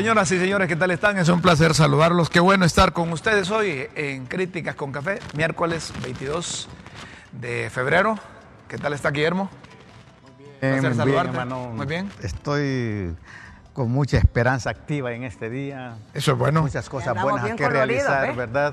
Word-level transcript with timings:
Señoras 0.00 0.32
y 0.32 0.38
señores, 0.38 0.66
¿qué 0.66 0.76
tal 0.76 0.90
están? 0.92 1.18
Es 1.18 1.28
un 1.28 1.42
placer 1.42 1.74
saludarlos. 1.74 2.30
Qué 2.30 2.40
bueno 2.40 2.64
estar 2.64 2.94
con 2.94 3.12
ustedes 3.12 3.50
hoy 3.50 3.86
en 3.94 4.24
Críticas 4.24 4.74
con 4.74 4.92
Café, 4.92 5.18
miércoles 5.36 5.92
22 6.02 6.70
de 7.32 7.68
febrero. 7.68 8.18
¿Qué 8.66 8.78
tal 8.78 8.94
está 8.94 9.10
Guillermo? 9.10 9.50
Bien, 10.38 10.48
Placer 10.58 10.80
bien, 10.80 10.94
saludarte. 10.94 11.28
hermano. 11.28 11.72
Muy 11.74 11.84
bien. 11.84 12.10
Estoy 12.22 13.14
con 13.74 13.90
mucha 13.90 14.16
esperanza 14.16 14.70
activa 14.70 15.12
en 15.12 15.24
este 15.24 15.50
día. 15.50 15.96
Eso 16.14 16.32
es 16.32 16.38
bueno. 16.38 16.62
Muchas 16.62 16.88
cosas 16.88 17.20
buenas 17.20 17.44
bien 17.44 17.56
que 17.58 17.68
realizar, 17.68 18.28
¿ves? 18.28 18.36
¿verdad? 18.36 18.72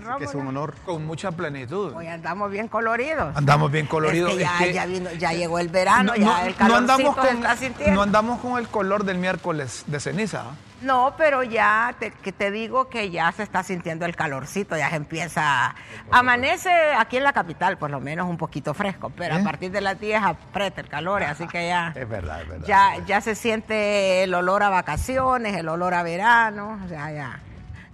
Mira, 0.00 0.16
que 0.18 0.24
es 0.24 0.34
un 0.34 0.46
honor. 0.46 0.74
Con 0.84 1.06
mucha 1.06 1.30
plenitud. 1.32 1.94
hoy 1.94 2.06
andamos 2.06 2.50
bien 2.50 2.68
coloridos. 2.68 3.34
Andamos 3.36 3.70
bien 3.72 3.86
coloridos. 3.86 4.32
Es 4.32 4.36
que 4.36 4.42
ya, 4.42 4.58
Es 4.58 4.66
que 4.66 4.72
ya, 4.74 4.86
vino- 4.86 5.12
ya 5.12 5.32
llegó 5.32 5.58
el 5.58 5.68
verano, 5.68 6.12
no, 6.12 6.16
ya 6.16 6.24
no- 6.26 6.38
el 6.40 6.50
no 6.52 6.56
calorcito 6.56 6.76
andamos 6.92 7.14
se 7.14 7.20
con, 7.20 7.36
está 7.38 7.56
sintiendo. 7.56 7.94
no 7.94 8.02
andamos 8.02 8.40
con 8.40 8.58
el 8.58 8.68
color 8.68 9.04
del 9.04 9.16
miércoles 9.18 9.84
de 9.86 10.00
ceniza. 10.00 10.42
¿ah? 10.50 10.54
No, 10.82 11.14
pero 11.16 11.42
ya 11.42 11.94
te, 11.98 12.12
que 12.12 12.30
te 12.32 12.50
digo 12.52 12.88
que 12.88 13.10
ya 13.10 13.32
se 13.32 13.42
está 13.42 13.62
sintiendo 13.64 14.04
el 14.06 14.14
calorcito, 14.14 14.76
ya 14.76 14.90
se 14.90 14.96
empieza. 14.96 15.74
Amanece 16.12 16.70
aquí 16.96 17.16
en 17.16 17.24
la 17.24 17.32
capital, 17.32 17.78
por 17.78 17.90
lo 17.90 17.98
menos 17.98 18.28
un 18.28 18.36
poquito 18.36 18.74
fresco, 18.74 19.10
pero 19.16 19.34
¿Eh? 19.36 19.40
a 19.40 19.42
partir 19.44 19.70
de 19.72 19.80
las 19.80 19.98
10 19.98 20.22
aprieta 20.22 20.80
el 20.80 20.88
calor, 20.88 21.22
así 21.24 21.48
que 21.48 21.66
ya, 21.68 21.92
Es 21.96 22.08
verdad, 22.08 22.42
es 22.42 22.48
verdad. 22.48 22.66
ya, 22.66 22.92
ya 23.06 23.20
se 23.20 23.34
siente 23.34 24.22
el 24.22 24.32
olor 24.34 24.62
a 24.62 24.68
vacaciones, 24.68 25.56
el 25.56 25.68
olor 25.68 25.94
a 25.94 26.02
verano, 26.04 26.78
o 26.84 26.88
sea, 26.88 27.10
ya, 27.10 27.40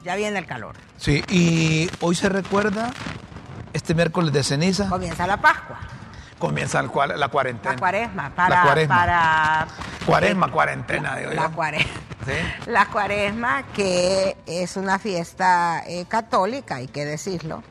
ya 0.04 0.14
viene 0.16 0.38
el 0.38 0.46
calor. 0.46 0.76
Sí, 0.96 1.24
y 1.28 1.90
hoy 2.00 2.14
se 2.14 2.28
recuerda 2.28 2.92
este 3.72 3.94
miércoles 3.94 4.32
de 4.32 4.42
ceniza. 4.44 4.88
Comienza 4.88 5.26
la 5.26 5.38
Pascua, 5.40 5.78
Comienza 6.38 6.80
el 6.80 6.90
la 7.16 7.28
cuarentena. 7.28 7.72
la 7.74 7.78
cuaresma, 7.80 8.30
para, 8.34 8.56
La 8.56 8.62
cuaresma. 8.62 8.96
para 8.96 9.66
Cuaresma, 10.06 10.50
cuarentena, 10.50 11.16
digo 11.16 11.30
la 11.32 11.42
yo. 11.48 11.52
cuaresma. 11.52 11.92
Sí. 12.26 12.70
La 12.70 12.86
cuaresma, 12.86 13.62
que 13.74 14.36
es 14.46 14.76
una 14.76 14.98
fiesta 14.98 15.82
eh, 15.86 16.06
católica, 16.06 16.76
hay 16.76 16.88
que 16.88 17.04
decirlo, 17.04 17.62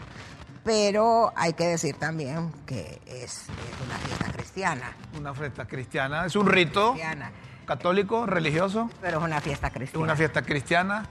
pero 0.63 1.31
hay 1.35 1.53
que 1.53 1.65
decir 1.67 1.95
también 1.97 2.51
que 2.65 3.01
es, 3.05 3.43
es 3.43 3.85
una 3.85 3.97
fiesta 3.97 4.31
cristiana. 4.31 4.91
Una 5.17 5.33
fiesta 5.33 5.65
cristiana. 5.65 6.25
Es 6.25 6.35
un 6.35 6.47
rito 6.47 6.91
cristiana, 6.91 7.31
católico, 7.65 8.25
religioso. 8.25 8.89
pero 9.01 9.19
es 9.19 9.23
una 9.23 9.41
fiesta 9.41 9.67
Es 9.67 9.73
cristiana. 9.73 10.03
una 10.03 10.15
fiesta 10.15 10.41
cristiana. 10.41 11.05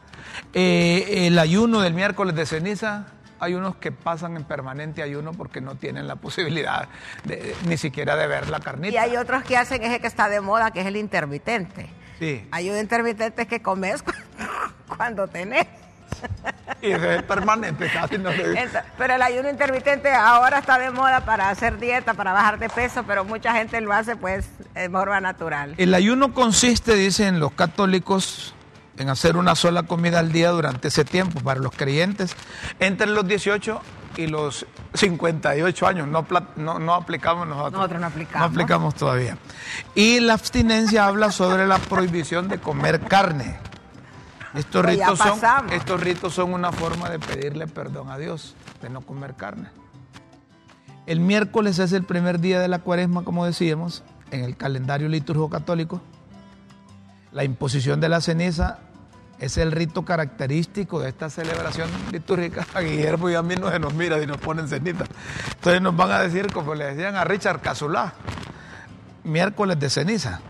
Eh, 0.53 1.27
el 1.27 1.39
ayuno 1.39 1.81
del 1.81 1.95
miércoles 1.95 2.34
de 2.34 2.47
ceniza. 2.47 3.06
Hay 3.41 3.55
unos 3.55 3.75
que 3.77 3.91
pasan 3.91 4.36
en 4.36 4.45
permanente 4.45 5.03
ayuno 5.03 5.33
porque 5.33 5.61
no 5.61 5.75
tienen 5.75 6.06
la 6.06 6.14
posibilidad 6.14 6.89
de- 7.25 7.56
ni 7.67 7.77
siquiera 7.77 8.14
de 8.17 8.28
ver 8.28 8.48
la 8.48 8.61
carnita. 8.61 8.95
Y 8.95 8.97
hay 8.98 9.17
otros 9.17 9.42
que 9.42 9.56
hacen 9.56 9.83
ese 9.83 9.98
que 10.00 10.06
está 10.06 10.28
de 10.28 10.41
moda, 10.41 10.70
que 10.70 10.80
es 10.83 10.86
el 10.86 10.97
intermitente. 10.97 11.91
Sí. 12.20 12.47
Hay 12.53 12.70
un 12.70 12.78
intermitente 12.78 13.47
que 13.48 13.61
comes 13.61 14.05
cuando 14.97 15.27
tenés. 15.27 15.67
Y 16.82 16.91
es 16.91 17.22
permanente, 17.22 17.88
casi 17.92 18.18
no 18.18 18.32
se 18.32 18.56
Pero 18.98 19.14
el 19.14 19.22
ayuno 19.22 19.48
intermitente 19.48 20.12
ahora 20.12 20.58
está 20.58 20.80
de 20.80 20.91
moda 20.91 21.24
para 21.24 21.48
hacer 21.48 21.78
dieta, 21.78 22.14
para 22.14 22.32
bajar 22.32 22.58
de 22.58 22.68
peso, 22.68 23.05
pero 23.05 23.24
mucha 23.24 23.52
gente 23.55 23.80
lo 23.80 23.92
hace 23.92 24.17
pues 24.17 24.48
de 24.74 24.90
forma 24.90 25.20
natural. 25.20 25.74
El 25.78 25.95
ayuno 25.95 26.34
consiste, 26.34 26.96
dicen 26.96 27.39
los 27.39 27.52
católicos, 27.52 28.52
en 28.98 29.08
hacer 29.08 29.36
una 29.36 29.55
sola 29.55 29.84
comida 29.84 30.18
al 30.18 30.33
día 30.33 30.51
durante 30.51 30.89
ese 30.89 31.05
tiempo 31.05 31.40
para 31.40 31.61
los 31.61 31.72
creyentes 31.72 32.36
entre 32.80 33.06
los 33.06 33.27
18 33.27 33.80
y 34.17 34.27
los 34.27 34.67
58 34.95 35.86
años. 35.86 36.08
No, 36.08 36.27
no, 36.56 36.78
no 36.78 36.95
aplicamos 36.95 37.46
nosotros. 37.46 37.72
Nosotros 37.72 38.01
no 38.01 38.06
aplicamos. 38.08 38.40
No 38.40 38.52
aplicamos 38.52 38.95
todavía. 38.95 39.39
Y 39.95 40.20
la 40.20 40.34
abstinencia 40.34 41.06
habla 41.06 41.30
sobre 41.30 41.67
la 41.67 41.78
prohibición 41.78 42.48
de 42.48 42.58
comer 42.58 43.01
carne. 43.01 43.58
Estos 44.55 44.83
Pues 44.83 44.98
ritos, 44.98 45.18
son, 45.18 45.70
estos 45.70 46.01
ritos 46.01 46.35
son 46.35 46.52
una 46.52 46.73
forma 46.73 47.08
de 47.08 47.18
pedirle 47.18 47.67
perdón 47.67 48.11
a 48.11 48.18
Dios, 48.18 48.55
de 48.83 48.90
no 48.90 49.01
comer 49.01 49.35
carne. 49.35 49.68
El 51.07 51.20
miércoles 51.20 51.79
es 51.79 51.92
el 51.92 52.05
primer 52.05 52.39
día 52.39 52.61
de 52.61 52.68
la 52.68 52.79
cuaresma, 52.80 53.24
como 53.24 53.46
decíamos, 53.46 54.05
en 54.30 54.45
el 54.45 54.57
calendario 54.57 55.08
litúrgico 55.08 55.48
católico. 55.48 56.01
La 57.33 57.45
imposición 57.45 58.01
de 58.01 58.11
la 58.11 58.20
ceniza 58.20 58.79
es 59.39 59.57
el 59.57 59.73
rito 59.73 60.05
característico 60.05 61.01
de 61.01 61.08
esta 61.08 61.30
celebración 61.30 61.89
litúrgica. 62.13 62.67
A 62.74 62.80
Guillermo 62.80 63.30
y 63.30 63.34
a 63.34 63.42
mí 63.42 63.57
no 63.57 63.70
se 63.70 63.79
nos 63.79 63.95
mira 63.95 64.23
y 64.23 64.27
nos 64.27 64.36
ponen 64.36 64.69
ceniza. 64.69 65.05
Entonces 65.55 65.80
nos 65.80 65.96
van 65.96 66.13
a 66.13 66.20
decir, 66.20 66.52
como 66.52 66.74
le 66.74 66.84
decían 66.84 67.17
a 67.17 67.24
Richard 67.24 67.61
Cazulá, 67.61 68.13
miércoles 69.24 69.80
de 69.80 69.90
ceniza. 69.90 70.40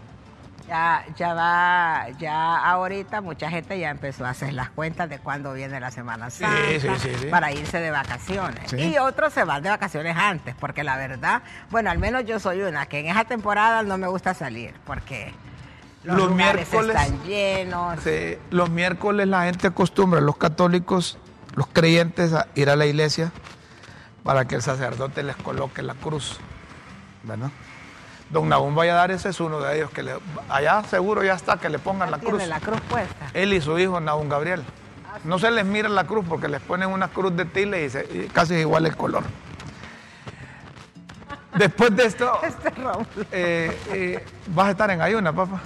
Ya, 0.73 1.05
ya 1.19 1.35
va, 1.35 2.07
ya 2.19 2.57
ahorita 2.71 3.21
mucha 3.21 3.51
gente 3.51 3.79
ya 3.79 3.91
empezó 3.91 4.25
a 4.25 4.31
hacer 4.31 4.55
las 4.55 4.71
cuentas 4.71 5.11
de 5.11 5.19
cuándo 5.19 5.53
viene 5.53 5.79
la 5.81 5.91
Semana 5.91 6.31
Santa 6.31 6.57
sí, 6.81 6.81
sí, 6.99 7.11
sí. 7.21 7.27
para 7.27 7.53
irse 7.53 7.79
de 7.79 7.91
vacaciones. 7.91 8.73
Y 8.73 8.97
otros 8.97 9.35
se 9.35 9.45
van 9.45 9.63
de 9.63 9.69
vacaciones 9.69 10.17
antes, 10.17 10.55
porque 10.59 10.83
la 10.83 10.97
verdad, 10.97 11.43
bueno, 11.71 11.91
al 11.91 11.99
menos 11.99 12.25
yo 12.25 12.41
soy 12.41 12.63
una 12.63 12.87
que 12.87 13.01
en 13.01 13.09
esa 13.09 13.25
temporada 13.27 13.83
no 13.83 13.99
me 13.99 14.07
gusta 14.07 14.33
salir, 14.33 14.73
porque 14.87 15.35
los, 16.05 16.31
miércoles- 16.31 16.97
están 16.97 17.23
llenos. 17.25 18.01
Sí, 18.03 18.39
los 18.49 18.71
miércoles 18.71 19.29
la 19.29 19.45
gente 19.45 19.67
acostumbra, 19.67 20.23
los 20.23 20.39
católicos, 20.39 21.19
los 21.55 21.67
creyentes, 21.67 22.33
a 22.33 22.47
ir 22.55 22.71
a 22.71 22.77
la 22.77 22.87
iglesia 22.87 23.31
para 24.23 24.47
que 24.47 24.55
el 24.55 24.63
sacerdote 24.63 25.23
les 25.23 25.37
coloque 25.37 25.83
la 25.83 25.93
cruz. 25.93 26.41
¿verdad? 27.25 27.51
Don 28.33 28.49
Nahum 28.49 28.75
Valladares 28.75 29.25
es 29.27 29.39
uno 29.41 29.61
de 29.61 29.77
ellos 29.77 29.91
que 29.91 30.03
le- 30.03 30.17
allá 30.49 30.83
seguro 30.89 31.23
ya 31.23 31.35
está 31.35 31.59
que 31.59 31.69
le 31.69 31.79
pongan 31.79 32.11
la 32.11 32.19
Tiene 32.19 32.39
cruz. 32.39 32.49
la 32.49 32.61
cruz 32.61 32.81
puesta. 32.89 33.27
Él 33.35 33.53
y 33.53 33.61
su 33.61 33.79
hijo 33.79 34.01
Nahum 34.01 34.29
Gabriel. 34.29 34.65
No 35.25 35.39
se 35.39 35.51
les 35.51 35.65
mira 35.67 35.89
la 35.91 36.05
cruz 36.07 36.25
porque 36.27 36.49
les 36.49 36.61
ponen 36.63 36.89
una 36.89 37.09
cruz 37.09 37.37
de 37.37 37.45
tile 37.45 37.85
y, 37.85 37.91
se- 37.91 38.09
y 38.11 38.29
casi 38.33 38.55
es 38.55 38.61
igual 38.63 38.87
el 38.87 38.97
color. 38.97 39.23
Después 41.57 41.95
de 41.95 42.07
esto, 42.07 42.33
Este 42.43 42.73
eh, 43.33 43.79
eh, 43.93 44.25
vas 44.49 44.69
a 44.69 44.71
estar 44.71 44.91
en 44.91 45.03
ayuna, 45.03 45.33
papá. 45.33 45.61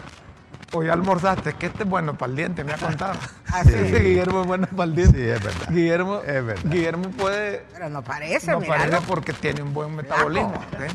O 0.73 0.83
ya 0.83 0.93
almorzaste, 0.95 1.53
que 1.55 1.67
este 1.67 1.85
es 1.85 1.89
bueno 1.89 2.15
para 2.19 2.31
el 2.31 2.37
diente, 2.37 2.65
me 2.65 2.73
ha 2.73 2.77
contado. 2.77 3.15
Ah, 3.53 3.63
sí. 3.63 3.71
Guillermo 3.73 4.41
es 4.41 4.47
bueno 4.49 4.67
para 4.67 4.85
el 4.85 4.97
diente. 4.97 5.17
Sí, 5.17 5.29
es 5.31 5.43
verdad. 5.43 5.69
Guillermo, 5.71 6.21
Es 6.27 6.45
verdad. 6.45 6.63
Guillermo 6.65 7.09
puede, 7.11 7.65
Pero 7.73 7.89
no 7.89 8.03
parece, 8.03 8.51
no 8.51 8.61
parece 8.61 8.99
porque 9.07 9.33
tiene 9.33 9.63
un 9.63 9.73
buen 9.73 9.95
metabolismo. 9.95 10.55
¿eh? 10.81 10.89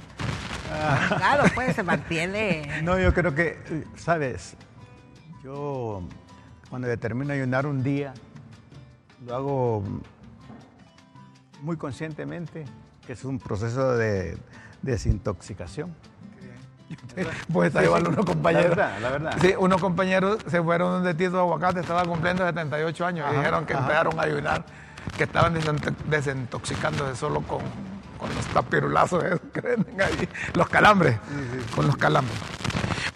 Claro, 1.17 1.43
pues 1.53 1.75
se 1.75 1.83
mantiene. 1.83 2.67
No, 2.83 2.99
yo 2.99 3.13
creo 3.13 3.35
que, 3.35 3.85
¿sabes? 3.95 4.55
Yo 5.43 6.03
cuando 6.69 6.87
determino 6.87 7.33
ayunar 7.33 7.65
un 7.65 7.83
día, 7.83 8.13
lo 9.25 9.35
hago 9.35 9.83
muy 11.61 11.77
conscientemente, 11.77 12.65
que 13.05 13.13
es 13.13 13.23
un 13.23 13.39
proceso 13.39 13.95
de 13.97 14.37
desintoxicación. 14.81 15.93
Pues 17.51 17.67
está 17.67 17.79
Sí, 17.79 17.85
igual 17.85 18.07
unos 18.07 18.25
compañeros. 18.25 18.75
La 18.75 18.87
verdad, 18.87 19.01
la 19.01 19.09
verdad. 19.09 19.37
Sí, 19.41 19.53
unos 19.57 19.79
compañeros 19.79 20.39
se 20.47 20.61
fueron 20.61 20.91
donde 20.91 21.13
Tito 21.13 21.39
Aguacate, 21.39 21.79
estaba 21.79 22.03
cumpliendo 22.03 22.45
78 22.45 23.05
años 23.05 23.27
y 23.31 23.37
dijeron 23.37 23.65
que 23.65 23.73
ajá. 23.73 23.83
empezaron 23.83 24.19
a 24.19 24.23
ayunar, 24.23 24.65
que 25.17 25.23
estaban 25.23 25.53
desintoxicándose 26.09 27.15
solo 27.15 27.41
con, 27.41 27.61
con 28.21 28.33
los 28.35 28.45
tapirulazos 28.45 29.23
esos 29.23 29.39
que 29.53 29.61
venden 29.61 29.99
ahí, 29.99 30.29
los 30.53 30.69
calambres, 30.69 31.17
con 31.75 31.87
los 31.87 31.97
calambres. 31.97 32.37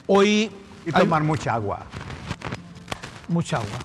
Hoy 0.07 0.51
Y 0.83 0.89
hay 0.91 1.03
tomar 1.03 1.23
mucha 1.23 1.53
agua. 1.53 1.85
mucha 3.27 3.57
agua, 3.57 3.79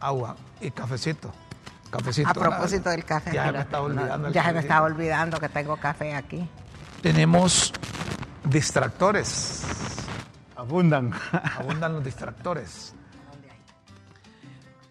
agua 0.00 0.36
y 0.60 0.72
cafecito. 0.72 1.32
Cafecito. 1.90 2.28
A 2.28 2.34
propósito 2.34 2.90
del 2.90 3.04
café. 3.04 3.32
Ya 3.32 3.42
se 3.44 3.48
mira, 3.48 3.52
me 3.52 3.64
estaba 3.64 3.84
olvidando. 3.84 4.30
Ya 4.30 4.44
se 4.44 4.52
me 4.52 4.60
estaba 4.60 4.86
olvidando 4.86 5.38
que 5.38 5.48
tengo 5.48 5.76
café 5.76 6.14
aquí. 6.16 6.48
Tenemos 7.02 7.72
distractores. 8.44 9.62
Abundan. 10.56 11.12
Abundan 11.58 11.92
los 11.92 12.02
distractores. 12.02 12.94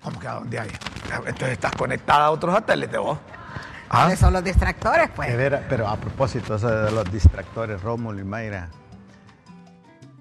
¿Cómo 0.01 0.19
que 0.19 0.27
a 0.27 0.33
dónde 0.35 0.59
hay? 0.59 0.69
Entonces 1.25 1.49
estás 1.49 1.71
conectada 1.73 2.25
a 2.25 2.31
otros 2.31 2.53
satélites 2.53 2.99
vos. 2.99 3.17
Ah, 3.93 4.03
¿Cuáles 4.03 4.19
son 4.19 4.31
los 4.31 4.43
distractores, 4.43 5.07
De 5.09 5.13
pues? 5.15 5.61
pero 5.67 5.85
a 5.87 5.97
propósito 5.97 6.55
eso 6.55 6.69
de 6.69 6.91
los 6.91 7.11
distractores, 7.11 7.81
Rómulo 7.81 8.21
y 8.21 8.23
Mayra, 8.23 8.69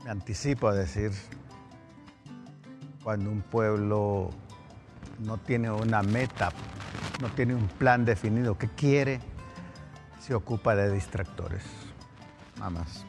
me 0.05 0.11
anticipo 0.11 0.67
a 0.67 0.75
decir, 0.75 1.13
cuando 3.05 3.31
un 3.31 3.43
pueblo 3.43 4.31
no 5.21 5.37
tiene 5.39 5.71
una 5.71 6.03
meta, 6.03 6.51
no 7.21 7.29
tiene 7.29 7.55
un 7.55 7.69
plan 7.69 8.05
definido, 8.05 8.59
¿qué 8.59 8.69
quiere? 8.69 9.21
Se 10.21 10.35
ocupa 10.35 10.75
de 10.75 10.91
distractores, 10.91 11.63
nada 12.57 12.71
más. 12.71 13.05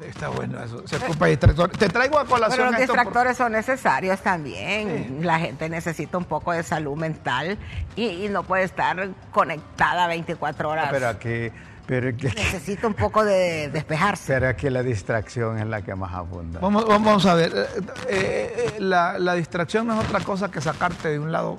Está 0.00 0.28
bueno 0.28 0.62
eso. 0.62 0.86
Se 0.86 0.96
ocupa 0.96 1.24
de 1.24 1.30
distractores. 1.30 1.78
Te 1.78 1.88
traigo 1.88 2.18
a 2.18 2.26
colación 2.26 2.50
Pero 2.58 2.70
los 2.72 2.80
esto 2.80 2.92
por- 2.92 2.96
distractores 3.02 3.36
son 3.38 3.52
necesarios 3.52 4.20
también. 4.20 5.20
La 5.22 5.38
gente 5.38 5.70
necesita 5.70 6.18
un 6.18 6.26
poco 6.26 6.52
de 6.52 6.62
salud 6.62 6.96
mental 6.98 7.56
y, 7.96 8.08
y 8.26 8.28
no 8.28 8.42
puede 8.42 8.64
estar 8.64 9.08
conectada 9.36 10.06
24 10.06 10.70
horas. 10.70 10.88
Pero 10.90 11.08
aquí 11.08 11.50
Pero 11.86 12.16
que, 12.16 12.28
Necesita 12.36 12.86
un 12.86 12.94
poco 12.94 13.22
de 13.22 13.68
despejarse. 13.68 14.32
pero 14.32 14.56
que 14.56 14.70
la 14.70 14.82
distracción 14.82 15.58
es 15.58 15.66
la 15.66 15.82
que 15.82 15.94
más 15.94 16.14
abunda. 16.14 16.58
Vamos, 16.60 16.86
vamos 16.88 17.26
a 17.26 17.34
ver, 17.34 17.52
eh, 17.54 17.66
eh, 18.08 18.54
eh, 18.56 18.80
la, 18.80 19.18
la 19.18 19.34
distracción 19.34 19.86
no 19.86 20.00
es 20.00 20.08
otra 20.08 20.20
cosa 20.20 20.50
que 20.50 20.60
sacarte 20.62 21.10
de 21.10 21.18
un 21.18 21.30
lado, 21.30 21.58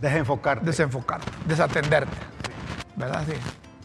Desenfocarte. 0.00 0.64
desenfocarte, 0.64 1.30
desatenderte, 1.46 2.16
¿verdad? 2.96 3.24
Sí. 3.26 3.34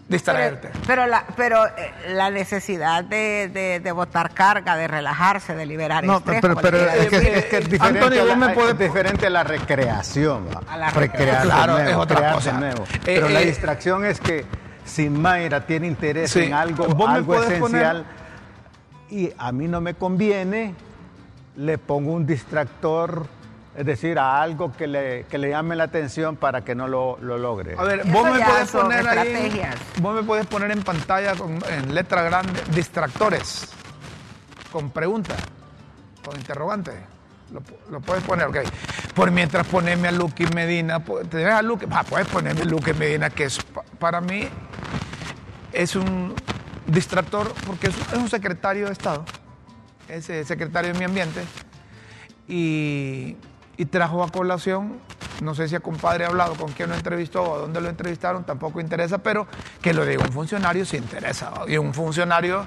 Distraerte. 0.07 0.69
Pero, 0.71 0.83
pero 0.85 1.07
la, 1.07 1.25
pero 1.35 1.65
eh, 1.65 1.91
la 2.09 2.29
necesidad 2.29 3.03
de, 3.03 3.49
de, 3.51 3.79
de 3.79 3.91
botar 3.91 4.31
carga, 4.35 4.75
de 4.75 4.87
relajarse, 4.87 5.55
de 5.55 5.65
liberar 5.65 6.03
No, 6.03 6.17
estrés. 6.17 6.41
pero, 6.41 6.77
es, 6.79 7.07
que, 7.07 7.15
es 7.39 7.45
que 7.45 7.57
es 7.57 7.69
diferente, 7.69 7.99
Antonio, 7.99 8.21
a 8.21 8.25
vos 8.25 8.37
me 8.37 8.45
la, 8.45 8.53
podés- 8.53 8.71
es 8.73 8.77
diferente 8.79 9.25
a 9.25 9.29
la 9.31 9.43
recreación. 9.43 10.45
A 10.69 10.77
la 10.77 10.91
Recrearse 10.91 11.47
Claro, 11.47 11.73
nuevo, 11.73 11.89
es 11.89 11.95
otra 11.97 12.17
crearse 12.17 12.49
cosa. 12.51 12.59
nuevo. 12.59 12.83
Eh, 12.83 12.99
Pero 13.03 13.29
la 13.29 13.41
eh, 13.41 13.45
distracción 13.47 14.05
es 14.05 14.19
que 14.21 14.45
si 14.85 15.09
Mayra 15.09 15.65
tiene 15.65 15.87
interés 15.87 16.29
Sí. 16.29 16.43
en 16.43 16.53
algo, 16.53 16.85
Vos 16.85 17.09
algo 17.09 17.41
esencial 17.41 18.05
y 19.09 19.31
a 19.39 19.51
mí 19.51 19.67
no 19.67 19.81
me 19.81 19.95
conviene, 19.95 20.75
le 21.55 21.79
pongo 21.79 22.11
un 22.13 22.27
distractor, 22.27 23.25
es 23.77 23.85
decir, 23.85 24.17
a 24.19 24.41
algo 24.41 24.71
que 24.71 24.87
le, 24.87 25.25
que 25.29 25.37
le 25.37 25.49
llame 25.49 25.75
la 25.75 25.83
atención 25.85 26.35
para 26.37 26.61
que 26.61 26.75
no 26.75 26.87
lo, 26.87 27.17
lo 27.21 27.37
logre. 27.37 27.75
A 27.77 27.83
ver, 27.83 27.99
Eso 28.01 28.09
vos 28.11 28.23
me 28.31 28.39
puedes 28.45 28.71
poner 28.71 29.07
ahí, 29.07 29.61
vos 30.01 30.15
me 30.15 30.23
puedes 30.23 30.45
poner 30.47 30.71
en 30.71 30.81
pantalla 30.83 31.35
con, 31.35 31.59
en 31.69 31.93
letra 31.93 32.21
grande 32.23 32.61
distractores, 32.73 33.67
con 34.71 34.89
pregunta, 34.91 35.35
con 36.25 36.37
interrogante. 36.37 36.91
Lo, 37.51 37.61
lo 37.91 37.99
puedes 38.01 38.23
poner, 38.23 38.47
ok. 38.47 38.57
Por 39.13 39.29
mientras 39.29 39.67
poneme 39.67 40.07
a 40.07 40.11
Lucky 40.11 40.47
Medina, 40.47 40.99
pu- 41.05 41.27
tenés 41.29 41.53
a 41.53 41.61
Lucky, 41.61 41.85
ah, 41.91 42.03
puedes 42.03 42.27
ponerme 42.27 42.61
a 42.61 42.65
Lucky 42.65 42.93
Medina, 42.93 43.29
que 43.29 43.43
es 43.45 43.61
pa- 43.61 43.83
para 43.99 44.19
mí 44.19 44.47
es 45.71 45.95
un 45.95 46.33
distractor 46.87 47.53
porque 47.67 47.87
es, 47.87 47.95
es 48.13 48.17
un 48.17 48.29
secretario 48.29 48.87
de 48.87 48.93
Estado, 48.93 49.25
es 50.09 50.25
secretario 50.25 50.87
de 50.91 50.93
Medio 50.93 51.07
Ambiente 51.09 51.41
y, 52.47 53.35
y 53.77 53.85
trajo 53.85 54.23
a 54.23 54.31
colación, 54.31 54.99
no 55.41 55.53
sé 55.55 55.67
si 55.67 55.75
a 55.75 55.79
compadre 55.79 56.25
ha 56.25 56.27
hablado 56.29 56.55
con 56.55 56.71
quién 56.71 56.89
lo 56.89 56.95
entrevistó 56.95 57.43
o 57.43 57.55
a 57.55 57.57
dónde 57.59 57.81
lo 57.81 57.89
entrevistaron, 57.89 58.43
tampoco 58.45 58.79
interesa, 58.79 59.17
pero 59.17 59.47
que 59.81 59.93
lo 59.93 60.05
diga 60.05 60.23
un 60.23 60.31
funcionario 60.31 60.85
sí 60.85 60.97
interesa, 60.97 61.51
¿no? 61.55 61.67
y 61.67 61.77
un 61.77 61.93
funcionario 61.93 62.65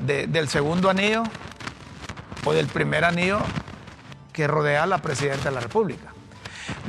de- 0.00 0.26
del 0.26 0.48
segundo 0.48 0.90
anillo 0.90 1.22
o 2.44 2.52
del 2.52 2.66
primer 2.68 3.04
anillo 3.04 3.38
que 4.32 4.46
rodea 4.46 4.82
a 4.84 4.86
la 4.86 4.98
presidenta 4.98 5.48
de 5.48 5.54
la 5.54 5.60
República. 5.60 6.08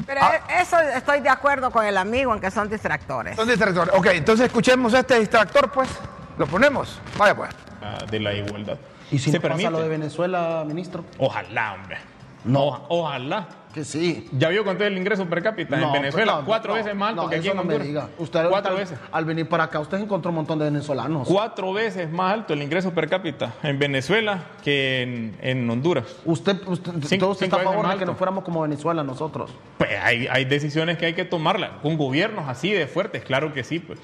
Pero 0.05 0.21
Ah. 0.23 0.39
eso 0.61 0.79
estoy 0.79 1.19
de 1.21 1.29
acuerdo 1.29 1.69
con 1.71 1.85
el 1.85 1.97
amigo 1.97 2.33
en 2.33 2.39
que 2.41 2.49
son 2.51 2.69
distractores. 2.69 3.35
Son 3.35 3.47
distractores. 3.47 3.93
Ok, 3.95 4.07
entonces 4.07 4.47
escuchemos 4.47 4.93
este 4.93 5.19
distractor, 5.19 5.71
pues. 5.71 5.89
Lo 6.37 6.47
ponemos. 6.47 6.99
Vaya, 7.17 7.35
pues. 7.35 7.49
ah, 7.81 8.03
de 8.09 8.19
la 8.19 8.33
igualdad. 8.33 8.77
¿Y 9.11 9.19
si 9.19 9.31
se 9.31 9.37
no 9.37 9.41
pasa 9.41 9.49
permite? 9.49 9.71
lo 9.71 9.79
de 9.81 9.87
Venezuela, 9.89 10.63
ministro? 10.65 11.05
Ojalá, 11.17 11.73
hombre. 11.73 11.97
No. 12.45 12.63
Oja- 12.67 12.81
ojalá. 12.89 13.47
Que 13.73 13.83
sí. 13.83 14.29
¿Ya 14.31 14.47
vio 14.47 14.63
cuánto 14.63 14.85
es 14.85 14.87
el 14.91 14.97
ingreso 14.97 15.25
per 15.25 15.43
cápita 15.43 15.75
No, 15.75 15.87
en 15.87 15.93
Venezuela? 16.01 16.31
pues 16.35 16.41
no, 16.43 16.45
Cuatro 16.47 16.71
no, 16.71 16.77
veces 16.77 16.95
más 16.95 17.09
alto 17.09 17.23
no, 17.23 17.29
que 17.29 17.35
aquí 17.35 17.49
en 17.49 17.57
no 17.57 17.63
me 17.65 17.73
Honduras. 17.73 17.87
diga. 17.87 18.09
Usted 18.19 18.47
Cuatro 18.47 18.75
veces. 18.75 18.97
al 19.11 19.25
venir 19.25 19.49
para 19.49 19.65
acá, 19.65 19.81
usted 19.81 19.97
encontró 19.99 20.29
un 20.29 20.35
montón 20.35 20.59
de 20.59 20.65
venezolanos. 20.65 21.27
Cuatro 21.27 21.73
veces 21.73 22.09
más 22.09 22.31
alto 22.31 22.53
el 22.53 22.61
ingreso 22.61 22.91
per 22.93 23.09
cápita 23.09 23.53
en 23.63 23.77
Venezuela 23.77 24.45
que 24.63 25.01
en, 25.01 25.35
en 25.41 25.69
Honduras. 25.69 26.05
Usted, 26.23 26.55
usted, 26.67 26.91
Cinco- 27.03 27.25
todo 27.25 27.31
usted 27.31 27.47
está 27.47 27.57
a 27.57 27.63
favor 27.63 27.89
de 27.89 27.97
que 27.97 28.05
nos 28.05 28.15
fuéramos 28.17 28.45
como 28.45 28.61
Venezuela 28.61 29.03
nosotros. 29.03 29.51
Pues 29.77 29.89
hay, 30.01 30.27
hay 30.31 30.45
decisiones 30.45 30.97
que 30.97 31.07
hay 31.07 31.13
que 31.13 31.25
tomarlas 31.25 31.71
con 31.81 31.97
gobiernos 31.97 32.47
así 32.47 32.71
de 32.71 32.87
fuertes, 32.87 33.25
claro 33.25 33.51
que 33.53 33.65
sí, 33.65 33.79
pues. 33.79 33.99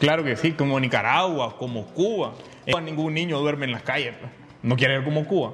Claro 0.00 0.24
que 0.24 0.34
sí, 0.34 0.50
como 0.50 0.80
Nicaragua, 0.80 1.56
como 1.58 1.86
Cuba. 1.86 2.32
Eh, 2.66 2.72
Ningún 2.80 3.14
niño 3.14 3.38
duerme 3.38 3.66
en 3.66 3.72
las 3.72 3.82
calles, 3.84 4.16
pues. 4.18 4.32
No 4.64 4.74
quiere 4.74 4.94
ver 4.98 5.04
como 5.04 5.24
Cuba. 5.26 5.52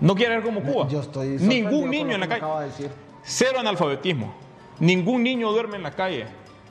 No 0.00 0.14
quiere 0.14 0.36
ver 0.36 0.44
como 0.44 0.60
Cuba. 0.62 0.88
Yo 0.88 1.00
estoy 1.00 1.28
Ningún 1.40 1.90
niño 1.90 2.14
en 2.14 2.20
la 2.20 2.28
calle. 2.28 2.44
de. 2.78 2.90
Cero 3.22 3.58
analfabetismo. 3.60 4.32
Ningún 4.78 5.22
niño 5.22 5.50
duerme 5.52 5.76
en 5.76 5.82
la 5.82 5.90
calle. 5.92 6.26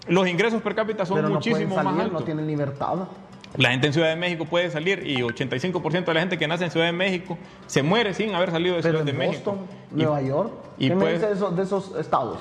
Los 0.07 0.27
ingresos 0.27 0.62
per 0.62 0.75
cápita 0.75 1.06
son 1.06 1.16
Pero 1.18 1.30
no 1.30 1.36
muchísimo 1.36 1.75
salir, 1.75 1.92
más 1.92 2.00
altos. 2.04 2.19
no 2.19 2.25
tienen 2.25 2.45
libertad. 2.48 2.95
La 3.57 3.72
gente 3.72 3.88
en 3.88 3.94
Ciudad 3.94 4.10
de 4.10 4.16
México 4.18 4.45
puede 4.45 4.69
salir 4.69 5.07
y 5.07 5.22
85% 5.24 6.06
de 6.06 6.13
la 6.13 6.19
gente 6.19 6.38
que 6.38 6.48
nace 6.48 6.66
en 6.66 6.72
Ciudad 6.72 6.86
de 6.86 6.92
México 6.92 7.38
se 7.68 7.81
muere 7.81 8.13
sin 8.13 8.36
haber 8.36 8.51
salido 8.51 8.75
de 8.75 8.81
Pero 8.83 9.00
Ciudad 9.00 9.10
en 9.10 9.18
de 9.19 9.25
México. 9.27 9.51
Boston, 9.54 9.68
Y- 9.95 10.04
Nueva 10.04 10.22
York, 10.22 10.51
y 10.77 10.89
¿qué 10.89 10.95
me 10.95 11.13
dice 11.13 11.27
de 11.27 11.33
esos, 11.33 11.56
de 11.56 11.63
esos 11.63 11.95
estados? 11.95 12.38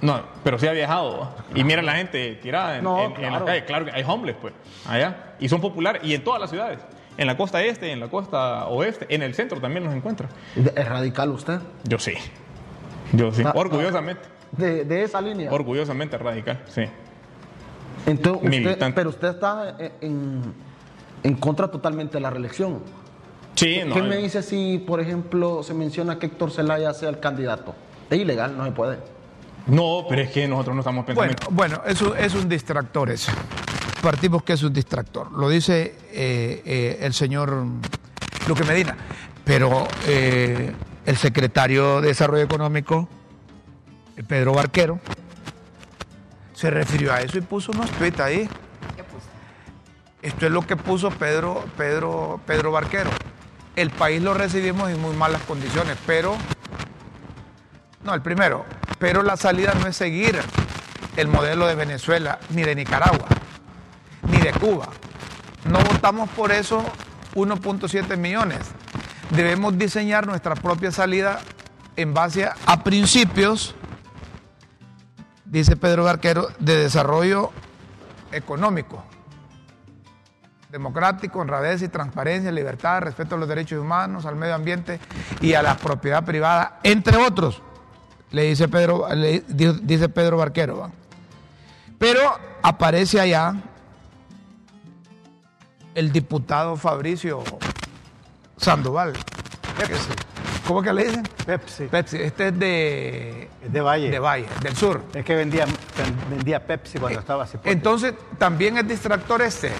No, 0.00 0.20
pero 0.42 0.58
sí 0.58 0.66
ha 0.66 0.72
viajado. 0.72 1.28
Y 1.54 1.62
mira 1.64 1.80
la 1.82 1.94
gente 1.94 2.34
tirada 2.42 2.78
en, 2.78 2.84
No, 2.84 2.98
en- 3.04 3.12
en 3.16 3.22
la 3.22 3.28
claro. 3.28 3.44
calle. 3.44 3.64
Claro 3.66 3.84
que 3.84 3.90
hay 3.92 4.04
homeless, 4.06 4.36
pues, 4.40 4.54
allá. 4.88 5.34
Y 5.38 5.48
son 5.48 5.60
populares. 5.60 6.02
Y 6.04 6.14
en 6.14 6.24
todas 6.24 6.40
las 6.40 6.50
ciudades. 6.50 6.78
En 7.16 7.26
la 7.26 7.36
costa 7.36 7.62
este, 7.62 7.92
en 7.92 8.00
la 8.00 8.08
costa 8.08 8.66
oeste, 8.66 9.06
en 9.08 9.22
el 9.22 9.34
centro 9.34 9.60
también 9.60 9.84
los 9.84 9.94
encuentran. 9.94 10.28
¿Es 10.56 10.88
radical 10.88 11.30
usted? 11.30 11.60
Yo 11.84 11.98
sí. 11.98 12.14
Yo 13.12 13.32
sí. 13.32 13.42
Ah, 13.44 13.52
Orgullosamente. 13.54 14.22
De, 14.52 14.84
de 14.84 15.02
esa 15.04 15.20
línea. 15.20 15.50
Orgullosamente 15.52 16.18
radical, 16.18 16.62
sí. 16.68 16.82
Entonces, 18.06 18.42
usted- 18.44 18.50
Militante. 18.58 18.94
pero 18.96 19.10
usted 19.10 19.28
está 19.28 19.76
en, 20.00 20.42
en 21.22 21.34
contra 21.36 21.68
totalmente 21.70 22.14
de 22.14 22.20
la 22.20 22.30
reelección. 22.30 22.80
Sí, 23.54 23.80
no. 23.86 23.94
¿Qué 23.94 24.02
me 24.02 24.16
dice 24.16 24.42
si, 24.42 24.78
por 24.84 25.00
ejemplo, 25.00 25.62
se 25.62 25.74
menciona 25.74 26.18
que 26.18 26.26
Héctor 26.26 26.50
Zelaya 26.50 26.92
sea 26.92 27.08
el 27.08 27.20
candidato? 27.20 27.74
Es 28.10 28.18
ilegal, 28.18 28.56
no 28.56 28.64
se 28.64 28.72
puede. 28.72 28.98
No, 29.66 30.04
pero 30.08 30.22
es 30.22 30.30
que 30.30 30.46
nosotros 30.48 30.74
no 30.74 30.80
estamos 30.82 31.04
pensando. 31.06 31.32
Bueno, 31.50 31.78
bueno, 31.78 31.82
eso 31.86 32.14
es 32.16 32.34
un 32.34 32.48
distractor 32.48 33.10
eso. 33.10 33.32
Partimos 34.04 34.42
que 34.42 34.52
es 34.52 34.62
un 34.62 34.74
distractor. 34.74 35.32
Lo 35.32 35.48
dice 35.48 35.96
eh, 36.12 36.62
eh, 36.66 36.98
el 37.00 37.14
señor 37.14 37.64
Luque 38.46 38.62
Medina. 38.64 38.94
Pero 39.46 39.88
eh, 40.06 40.74
el 41.06 41.16
secretario 41.16 42.02
de 42.02 42.08
Desarrollo 42.08 42.42
Económico, 42.42 43.08
Pedro 44.28 44.52
Barquero, 44.52 45.00
se 46.52 46.68
refirió 46.68 47.14
a 47.14 47.22
eso 47.22 47.38
y 47.38 47.40
puso 47.40 47.72
unos 47.72 47.90
tweets 47.92 48.20
ahí. 48.20 48.46
Esto 50.20 50.44
es 50.44 50.52
lo 50.52 50.66
que 50.66 50.76
puso 50.76 51.10
Pedro, 51.10 51.64
Pedro, 51.78 52.42
Pedro 52.46 52.72
Barquero. 52.72 53.10
El 53.74 53.88
país 53.88 54.20
lo 54.20 54.34
recibimos 54.34 54.90
en 54.90 55.00
muy 55.00 55.16
malas 55.16 55.40
condiciones, 55.44 55.96
pero 56.06 56.36
no, 58.04 58.12
el 58.12 58.20
primero. 58.20 58.66
Pero 58.98 59.22
la 59.22 59.38
salida 59.38 59.72
no 59.80 59.86
es 59.86 59.96
seguir 59.96 60.38
el 61.16 61.28
modelo 61.28 61.66
de 61.66 61.74
Venezuela, 61.74 62.38
ni 62.50 62.64
de 62.64 62.74
Nicaragua, 62.74 63.28
ni 63.30 63.33
de 64.44 64.52
Cuba. 64.58 64.88
No 65.64 65.78
votamos 65.80 66.28
por 66.30 66.52
eso 66.52 66.84
1.7 67.34 68.16
millones. 68.16 68.60
Debemos 69.30 69.76
diseñar 69.78 70.26
nuestra 70.26 70.54
propia 70.54 70.90
salida 70.92 71.40
en 71.96 72.12
base 72.12 72.48
a 72.66 72.84
principios, 72.84 73.74
dice 75.44 75.76
Pedro 75.76 76.04
Barquero, 76.04 76.48
de 76.58 76.76
desarrollo 76.76 77.50
económico, 78.32 79.02
democrático, 80.70 81.38
honradez 81.38 81.82
y 81.82 81.88
transparencia, 81.88 82.50
libertad, 82.52 83.00
respeto 83.00 83.36
a 83.36 83.38
los 83.38 83.48
derechos 83.48 83.80
humanos, 83.80 84.26
al 84.26 84.36
medio 84.36 84.54
ambiente 84.54 85.00
y 85.40 85.54
a 85.54 85.62
la 85.62 85.76
propiedad 85.76 86.24
privada, 86.24 86.80
entre 86.82 87.16
otros 87.16 87.62
le 88.32 88.42
dice 88.42 88.66
Pedro, 88.68 89.06
le 89.14 89.44
di- 89.46 89.78
dice 89.82 90.08
Pedro 90.08 90.36
Barquero. 90.38 90.90
Pero 91.98 92.20
aparece 92.62 93.20
allá 93.20 93.54
el 95.94 96.12
diputado 96.12 96.76
Fabricio 96.76 97.42
Sandoval. 98.56 99.12
Pepsi. 99.76 100.10
¿Cómo 100.66 100.82
que 100.82 100.92
le 100.92 101.04
dicen? 101.04 101.28
Pepsi. 101.44 101.84
Pepsi. 101.86 102.16
Este 102.22 102.48
es 102.48 102.58
de, 102.58 103.50
Es 103.62 103.72
de 103.72 103.80
Valle. 103.80 104.10
de 104.10 104.18
Valle, 104.18 104.46
del 104.62 104.76
sur. 104.76 105.02
Es 105.12 105.24
que 105.24 105.34
vendía, 105.34 105.66
vendía 106.30 106.64
Pepsi 106.64 106.98
cuando 106.98 107.20
estaba 107.20 107.44
así. 107.44 107.58
Entonces, 107.64 108.14
también 108.38 108.78
es 108.78 108.88
distractor 108.88 109.42
este. 109.42 109.72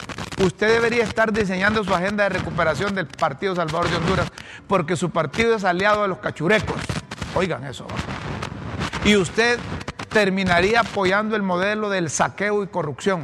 Usted 0.42 0.68
debería 0.68 1.04
estar 1.04 1.32
diseñando 1.32 1.84
su 1.84 1.94
agenda 1.94 2.24
de 2.24 2.30
recuperación 2.30 2.94
del 2.94 3.06
Partido 3.06 3.54
Salvador 3.54 3.88
de 3.88 3.96
Honduras, 3.96 4.26
porque 4.66 4.96
su 4.96 5.10
partido 5.10 5.54
es 5.54 5.64
aliado 5.64 6.02
de 6.02 6.08
los 6.08 6.18
cachurecos. 6.18 6.76
Oigan 7.34 7.64
eso. 7.64 7.86
Y 9.04 9.16
usted 9.16 9.58
terminaría 10.10 10.80
apoyando 10.80 11.34
el 11.36 11.42
modelo 11.42 11.88
del 11.88 12.10
saqueo 12.10 12.62
y 12.62 12.66
corrupción, 12.66 13.22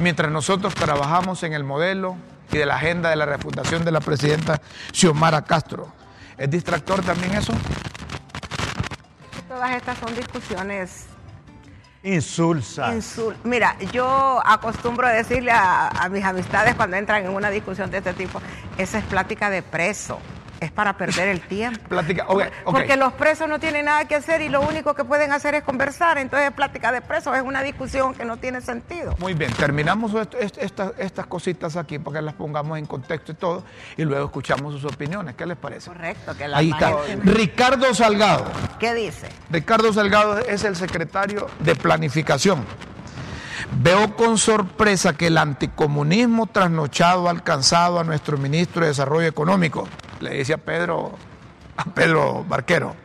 mientras 0.00 0.30
nosotros 0.30 0.74
trabajamos 0.74 1.42
en 1.42 1.52
el 1.52 1.64
modelo 1.64 2.16
y 2.50 2.58
de 2.58 2.66
la 2.66 2.76
agenda 2.76 3.10
de 3.10 3.16
la 3.16 3.26
refundación 3.26 3.84
de 3.84 3.92
la 3.92 4.00
presidenta 4.00 4.60
Xiomara 4.92 5.42
Castro. 5.42 5.92
¿Es 6.36 6.50
distractor 6.50 7.02
también 7.02 7.34
eso? 7.34 7.52
Todas 9.48 9.70
estas 9.76 9.98
son 9.98 10.14
discusiones 10.14 11.06
Insulsa. 12.04 12.92
Insul- 12.94 13.36
Mira, 13.44 13.76
yo 13.92 14.42
acostumbro 14.44 15.06
a 15.06 15.10
decirle 15.10 15.52
a, 15.52 15.86
a 15.88 16.08
mis 16.08 16.24
amistades 16.24 16.74
cuando 16.74 16.96
entran 16.96 17.24
en 17.24 17.30
una 17.30 17.48
discusión 17.48 17.90
de 17.92 17.98
este 17.98 18.12
tipo, 18.12 18.42
esa 18.76 18.98
es 18.98 19.04
plática 19.04 19.50
de 19.50 19.62
preso, 19.62 20.18
es 20.64 20.70
para 20.72 20.96
perder 20.96 21.28
el 21.28 21.40
tiempo. 21.40 21.80
Plática. 21.88 22.26
Porque 22.64 22.96
los 22.96 23.12
presos 23.14 23.48
no 23.48 23.58
tienen 23.58 23.86
nada 23.86 24.06
que 24.06 24.14
hacer 24.14 24.40
y 24.40 24.48
lo 24.48 24.60
único 24.62 24.94
que 24.94 25.04
pueden 25.04 25.32
hacer 25.32 25.54
es 25.54 25.62
conversar. 25.64 26.18
Entonces, 26.18 26.50
plática 26.52 26.92
de 26.92 27.00
presos 27.00 27.36
es 27.36 27.42
una 27.42 27.62
discusión 27.62 28.14
que 28.14 28.24
no 28.24 28.36
tiene 28.36 28.60
sentido. 28.60 29.14
Muy 29.18 29.34
bien, 29.34 29.52
terminamos 29.52 30.14
esto- 30.14 30.38
estas, 30.38 30.92
estas 30.98 31.26
cositas 31.26 31.76
aquí 31.76 31.98
para 31.98 32.18
que 32.20 32.22
las 32.22 32.34
pongamos 32.34 32.78
en 32.78 32.86
contexto 32.86 33.32
y 33.32 33.34
todo, 33.34 33.64
y 33.96 34.02
luego 34.04 34.26
escuchamos 34.26 34.72
sus 34.80 34.84
opiniones. 34.92 35.34
¿Qué 35.34 35.46
les 35.46 35.56
parece? 35.56 35.90
Correcto, 35.90 36.36
que 36.36 36.48
la 36.48 36.58
Ahí 36.58 36.70
está. 36.70 36.92
Ricardo 37.24 37.92
Salgado. 37.94 38.44
¿Qué 38.78 38.94
dice? 38.94 39.28
Ricardo 39.50 39.92
Salgado 39.92 40.38
es 40.38 40.64
el 40.64 40.76
secretario 40.76 41.48
de 41.60 41.74
Planificación. 41.74 42.64
Veo 43.80 44.16
con 44.16 44.38
sorpresa 44.38 45.14
que 45.14 45.28
el 45.28 45.38
anticomunismo 45.38 46.46
trasnochado 46.46 47.26
ha 47.28 47.30
alcanzado 47.30 48.00
a 48.00 48.04
nuestro 48.04 48.36
ministro 48.36 48.82
de 48.82 48.88
Desarrollo 48.88 49.26
Económico, 49.28 49.88
le 50.22 50.34
dice 50.34 50.54
a 50.54 50.58
Pedro, 50.58 51.12
a 51.76 51.84
Pedro 51.84 52.44
Barquero. 52.48 52.96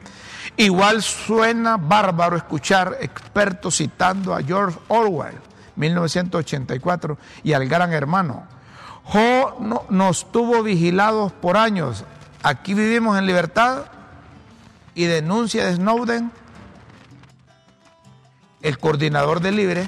Igual 0.56 1.02
suena 1.04 1.78
bárbaro 1.78 2.36
escuchar 2.38 2.98
expertos 3.02 3.78
citando 3.78 4.34
a 4.34 4.42
George 4.42 4.80
Orwell, 4.88 5.36
1984, 5.76 7.18
y 7.44 7.54
al 7.54 7.68
gran 7.68 7.94
hermano. 7.94 8.46
Jo 9.04 9.58
no- 9.60 9.86
nos 9.90 10.32
tuvo 10.32 10.64
vigilados 10.64 11.32
por 11.32 11.58
años. 11.58 12.04
Aquí 12.44 12.74
vivimos 12.74 13.18
en 13.18 13.26
libertad 13.26 13.86
y 14.96 15.06
denuncia 15.06 15.66
de 15.66 15.76
Snowden, 15.76 16.32
el 18.62 18.80
coordinador 18.80 19.40
de 19.40 19.52
Libre 19.52 19.88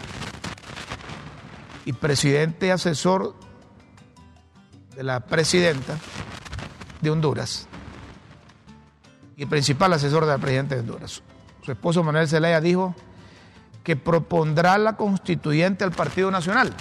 y 1.86 1.93
presidente 1.93 2.71
asesor 2.71 3.36
de 4.95 5.03
la 5.03 5.21
presidenta 5.21 5.98
de 7.01 7.10
Honduras 7.10 7.68
y 9.38 9.46
principal 9.46 9.94
asesor 9.94 10.25
de 10.25 10.32
la 10.32 10.38
presidenta 10.38 10.75
de 10.75 10.82
Honduras. 10.82 11.22
Su 11.63 11.72
esposo 11.72 12.03
Manuel 12.03 12.27
Zelaya 12.27 12.60
dijo 12.60 12.94
que 13.84 13.96
propondrá 13.96 14.77
la 14.77 14.96
constituyente 14.98 15.84
al 15.84 15.91
Partido 15.91 16.29
Nacional. 16.29 16.74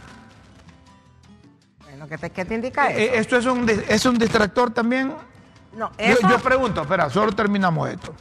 Bueno, 1.85 2.09
¿qué 2.09 2.19
te, 2.19 2.31
qué 2.31 2.45
te 2.45 2.55
indica 2.55 2.91
eso? 2.91 2.99
Eh, 2.99 3.19
¿Esto 3.19 3.37
es 3.37 3.47
un, 3.47 3.69
es 3.69 4.05
un 4.07 4.19
distractor 4.19 4.71
también? 4.73 5.15
no, 5.77 5.91
Yo, 5.91 6.05
eso, 6.05 6.29
yo 6.29 6.39
pregunto, 6.41 6.83
espera, 6.83 7.09
solo 7.11 7.33
terminamos 7.33 7.89
esto. 7.91 8.13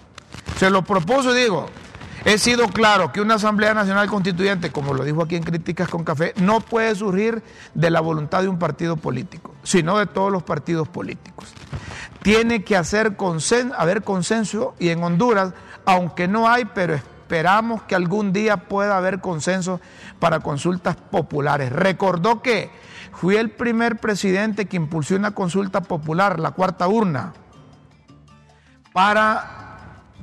Se 0.58 0.70
lo 0.70 0.84
propuso 0.84 1.36
y 1.36 1.42
digo, 1.42 1.68
he 2.26 2.38
sido 2.38 2.68
claro 2.68 3.12
que 3.12 3.22
una 3.22 3.36
Asamblea 3.36 3.74
Nacional 3.74 4.08
Constituyente, 4.10 4.72
como 4.72 4.94
lo 4.94 5.04
dijo 5.04 5.22
aquí 5.24 5.36
en 5.36 5.44
Críticas 5.44 5.88
con 5.88 6.04
Café, 6.04 6.34
no 6.38 6.60
puede 6.60 6.94
surgir 6.96 7.42
de 7.74 7.90
la 7.90 8.02
voluntad 8.02 8.42
de 8.42 8.48
un 8.50 8.60
partido 8.60 8.98
político, 8.98 9.54
sino 9.64 9.98
de 9.98 10.06
todos 10.08 10.32
los 10.32 10.44
partidos 10.44 10.88
políticos. 10.88 11.54
Tiene 12.22 12.64
que 12.64 12.76
hacer 12.76 13.16
consen- 13.16 13.74
haber 13.78 14.04
consenso 14.04 14.76
y 14.80 14.90
en 14.90 15.04
Honduras, 15.04 15.54
aunque 15.86 16.28
no 16.28 16.50
hay, 16.50 16.66
pero 16.66 16.96
esperamos 16.96 17.84
que 17.84 17.96
algún 17.96 18.34
día 18.34 18.58
pueda 18.58 18.98
haber 18.98 19.20
consenso 19.22 19.80
para 20.20 20.40
consultas 20.42 20.96
populares. 20.96 21.72
Recordó 21.72 22.42
que 22.42 22.70
fui 23.14 23.36
el 23.38 23.52
primer 23.52 23.98
presidente 23.98 24.66
que 24.66 24.78
impulsó 24.78 25.16
una 25.16 25.32
consulta 25.32 25.82
popular, 25.82 26.40
la 26.40 26.52
cuarta 26.52 26.88
urna, 26.88 27.34
para 28.94 29.67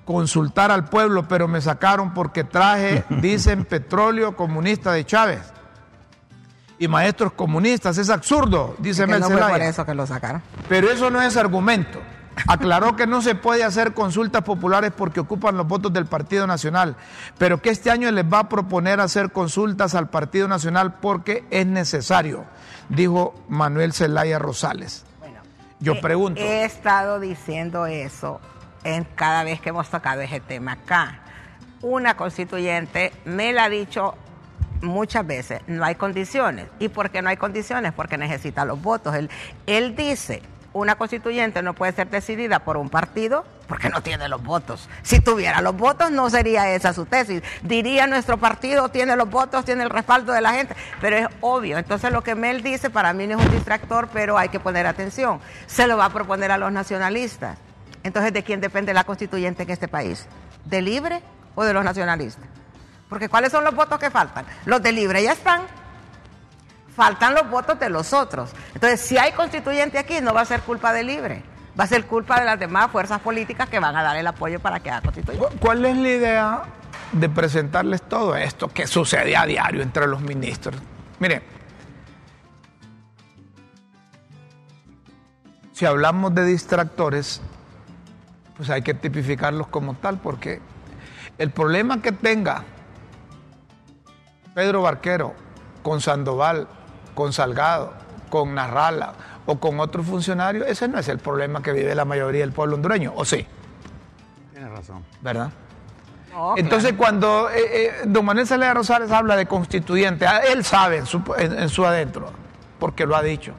consultar 0.04 0.70
al 0.70 0.84
pueblo, 0.86 1.26
pero 1.28 1.48
me 1.48 1.60
sacaron 1.60 2.12
porque 2.14 2.44
traje, 2.44 3.04
dicen, 3.20 3.64
petróleo 3.64 4.36
comunista 4.36 4.92
de 4.92 5.04
Chávez 5.04 5.40
y 6.78 6.88
maestros 6.88 7.32
comunistas. 7.32 7.98
Es 7.98 8.10
absurdo, 8.10 8.74
dice 8.78 9.02
que 9.04 9.12
Mel 9.12 9.20
no 9.20 9.30
fue 9.30 9.40
por 9.40 9.62
eso 9.62 9.84
que 9.86 9.94
lo 9.94 10.06
sacaron. 10.06 10.42
Pero 10.68 10.90
eso 10.90 11.10
no 11.10 11.22
es 11.22 11.36
argumento. 11.36 12.00
Aclaró 12.48 12.96
que 12.96 13.06
no 13.06 13.22
se 13.22 13.36
puede 13.36 13.62
hacer 13.62 13.94
consultas 13.94 14.42
populares 14.42 14.92
porque 14.96 15.20
ocupan 15.20 15.56
los 15.56 15.68
votos 15.68 15.92
del 15.92 16.06
Partido 16.06 16.48
Nacional, 16.48 16.96
pero 17.38 17.62
que 17.62 17.70
este 17.70 17.92
año 17.92 18.10
les 18.10 18.24
va 18.24 18.40
a 18.40 18.48
proponer 18.48 18.98
hacer 18.98 19.30
consultas 19.30 19.94
al 19.94 20.08
Partido 20.08 20.48
Nacional 20.48 20.94
porque 20.94 21.44
es 21.50 21.64
necesario, 21.64 22.44
dijo 22.88 23.34
Manuel 23.48 23.92
Zelaya 23.92 24.40
Rosales. 24.40 25.04
Bueno, 25.20 25.36
Yo 25.78 25.92
he- 25.92 26.00
pregunto. 26.00 26.40
He 26.40 26.64
estado 26.64 27.20
diciendo 27.20 27.86
eso 27.86 28.40
en 28.84 29.04
cada 29.04 29.44
vez 29.44 29.60
que 29.60 29.70
hemos 29.70 29.88
tocado 29.88 30.20
ese 30.20 30.40
tema 30.40 30.72
acá. 30.72 31.20
Una 31.82 32.16
constituyente 32.16 33.12
me 33.24 33.52
la 33.52 33.64
ha 33.64 33.68
dicho 33.68 34.14
muchas 34.80 35.26
veces, 35.26 35.62
no 35.66 35.84
hay 35.84 35.96
condiciones. 35.96 36.66
¿Y 36.78 36.88
por 36.88 37.10
qué 37.10 37.22
no 37.22 37.30
hay 37.30 37.36
condiciones? 37.36 37.92
Porque 37.92 38.16
necesita 38.16 38.64
los 38.64 38.80
votos. 38.80 39.14
Él, 39.14 39.30
él 39.66 39.96
dice, 39.96 40.42
una 40.74 40.96
constituyente 40.96 41.62
no 41.62 41.74
puede 41.74 41.92
ser 41.92 42.10
decidida 42.10 42.58
por 42.60 42.76
un 42.76 42.90
partido 42.90 43.44
porque 43.68 43.88
no 43.88 44.02
tiene 44.02 44.28
los 44.28 44.42
votos. 44.42 44.88
Si 45.02 45.20
tuviera 45.20 45.62
los 45.62 45.76
votos 45.76 46.10
no 46.10 46.28
sería 46.28 46.70
esa 46.74 46.92
su 46.92 47.06
tesis. 47.06 47.42
Diría 47.62 48.06
nuestro 48.06 48.38
partido 48.38 48.88
tiene 48.88 49.16
los 49.16 49.30
votos, 49.30 49.64
tiene 49.64 49.84
el 49.84 49.90
respaldo 49.90 50.32
de 50.32 50.40
la 50.40 50.52
gente, 50.52 50.74
pero 51.00 51.16
es 51.16 51.26
obvio. 51.40 51.78
Entonces 51.78 52.12
lo 52.12 52.22
que 52.22 52.34
Mel 52.34 52.62
dice 52.62 52.90
para 52.90 53.12
mí 53.12 53.26
no 53.26 53.38
es 53.38 53.46
un 53.46 53.52
distractor, 53.52 54.08
pero 54.12 54.36
hay 54.36 54.48
que 54.48 54.60
poner 54.60 54.86
atención. 54.86 55.40
Se 55.66 55.86
lo 55.86 55.96
va 55.96 56.06
a 56.06 56.10
proponer 56.10 56.50
a 56.50 56.58
los 56.58 56.72
nacionalistas. 56.72 57.56
Entonces, 58.04 58.32
¿de 58.32 58.44
quién 58.44 58.60
depende 58.60 58.94
la 58.94 59.02
constituyente 59.04 59.64
en 59.64 59.70
este 59.70 59.88
país? 59.88 60.26
¿De 60.64 60.80
Libre 60.80 61.20
o 61.56 61.64
de 61.64 61.72
los 61.72 61.82
nacionalistas? 61.84 62.44
Porque 63.08 63.28
¿cuáles 63.28 63.50
son 63.50 63.64
los 63.64 63.74
votos 63.74 63.98
que 63.98 64.10
faltan? 64.10 64.46
Los 64.66 64.82
de 64.82 64.92
Libre 64.92 65.22
ya 65.22 65.32
están. 65.32 65.62
Faltan 66.94 67.34
los 67.34 67.50
votos 67.50 67.78
de 67.80 67.88
los 67.88 68.12
otros. 68.12 68.50
Entonces, 68.74 69.00
si 69.00 69.18
hay 69.18 69.32
constituyente 69.32 69.98
aquí, 69.98 70.20
no 70.20 70.32
va 70.32 70.42
a 70.42 70.44
ser 70.44 70.60
culpa 70.60 70.92
de 70.92 71.02
Libre. 71.02 71.42
Va 71.78 71.84
a 71.84 71.86
ser 71.88 72.06
culpa 72.06 72.38
de 72.38 72.44
las 72.46 72.58
demás 72.60 72.90
fuerzas 72.92 73.20
políticas 73.20 73.68
que 73.68 73.80
van 73.80 73.96
a 73.96 74.02
dar 74.02 74.16
el 74.16 74.26
apoyo 74.26 74.60
para 74.60 74.78
que 74.78 74.90
haga 74.90 75.00
constituyente. 75.02 75.48
¿Cu- 75.48 75.58
¿Cuál 75.58 75.84
es 75.86 75.96
la 75.96 76.08
idea 76.08 76.62
de 77.12 77.28
presentarles 77.28 78.02
todo 78.02 78.36
esto 78.36 78.68
que 78.68 78.86
sucede 78.86 79.36
a 79.36 79.44
diario 79.44 79.82
entre 79.82 80.06
los 80.06 80.20
ministros? 80.20 80.80
Mire, 81.18 81.42
si 85.72 85.84
hablamos 85.86 86.34
de 86.34 86.44
distractores, 86.44 87.40
pues 88.56 88.70
hay 88.70 88.82
que 88.82 88.94
tipificarlos 88.94 89.66
como 89.68 89.94
tal, 89.94 90.18
porque 90.18 90.60
el 91.38 91.50
problema 91.50 92.00
que 92.00 92.12
tenga 92.12 92.62
Pedro 94.54 94.82
Barquero 94.82 95.34
con 95.82 96.00
Sandoval, 96.00 96.68
con 97.14 97.32
Salgado, 97.32 97.92
con 98.30 98.54
Narrala 98.54 99.14
o 99.46 99.58
con 99.58 99.80
otro 99.80 100.02
funcionario, 100.02 100.64
ese 100.64 100.88
no 100.88 100.98
es 100.98 101.08
el 101.08 101.18
problema 101.18 101.62
que 101.62 101.72
vive 101.72 101.94
la 101.94 102.04
mayoría 102.04 102.40
del 102.42 102.52
pueblo 102.52 102.76
hondureño, 102.76 103.12
¿o 103.16 103.24
sí? 103.24 103.46
Tienes 104.52 104.70
razón. 104.70 105.04
¿Verdad? 105.20 105.50
No, 106.32 106.54
Entonces, 106.56 106.94
cuando 106.94 107.48
eh, 107.50 107.60
eh, 107.64 107.92
don 108.06 108.24
Manuel 108.24 108.46
Zelaya 108.46 108.74
Rosales 108.74 109.10
habla 109.12 109.36
de 109.36 109.46
constituyente, 109.46 110.26
ah, 110.26 110.38
él 110.40 110.64
sabe 110.64 110.96
en 110.98 111.06
su, 111.06 111.22
en- 111.38 111.58
en 111.58 111.68
su 111.68 111.84
adentro, 111.86 112.30
porque 112.80 113.06
lo 113.06 113.14
ha 113.14 113.22
dicho, 113.22 113.52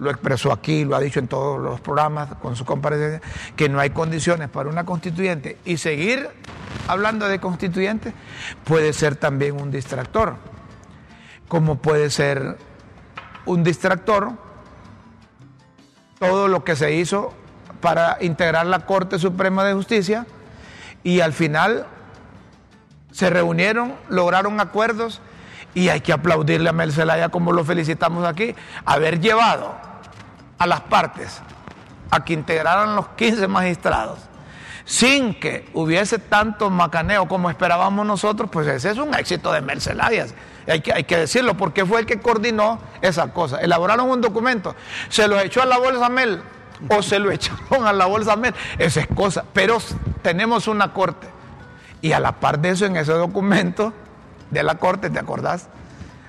lo 0.00 0.10
expresó 0.10 0.50
aquí, 0.50 0.84
lo 0.84 0.96
ha 0.96 1.00
dicho 1.00 1.20
en 1.20 1.28
todos 1.28 1.60
los 1.60 1.80
programas 1.80 2.34
con 2.40 2.56
su 2.56 2.64
comparecencia, 2.64 3.20
que 3.54 3.68
no 3.68 3.78
hay 3.78 3.90
condiciones 3.90 4.48
para 4.48 4.68
una 4.68 4.84
constituyente 4.84 5.58
y 5.64 5.76
seguir 5.76 6.28
hablando 6.88 7.28
de 7.28 7.38
constituyente 7.38 8.14
puede 8.64 8.92
ser 8.92 9.16
también 9.16 9.60
un 9.60 9.70
distractor, 9.70 10.36
como 11.48 11.76
puede 11.76 12.10
ser 12.10 12.56
un 13.44 13.62
distractor 13.62 14.32
todo 16.18 16.48
lo 16.48 16.64
que 16.64 16.76
se 16.76 16.94
hizo 16.94 17.34
para 17.80 18.18
integrar 18.20 18.66
la 18.66 18.86
Corte 18.86 19.18
Suprema 19.18 19.64
de 19.64 19.74
Justicia 19.74 20.26
y 21.02 21.20
al 21.20 21.32
final 21.32 21.86
se 23.12 23.28
reunieron, 23.28 23.94
lograron 24.08 24.60
acuerdos 24.60 25.20
y 25.74 25.88
hay 25.88 26.00
que 26.00 26.12
aplaudirle 26.12 26.68
a 26.68 26.72
Mel 26.72 26.92
como 27.30 27.52
lo 27.52 27.64
felicitamos 27.64 28.24
aquí, 28.26 28.54
haber 28.84 29.20
llevado 29.20 29.74
a 30.58 30.66
las 30.66 30.80
partes 30.82 31.40
a 32.10 32.24
que 32.24 32.32
integraran 32.32 32.96
los 32.96 33.08
15 33.08 33.46
magistrados 33.48 34.30
sin 34.84 35.34
que 35.34 35.68
hubiese 35.72 36.18
tanto 36.18 36.68
macaneo 36.68 37.28
como 37.28 37.48
esperábamos 37.48 38.04
nosotros, 38.04 38.50
pues 38.50 38.66
ese 38.66 38.90
es 38.90 38.98
un 38.98 39.14
éxito 39.14 39.52
de 39.52 39.60
Mel 39.60 39.80
Zelaya. 39.80 40.26
Hay 40.66 40.80
que, 40.80 40.92
hay 40.92 41.04
que 41.04 41.16
decirlo, 41.16 41.56
porque 41.56 41.86
fue 41.86 42.00
el 42.00 42.06
que 42.06 42.18
coordinó 42.20 42.80
esa 43.00 43.32
cosa. 43.32 43.60
Elaboraron 43.60 44.10
un 44.10 44.20
documento, 44.20 44.74
se 45.08 45.28
lo 45.28 45.38
echó 45.38 45.62
a 45.62 45.66
la 45.66 45.78
bolsa 45.78 46.08
Mel 46.08 46.42
o 46.88 47.02
se 47.02 47.20
lo 47.20 47.30
echaron 47.32 47.86
a 47.86 47.92
la 47.92 48.06
bolsa 48.06 48.34
Mel, 48.34 48.52
esa 48.78 49.00
es 49.00 49.06
cosa. 49.06 49.44
Pero 49.52 49.78
tenemos 50.22 50.66
una 50.66 50.92
corte. 50.92 51.28
Y 52.02 52.10
a 52.10 52.18
la 52.18 52.40
par 52.40 52.58
de 52.58 52.70
eso, 52.70 52.84
en 52.84 52.96
ese 52.96 53.12
documento 53.12 53.92
de 54.50 54.62
la 54.62 54.76
corte, 54.76 55.10
¿te 55.10 55.18
acordás? 55.18 55.68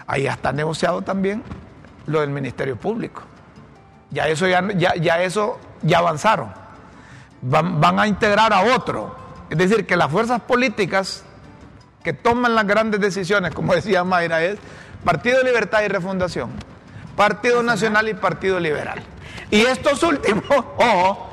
Ahí 0.07 0.27
está 0.27 0.51
negociado 0.51 1.01
también 1.01 1.43
lo 2.05 2.21
del 2.21 2.29
Ministerio 2.29 2.75
Público. 2.75 3.23
Ya 4.09 4.27
eso, 4.27 4.47
ya, 4.47 4.67
ya, 4.75 4.95
ya 4.95 5.21
eso 5.21 5.59
ya 5.81 5.99
avanzaron. 5.99 6.51
Van, 7.41 7.79
van 7.79 7.99
a 7.99 8.07
integrar 8.07 8.53
a 8.53 8.75
otro. 8.75 9.15
Es 9.49 9.57
decir, 9.57 9.85
que 9.85 9.95
las 9.95 10.11
fuerzas 10.11 10.41
políticas 10.41 11.23
que 12.03 12.13
toman 12.13 12.55
las 12.55 12.67
grandes 12.67 12.99
decisiones, 12.99 13.53
como 13.53 13.73
decía 13.75 14.03
Mayra, 14.03 14.43
es 14.43 14.59
Partido 15.03 15.39
de 15.39 15.45
Libertad 15.45 15.81
y 15.83 15.87
Refundación, 15.87 16.51
Partido 17.15 17.63
Nacional 17.63 18.07
y 18.09 18.13
Partido 18.13 18.59
Liberal. 18.59 19.01
Y 19.49 19.61
estos 19.61 20.03
últimos, 20.03 20.43
ojo, 20.77 21.27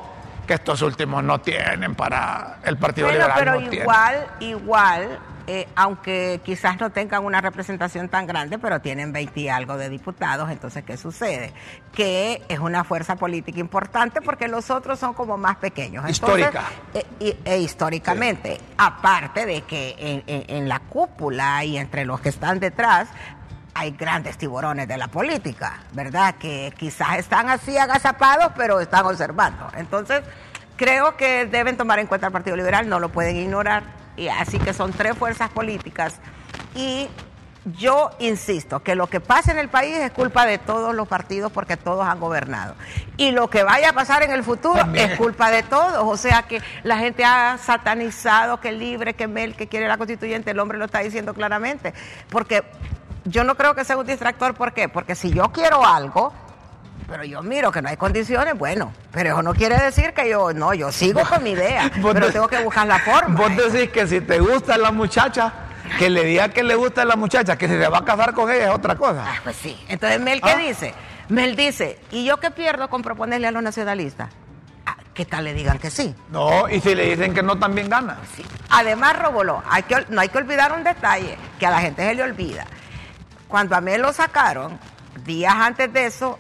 que 0.47 0.55
estos 0.55 0.81
últimos 0.83 1.23
no 1.23 1.41
tienen 1.41 1.95
para 1.95 2.59
el 2.65 2.79
Partido 2.79 3.09
Bueno, 3.09 3.25
Liberal. 3.27 3.39
pero 3.39 3.61
no 3.61 3.73
igual, 3.73 4.27
igual, 4.41 5.19
eh, 5.51 5.67
aunque 5.77 6.43
quizás 6.45 6.79
no 6.79 6.91
tengan 6.91 7.25
una 7.25 7.41
representación 7.41 8.11
tan 8.11 8.27
grande, 8.27 8.59
pero 8.59 8.81
tienen 8.83 9.13
20 9.13 9.41
y 9.41 9.49
algo 9.49 9.79
de 9.79 9.89
diputados, 9.89 10.51
entonces, 10.51 10.85
¿qué 10.85 10.99
sucede? 10.99 11.55
Que 11.91 12.43
es 12.51 12.59
una 12.59 12.85
fuerza 12.85 13.17
política 13.17 13.59
importante 13.59 14.21
porque 14.21 14.47
los 14.47 14.69
otros 14.71 14.99
son 14.99 15.15
como 15.15 15.39
más 15.39 15.57
pequeños. 15.57 16.05
Entonces, 16.07 16.47
Histórica. 16.47 16.65
eh, 16.93 17.37
e 17.47 17.59
históricamente, 17.59 18.59
aparte 18.77 19.47
de 19.47 19.63
que 19.63 19.97
en, 19.99 20.23
en- 20.27 20.45
en 20.55 20.69
la 20.69 20.81
cúpula 20.81 21.65
y 21.65 21.79
entre 21.79 22.05
los 22.05 22.21
que 22.21 22.29
están 22.29 22.61
detrás, 22.61 23.09
hay 23.73 23.93
grandes 23.93 24.37
tiburones 24.37 24.87
de 24.87 24.99
la 24.99 25.09
política, 25.09 25.79
¿verdad? 25.93 26.35
Que 26.35 26.75
quizás 26.77 27.17
están 27.19 27.49
así 27.49 27.79
agazapados, 27.79 28.53
pero 28.57 28.81
están 28.81 29.07
observando. 29.07 29.67
Entonces, 29.77 30.21
creo 30.77 31.17
que 31.17 31.47
deben 31.47 31.77
tomar 31.79 32.01
en 32.01 32.07
cuenta 32.07 32.27
el 32.27 32.33
Partido 32.35 32.55
Liberal, 32.57 32.89
no 32.89 33.01
lo 33.01 33.09
pueden 33.09 33.37
ignorar. 33.37 33.98
Y 34.19 34.29
así 34.29 34.59
que 34.59 34.75
son 34.75 34.93
tres 34.93 35.17
fuerzas 35.17 35.49
políticas. 35.51 36.17
Y 36.75 37.09
yo 37.77 38.11
insisto 38.19 38.81
que 38.81 38.95
lo 38.95 39.09
que 39.09 39.21
pasa 39.21 39.53
en 39.53 39.59
el 39.59 39.69
país 39.69 39.97
es 39.97 40.11
culpa 40.11 40.47
de 40.47 40.59
todos 40.59 40.95
los 40.95 41.07
partidos 41.07 41.53
porque 41.53 41.77
todos 41.77 42.07
han 42.07 42.19
gobernado. 42.19 42.75
Y 43.17 43.31
lo 43.31 43.49
que 43.51 43.63
vaya 43.63 43.91
a 43.91 43.93
pasar 43.93 44.23
en 44.23 44.31
el 44.31 44.43
futuro 44.43 44.79
También. 44.79 45.11
es 45.11 45.19
culpa 45.19 45.51
de 45.51 45.63
todos. 45.63 46.03
O 46.05 46.17
sea 46.17 46.43
que 46.43 46.63
la 46.83 46.99
gente 46.99 47.25
ha 47.25 47.59
satanizado 47.59 48.61
que 48.61 48.73
libre, 48.73 49.15
que 49.15 49.29
Mel, 49.29 49.55
que 49.55 49.67
quiere 49.69 49.87
la 49.89 49.99
constituyente, 49.99 50.51
el 50.51 50.59
hombre 50.59 50.79
lo 50.79 50.87
está 50.87 51.01
diciendo 51.01 51.35
claramente. 51.35 51.93
Porque 52.29 52.65
yo 53.25 53.45
no 53.45 53.55
creo 53.55 53.75
que 53.75 53.85
sea 53.85 53.97
un 53.97 54.07
distractor. 54.07 54.55
¿Por 54.55 54.73
qué? 54.73 54.89
Porque 54.89 55.15
si 55.15 55.31
yo 55.33 55.53
quiero 55.53 55.85
algo, 55.87 56.33
pero 57.09 57.25
yo 57.25 57.43
miro 57.43 57.73
que 57.73 57.81
no 57.81 57.89
hay 57.89 57.97
condiciones, 57.97 58.57
bueno, 58.57 58.93
pero 59.11 59.31
eso 59.31 59.43
no 59.43 59.55
quiere 59.55 59.77
decir 59.77 60.13
que 60.13 60.29
yo, 60.29 60.53
no, 60.53 60.75
yo 60.75 60.93
sigo 60.93 61.23
con 61.23 61.43
mi 61.43 61.51
idea, 61.53 61.91
pero 62.03 62.31
tengo 62.31 62.47
que 62.49 62.59
buscar 62.63 62.87
la 62.87 62.99
forma. 62.99 63.35
Vos 63.35 63.57
decís 63.57 63.91
que 63.91 64.07
si 64.07 64.21
te 64.21 64.39
gusta 64.41 64.77
la 64.77 64.93
muchacha, 64.93 65.53
que 65.99 66.11
le 66.11 66.23
diga 66.25 66.51
que 66.51 66.63
le 66.63 66.75
gusta 66.75 67.05
la 67.07 67.17
muchacha, 67.17 67.57
que 67.57 67.67
si 67.67 67.75
se 67.79 67.89
va 67.89 67.99
a 67.99 68.05
casar 68.05 68.35
con 68.35 68.51
ella 68.51 68.69
es 68.69 68.75
otra 68.75 68.95
cosa. 68.95 69.25
Ah, 69.27 69.41
pues 69.43 69.57
sí. 69.57 69.77
Entonces, 69.89 70.21
Mel, 70.21 70.43
¿qué 70.43 70.51
Ah. 70.51 70.57
dice? 70.57 70.95
Mel 71.31 71.57
dice, 71.57 71.99
¿y 72.11 72.25
yo 72.27 72.37
qué 72.39 72.51
pierdo 72.51 72.89
con 72.89 73.01
proponerle 73.03 73.47
a 73.47 73.51
los 73.53 73.63
nacionalistas? 73.63 74.29
Ah, 74.85 74.97
¿Qué 75.15 75.25
tal 75.25 75.45
le 75.45 75.55
digan 75.55 75.79
que 75.79 75.91
sí? 75.91 76.15
No, 76.31 76.69
y 76.69 76.81
si 76.81 76.95
le 76.95 77.09
dicen 77.11 77.33
que 77.33 77.43
no, 77.43 77.59
también 77.59 77.89
gana. 77.89 78.19
Sí. 78.37 78.45
Además, 78.71 79.19
Roboló, 79.19 79.63
hay 79.71 79.83
que, 79.85 80.05
no 80.11 80.21
hay 80.21 80.29
que 80.29 80.39
olvidar 80.39 80.73
un 80.73 80.85
detalle 80.85 81.39
que 81.59 81.67
a 81.67 81.71
la 81.71 81.81
gente 81.81 82.07
se 82.07 82.15
le 82.15 82.23
olvida. 82.23 82.67
Cuando 83.47 83.77
a 83.77 83.81
Mel 83.81 84.03
lo 84.03 84.13
sacaron, 84.13 84.79
días 85.25 85.55
antes 85.55 85.91
de 85.93 86.07
eso, 86.07 86.39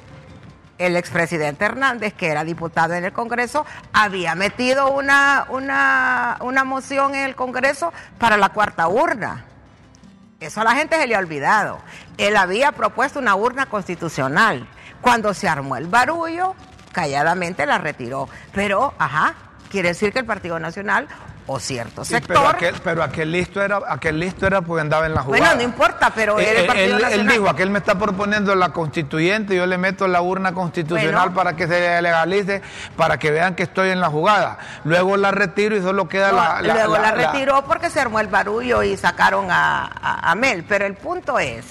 el 0.79 0.97
expresidente 0.97 1.65
Hernández, 1.65 2.15
que 2.15 2.29
era 2.29 2.45
diputado 2.45 2.95
en 2.95 3.05
el 3.05 3.13
Congreso, 3.13 3.67
había 3.93 4.35
metido 4.35 4.91
una, 4.91 5.47
una, 5.49 6.39
una 6.41 6.65
moción 6.65 7.15
en 7.15 7.25
el 7.25 7.35
Congreso 7.35 7.93
para 8.19 8.37
la 8.37 8.51
cuarta 8.51 8.89
urna. 8.89 9.45
Eso 10.41 10.61
a 10.61 10.65
la 10.65 10.75
gente 10.75 10.97
se 10.97 11.07
le 11.07 11.17
ha 11.17 11.19
olvidado. 11.19 11.81
Él 12.17 12.37
había 12.37 12.73
propuesto 12.73 13.19
una 13.19 13.35
urna 13.35 13.67
constitucional. 13.67 14.69
Cuando 15.01 15.35
se 15.35 15.49
armó 15.49 15.77
el 15.77 15.89
barullo, 15.89 16.55
calladamente 16.93 17.67
la 17.67 17.79
retiró. 17.79 18.29
Pero, 18.53 18.95
ajá, 18.99 19.35
quiere 19.69 19.89
decir 19.89 20.13
que 20.13 20.21
el 20.21 20.27
Partido 20.27 20.61
Nacional 20.61 21.09
o 21.49 21.59
cierto 21.59 22.05
Sí, 22.05 22.15
sector... 22.15 22.37
pero 22.37 22.49
aquel, 22.49 22.75
pero 22.85 23.03
aquel 23.03 23.33
listo 23.33 23.61
era, 23.61 23.81
aquel 23.89 24.21
listo 24.21 24.47
era 24.47 24.61
porque 24.63 24.83
andaba 24.83 25.07
en 25.07 25.15
la 25.15 25.23
jugada. 25.23 25.45
Bueno, 25.47 25.57
no 25.57 25.63
importa, 25.63 26.13
pero 26.15 26.39
Eh, 26.39 26.45
eh, 26.45 26.67
él, 26.85 26.93
él 26.93 27.03
Nacional. 27.03 27.29
dijo, 27.35 27.49
aquel 27.49 27.71
me 27.71 27.79
está 27.79 27.99
proponiendo 27.99 28.55
la 28.55 28.69
constituyente, 28.69 29.57
yo 29.57 29.67
le 29.67 29.79
meto 29.79 30.07
la 30.07 30.21
urna 30.21 30.53
constitucional 30.53 31.15
Bueno. 31.31 31.35
para 31.35 31.57
que 31.57 31.67
se 31.67 32.01
legalice, 32.03 32.63
para 32.97 33.19
que 33.19 33.31
vean 33.31 33.55
que 33.55 33.65
estoy 33.65 33.91
en 33.91 34.01
la 34.01 34.09
jugada. 34.09 34.59
Luego 34.85 35.17
la 35.17 35.31
retiro 35.31 35.75
y 35.77 35.81
solo 35.83 36.07
queda 36.09 36.31
No, 36.31 36.37
la, 36.37 36.63
la- 36.63 36.75
luego 36.75 36.93
la, 36.95 37.01
la- 37.03 37.17
la- 37.17 37.33
retiró 37.33 37.65
porque 37.65 37.91
se 37.91 37.99
armó 37.99 38.21
el 38.21 38.29
barullo 38.29 38.83
y 38.83 38.97
sacaron 38.97 39.51
a, 39.51 39.85
a- 39.87 40.31
a 40.31 40.35
Mel. 40.35 40.65
Pero 40.69 40.85
el 40.87 40.95
punto 40.95 41.39
es 41.39 41.65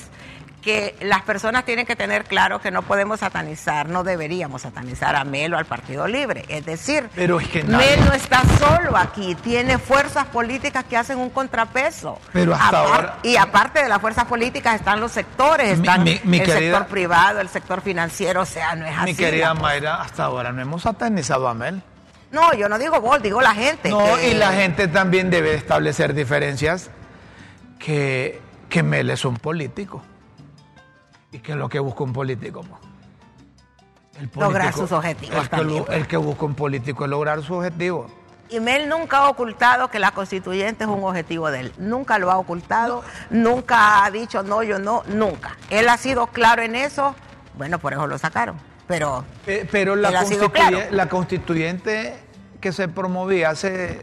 que 0.68 0.98
las 1.00 1.22
personas 1.22 1.64
tienen 1.64 1.86
que 1.86 1.96
tener 1.96 2.26
claro 2.26 2.60
que 2.60 2.72
no 2.72 2.82
podemos 2.82 3.22
satanizar, 3.22 3.88
no 3.88 4.04
deberíamos 4.04 4.64
satanizar 4.64 5.16
a 5.16 5.24
Mel 5.24 5.54
o 5.54 5.58
al 5.58 5.64
Partido 5.64 6.08
Libre. 6.10 6.44
Es 6.50 6.66
decir, 6.66 7.10
Pero 7.16 7.40
es 7.40 7.48
que 7.48 7.64
nadie- 7.64 7.96
Mel 7.96 8.06
no 8.06 8.12
está 8.12 8.42
solo 8.60 8.98
aquí, 8.98 9.34
tiene 9.36 9.78
fuerzas 9.78 10.26
políticas 10.26 10.84
que 10.84 10.98
hacen 10.98 11.20
un 11.20 11.30
contrapeso. 11.30 12.20
Pero 12.34 12.54
hasta 12.54 12.68
Apar- 12.82 12.86
ahora- 12.96 13.18
Y 13.24 13.38
aparte 13.38 13.82
de 13.82 13.88
las 13.88 14.02
fuerzas 14.02 14.26
políticas 14.26 14.76
están 14.76 15.00
los 15.00 15.14
sectores, 15.14 15.80
están 15.80 16.04
mi- 16.04 16.20
mi 16.26 16.40
el 16.40 16.46
querida- 16.46 16.60
sector 16.80 16.88
privado, 16.88 17.40
el 17.40 17.48
sector 17.48 17.80
financiero, 17.82 18.42
o 18.42 18.46
sea, 18.46 18.76
no 18.76 18.86
es 18.86 18.94
así. 18.98 19.06
Mi 19.06 19.16
querida. 19.16 19.54
Mayra, 19.54 20.02
hasta 20.02 20.26
ahora 20.26 20.52
no 20.52 20.62
hemos 20.62 20.82
satanizado 20.82 21.48
a 21.48 21.54
Mel. 21.54 21.82
No, 22.30 22.54
yo 22.56 22.68
no 22.68 22.78
digo 22.78 23.00
vos, 23.00 23.22
digo 23.24 23.40
la 23.40 23.54
gente. 23.54 23.88
No, 23.90 24.04
que- 24.18 24.32
y 24.32 24.34
la 24.34 24.52
gente 24.52 24.90
también 24.90 25.30
debe 25.30 25.54
establecer 25.54 26.14
diferencias 26.14 26.90
que, 27.80 28.42
que 28.68 28.84
Mel 28.84 29.10
es 29.10 29.24
un 29.24 29.38
político. 29.38 30.04
¿Y 31.38 31.40
qué 31.40 31.52
es 31.52 31.58
lo 31.58 31.70
que 31.70 31.80
busca 31.80 32.04
un 32.04 32.14
político? 32.14 32.62
po? 32.64 32.80
El 34.20 34.30
Lograr 34.36 34.74
sus 34.74 34.92
objetivos 34.92 35.36
El 35.36 35.44
que, 35.44 35.50
también, 35.50 35.80
lo- 35.80 35.86
pues. 35.86 35.98
el 36.00 36.08
que 36.08 36.18
busca 36.18 36.46
un 36.46 36.56
político 36.56 37.04
es 37.04 37.10
lograr 37.12 37.44
su 37.44 37.54
objetivo. 37.54 38.08
Y 38.50 38.60
Mel 38.60 38.90
nunca 38.90 39.18
ha 39.20 39.30
ocultado 39.30 39.90
que 39.90 40.00
la 40.00 40.12
constituyente 40.12 40.86
es 40.86 40.90
un 40.90 41.04
objetivo 41.04 41.52
de 41.52 41.60
él. 41.60 41.74
Nunca 41.78 42.18
lo 42.18 42.32
ha 42.32 42.38
ocultado, 42.40 43.04
nunca 43.30 44.04
ha 44.04 44.10
dicho 44.10 44.42
no, 44.42 44.64
yo 44.64 44.80
no, 44.80 45.04
nunca. 45.08 45.56
Él 45.70 45.88
ha 45.90 45.98
sido 45.98 46.28
claro 46.28 46.64
en 46.64 46.74
eso, 46.76 47.14
bueno, 47.58 47.78
por 47.78 47.94
eso 47.94 48.08
lo 48.08 48.18
sacaron. 48.18 48.58
Pero 48.88 49.24
Pe- 49.46 49.68
Pero 49.72 49.96
la, 49.96 50.12
constituye- 50.24 50.88
claro. 50.90 51.10
constituyente 51.10 52.16
que 52.62 52.72
se 52.72 52.88
promovía 52.88 53.50
hace 53.52 54.02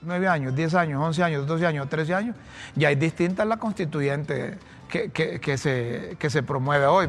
nueve 0.00 0.28
años, 0.28 0.54
10 0.54 0.74
años, 0.74 1.02
11 1.02 1.22
años, 1.22 1.46
12 1.46 1.66
años, 1.66 1.88
13 1.90 2.14
años, 2.14 2.36
ya 2.76 2.90
es 2.90 2.98
distinta 2.98 3.42
a 3.42 3.46
la 3.46 3.56
constituyente 3.58 4.56
que, 4.92 5.10
que- 5.10 5.40
que 5.40 5.56
se, 5.56 6.16
que 6.18 6.28
se 6.28 6.42
promueve 6.42 6.84
hoy. 6.84 7.08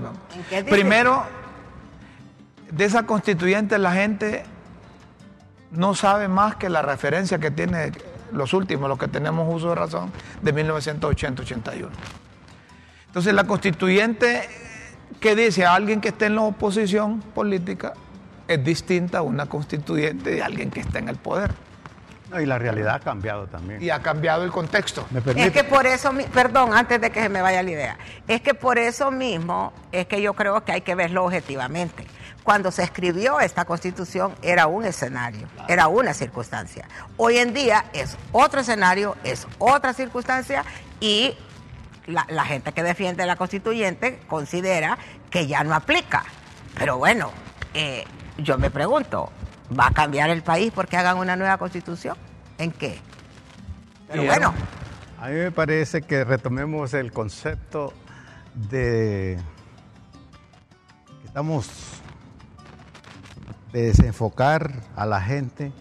Primero, 0.70 1.24
de 2.72 2.86
esa 2.86 3.04
constituyente 3.04 3.78
la 3.78 3.92
gente 3.92 4.44
no 5.72 5.94
sabe 5.94 6.30
más 6.30 6.56
que 6.56 6.70
la 6.70 6.82
referencia 6.82 7.40
que 7.40 7.52
tiene 7.52 7.92
los 8.32 8.54
últimos, 8.54 8.88
los 8.88 8.98
que 8.98 9.10
tenemos 9.10 9.54
uso 9.54 9.70
de 9.70 9.76
razón, 9.76 10.12
de 10.42 10.56
1980-81. 10.56 11.90
Entonces 13.08 13.34
la 13.34 13.44
constituyente 13.44 14.48
que 15.20 15.36
dice 15.36 15.66
a 15.66 15.76
alguien 15.76 16.00
que 16.00 16.08
esté 16.10 16.28
en 16.28 16.36
la 16.36 16.42
oposición 16.44 17.20
política 17.20 17.94
es 18.48 18.64
distinta 18.64 19.18
a 19.20 19.22
una 19.24 19.46
constituyente 19.48 20.32
de 20.32 20.42
alguien 20.42 20.72
que 20.72 20.80
está 20.80 21.00
en 21.00 21.10
el 21.10 21.18
poder. 21.18 21.52
No, 22.34 22.42
y 22.42 22.46
la 22.46 22.58
realidad 22.58 22.96
ha 22.96 23.00
cambiado 23.00 23.46
también. 23.48 23.82
Y 23.82 23.90
ha 23.92 24.02
cambiado 24.02 24.44
el 24.44 24.52
contexto. 24.52 25.06
¿Me 25.12 25.20
es 25.20 25.26
permite? 25.26 25.52
que 25.52 25.64
por 25.64 25.86
eso, 25.86 26.12
perdón, 26.34 26.74
antes 26.74 27.00
de 27.00 27.12
que 27.12 27.22
se 27.22 27.30
me 27.30 27.42
vaya 27.42 27.62
la 27.62 27.70
idea, 27.70 27.98
es 28.28 28.42
que 28.42 28.54
por 28.56 28.80
eso 28.80 29.12
mismo 29.12 29.72
es 29.92 30.08
que 30.08 30.22
yo 30.22 30.34
creo 30.34 30.64
que 30.66 30.72
hay 30.72 30.82
que 30.82 30.96
verlo 30.96 31.26
objetivamente. 31.26 32.08
Cuando 32.44 32.72
se 32.72 32.84
escribió 32.84 33.40
esta 33.40 33.66
constitución 33.66 34.34
era 34.42 34.68
un 34.68 34.84
escenario, 34.84 35.48
era 35.68 35.88
una 35.88 36.14
circunstancia. 36.14 36.88
Hoy 37.18 37.38
en 37.38 37.54
día 37.54 37.86
es 37.94 38.18
otro 38.32 38.62
escenario, 38.62 39.16
es 39.24 39.48
otra 39.60 39.94
circunstancia 39.94 40.66
y 41.00 41.38
la, 42.08 42.26
la 42.30 42.44
gente 42.46 42.74
que 42.74 42.84
defiende 42.84 43.26
la 43.26 43.36
constituyente 43.36 44.20
considera 44.28 44.98
que 45.30 45.48
ya 45.48 45.64
no 45.64 45.74
aplica. 45.74 46.26
Pero 46.78 46.98
bueno, 46.98 47.32
eh, 47.74 48.04
yo 48.38 48.58
me 48.58 48.70
pregunto, 48.70 49.32
¿va 49.78 49.88
a 49.88 49.92
cambiar 49.92 50.30
el 50.30 50.42
país 50.44 50.72
porque 50.74 50.98
hagan 50.98 51.18
una 51.18 51.36
nueva 51.36 51.58
constitución? 51.58 52.18
¿En 52.58 52.72
qué? 52.72 53.00
Pero 54.08 54.24
bueno. 54.24 54.54
A 55.20 55.28
mí 55.28 55.36
me 55.36 55.52
parece 55.52 56.02
que 56.02 56.24
retomemos 56.26 56.94
el 56.94 57.12
concepto 57.14 57.94
de 58.70 59.40
que 61.22 61.28
estamos 61.28 61.70
de 63.72 63.84
desenfocar 63.84 64.74
a 64.96 65.06
la 65.06 65.22
gente, 65.22 65.72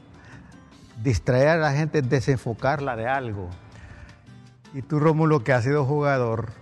distraer 1.03 1.49
a 1.49 1.57
la 1.57 1.73
gente, 1.73 2.01
desenfocarla 2.03 2.97
de 2.97 3.07
algo. 3.09 3.51
Y 4.73 4.81
tú, 4.83 4.99
Rómulo, 5.01 5.45
que 5.45 5.53
has 5.53 5.65
sido 5.65 5.85
jugador, 5.85 6.53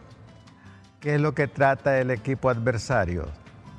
¿qué 0.99 1.15
es 1.17 1.21
lo 1.21 1.35
que 1.35 1.47
trata 1.47 1.99
el 2.01 2.11
equipo 2.11 2.51
adversario? 2.51 3.29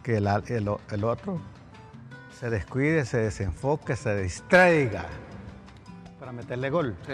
Que 0.03 0.17
el, 0.17 0.27
el- 0.27 0.69
el 0.91 1.03
otro 1.03 1.41
se 2.41 2.49
descuide, 2.49 3.05
se 3.05 3.17
desenfoque, 3.19 3.95
se 3.95 4.19
distraiga 4.23 5.05
para 6.19 6.31
meterle 6.31 6.71
gol. 6.71 6.95
Sí. 7.05 7.13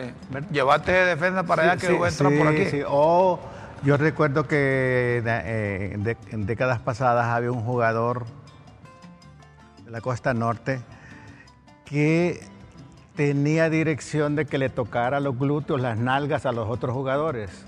De 0.94 1.06
defensa 1.06 1.44
para 1.44 1.64
allá 1.64 1.78
que 1.78 1.88
Sí, 1.88 1.94
voy 1.94 2.06
a 2.08 2.10
entrar 2.12 2.32
por 2.38 2.48
aquí. 2.48 2.82
O 2.88 3.40
yo 3.84 3.98
recuerdo 3.98 4.48
que 4.48 5.22
eh, 5.26 5.96
de- 5.98 6.18
en 6.32 6.46
décadas 6.46 6.80
pasadas 6.80 7.26
había 7.28 7.52
un 7.52 7.62
jugador 7.62 8.26
de 9.84 9.92
la 9.92 10.00
costa 10.00 10.34
norte 10.34 10.80
que 11.84 12.42
tenía 13.18 13.70
dirección 13.70 14.36
de 14.38 14.46
que 14.46 14.58
le 14.58 14.70
tocara 14.70 15.20
los 15.20 15.38
glúteos, 15.38 15.82
las 15.82 15.98
nalgas 15.98 16.46
a 16.46 16.54
los 16.54 16.70
otros 16.70 16.94
jugadores. 16.94 17.66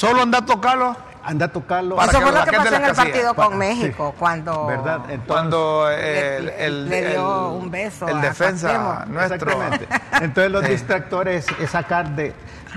Solo 0.00 0.22
anda 0.22 0.38
a 0.38 0.46
tocarlo 0.46 0.96
Anda 1.22 1.44
a 1.44 1.52
tocarlo. 1.52 1.96
Para 1.96 2.10
Eso 2.10 2.18
que 2.18 2.24
fue 2.24 2.32
lo 2.32 2.44
que 2.46 2.50
pasó 2.56 2.74
en 2.76 2.82
la 2.82 2.88
el 2.88 2.94
partido 2.96 3.34
Pa- 3.34 3.44
con 3.44 3.58
México, 3.58 4.08
sí. 4.12 4.16
cuando 4.18 4.66
¿Verdad? 4.66 4.96
Entonces, 5.10 5.26
cuando 5.26 5.84
le- 5.90 6.36
el, 6.38 6.46
le- 6.46 6.64
el- 6.66 6.88
le 6.88 7.08
dio 7.10 7.46
el- 7.56 7.62
un 7.62 7.70
beso 7.70 8.08
el 8.08 8.16
a 8.16 8.20
defensa 8.22 8.68
Cuauhtémoc. 8.70 9.06
nuestro 9.08 9.50
Exactamente. 9.52 9.88
Entonces 10.24 10.50
los 10.52 10.64
Sí. 10.64 10.70
distractores 10.70 11.46
es 11.60 11.70
sacar 11.70 12.16
de, 12.16 12.32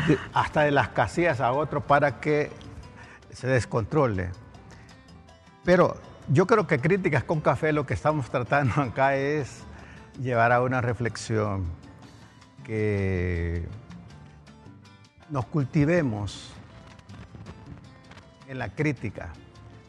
de- 0.08 0.20
hasta 0.34 0.64
de 0.64 0.72
las 0.72 0.90
casillas 0.90 1.40
a 1.40 1.54
otro 1.54 1.80
para 1.80 2.20
que 2.20 2.52
se 3.32 3.48
descontrole. 3.48 4.30
Pero 5.64 5.96
yo 6.28 6.46
creo 6.46 6.68
que 6.68 6.80
críticas 6.80 7.24
con 7.24 7.40
café 7.40 7.72
lo 7.72 7.86
que 7.86 7.94
estamos 7.94 8.30
tratando 8.30 8.74
acá 8.82 9.16
es 9.16 9.64
llevar 10.20 10.52
a 10.52 10.62
una 10.62 10.82
reflexión 10.82 11.64
que 12.66 13.66
nos 15.30 15.46
cultivemos 15.46 16.53
en 18.54 18.60
la 18.60 18.70
crítica, 18.70 19.30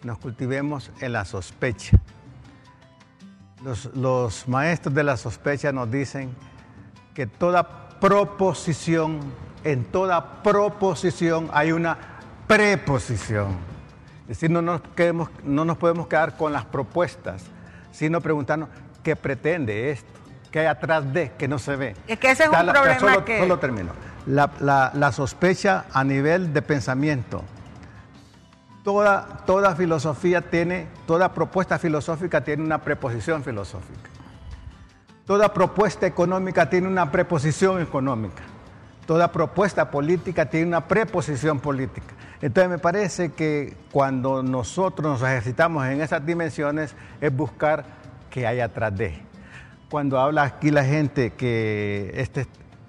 nos 0.03 0.19
cultivemos 0.19 0.91
en 1.01 1.13
la 1.13 1.25
sospecha. 1.27 1.99
Los, 3.63 3.87
los 3.95 4.49
maestros 4.49 4.95
de 4.95 5.05
la 5.05 5.17
sospecha 5.17 5.71
nos 5.71 5.91
dicen 5.91 6.35
que 7.15 7.27
toda 7.27 7.91
proposición, 8.01 9.21
en 9.65 9.85
toda 9.85 10.43
proposición 10.43 11.49
hay 11.53 11.73
una 11.73 11.97
preposición. 12.47 13.57
Es 14.23 14.29
decir, 14.29 14.51
no 14.51 14.63
nos, 14.63 14.81
quedemos- 14.97 15.29
no 15.45 15.65
nos 15.65 15.77
podemos 15.79 16.07
quedar 16.09 16.37
con 16.37 16.53
las 16.53 16.65
propuestas, 16.65 17.43
sino 17.93 18.21
preguntarnos 18.21 18.71
qué 19.03 19.15
pretende 19.17 19.91
esto, 19.91 20.09
qué 20.51 20.61
hay 20.61 20.67
atrás 20.67 21.13
de, 21.13 21.33
que 21.33 21.49
no 21.49 21.59
se 21.59 21.77
ve. 21.77 21.95
Es 22.09 22.19
que 22.19 22.31
ese 22.31 22.45
es 22.45 22.49
un 22.49 22.55
Está 22.55 22.65
la- 22.65 22.73
problema 22.73 22.99
solo, 23.01 23.25
que- 23.25 23.39
Solo 23.39 23.59
termino. 23.59 23.93
La, 24.27 24.51
la- 24.61 24.91
la 24.95 25.13
sospecha 25.13 25.85
a 25.93 26.03
nivel 26.03 26.55
de 26.55 26.63
pensamiento. 26.63 27.45
Toda, 28.85 29.27
toda 29.47 29.75
filosofía 29.75 30.43
tiene, 30.43 30.87
toda 31.07 31.33
propuesta 31.33 31.79
filosófica 31.79 32.45
tiene 32.45 32.63
una 32.63 32.83
preposición 32.83 33.43
filosófica. 33.43 34.11
Toda 35.25 35.55
propuesta 35.55 36.07
económica 36.07 36.69
tiene 36.69 36.87
una 36.87 37.11
preposición 37.11 37.81
económica. 37.81 38.43
Toda 39.07 39.33
propuesta 39.33 39.91
política 39.91 40.51
tiene 40.51 40.67
una 40.67 40.87
preposición 40.87 41.61
política. 41.61 42.15
Entonces 42.43 42.71
me 42.71 42.79
parece 42.79 43.33
que 43.33 43.75
cuando 43.91 44.43
nosotros 44.43 45.13
nos 45.19 45.23
ejercitamos 45.31 45.87
en 45.87 46.03
esas 46.03 46.25
dimensiones 46.27 46.95
es 47.23 47.35
buscar 47.35 47.87
qué 48.29 48.47
hay 48.47 48.61
atrás 48.61 48.95
de. 48.95 49.19
Cuando 49.91 50.21
habla 50.21 50.43
aquí 50.43 50.71
la 50.71 50.85
gente 50.85 51.33
que 51.33 52.13
este, 52.17 52.47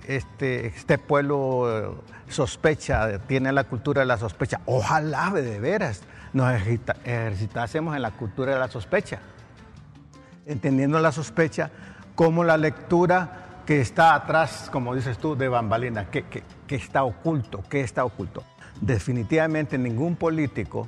este, 0.07 0.67
este 0.67 0.97
pueblo 0.97 2.03
sospecha, 2.27 3.19
tiene 3.19 3.51
la 3.51 3.63
cultura 3.65 4.01
de 4.01 4.05
la 4.07 4.17
sospecha, 4.17 4.61
ojalá 4.65 5.29
de 5.31 5.59
veras 5.59 6.01
nos 6.33 6.53
ejercitásemos 6.53 7.95
en 7.95 8.01
la 8.01 8.11
cultura 8.11 8.53
de 8.53 8.59
la 8.59 8.67
sospecha 8.67 9.19
entendiendo 10.45 10.99
la 10.99 11.11
sospecha 11.11 11.71
como 12.13 12.43
la 12.43 12.57
lectura 12.57 13.61
que 13.65 13.81
está 13.81 14.13
atrás, 14.13 14.69
como 14.71 14.93
dices 14.93 15.17
tú, 15.17 15.35
de 15.35 15.47
bambalina, 15.49 16.11
que, 16.11 16.23
que- 16.23 16.43
que 16.67 16.75
está 16.75 17.03
oculto, 17.03 17.63
que 17.67 17.81
está 17.81 18.05
oculto. 18.05 18.43
Definitivamente 18.79 19.77
ningún 19.79 20.15
político 20.15 20.87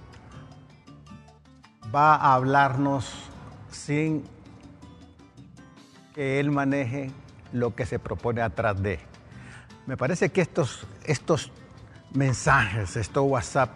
va 1.95 2.15
a 2.15 2.36
hablarnos 2.36 3.12
sin 3.71 4.23
que 6.13 6.39
él 6.39 6.52
maneje 6.52 7.10
lo 7.52 7.73
que 7.76 7.86
se 7.86 7.97
propone 7.97 8.41
atrás 8.41 8.80
de. 8.82 9.00
Me 9.88 9.95
parece 9.95 10.30
que 10.30 10.41
estos, 10.41 10.86
estos 11.06 11.50
mensajes, 12.13 12.97
estos 12.97 13.23
WhatsApp 13.23 13.69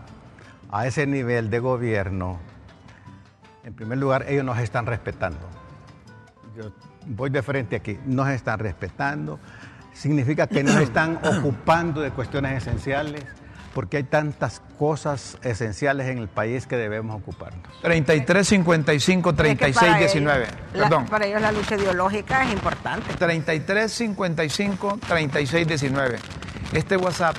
a 0.70 0.86
ese 0.86 1.08
nivel 1.08 1.50
de 1.50 1.60
gobierno, 1.60 2.38
en 3.64 3.74
primer 3.74 3.98
lugar, 3.98 4.26
ellos 4.28 4.44
nos 4.44 4.60
están 4.60 4.86
respetando. 4.86 5.40
Yo 6.54 6.74
voy 7.08 7.30
de 7.30 7.42
frente 7.42 7.78
aquí, 7.78 7.98
nos 8.06 8.28
están 8.28 8.60
respetando. 8.60 9.40
Significa 9.94 10.48
que 10.48 10.64
nos 10.64 10.76
están 10.76 11.18
ocupando 11.40 12.02
de 12.02 12.12
cuestiones 12.12 12.62
esenciales, 12.62 13.24
porque 13.74 13.96
hay 13.96 14.04
tantas 14.04 14.62
cosas 14.82 15.38
esenciales 15.44 16.08
en 16.08 16.18
el 16.18 16.28
país 16.28 16.66
que 16.66 16.76
debemos 16.76 17.16
ocuparnos. 17.16 17.62
33 17.84 18.48
55 18.48 19.30
Es 19.30 19.36
que 19.36 19.38
36 19.44 19.78
para 19.78 20.00
19. 20.00 20.44
ellos- 20.46 20.56
la- 20.74 20.82
Perdón. 20.90 21.06
para 21.06 21.26
ellos 21.28 21.40
la 21.40 21.52
lucha 21.52 21.76
ideológica 21.76 22.44
es 22.46 22.52
importante. 22.52 23.14
33 23.14 23.92
55 23.92 24.98
36 25.08 25.68
19. 25.68 26.18
Este 26.74 26.98
WhatsApp 26.98 27.38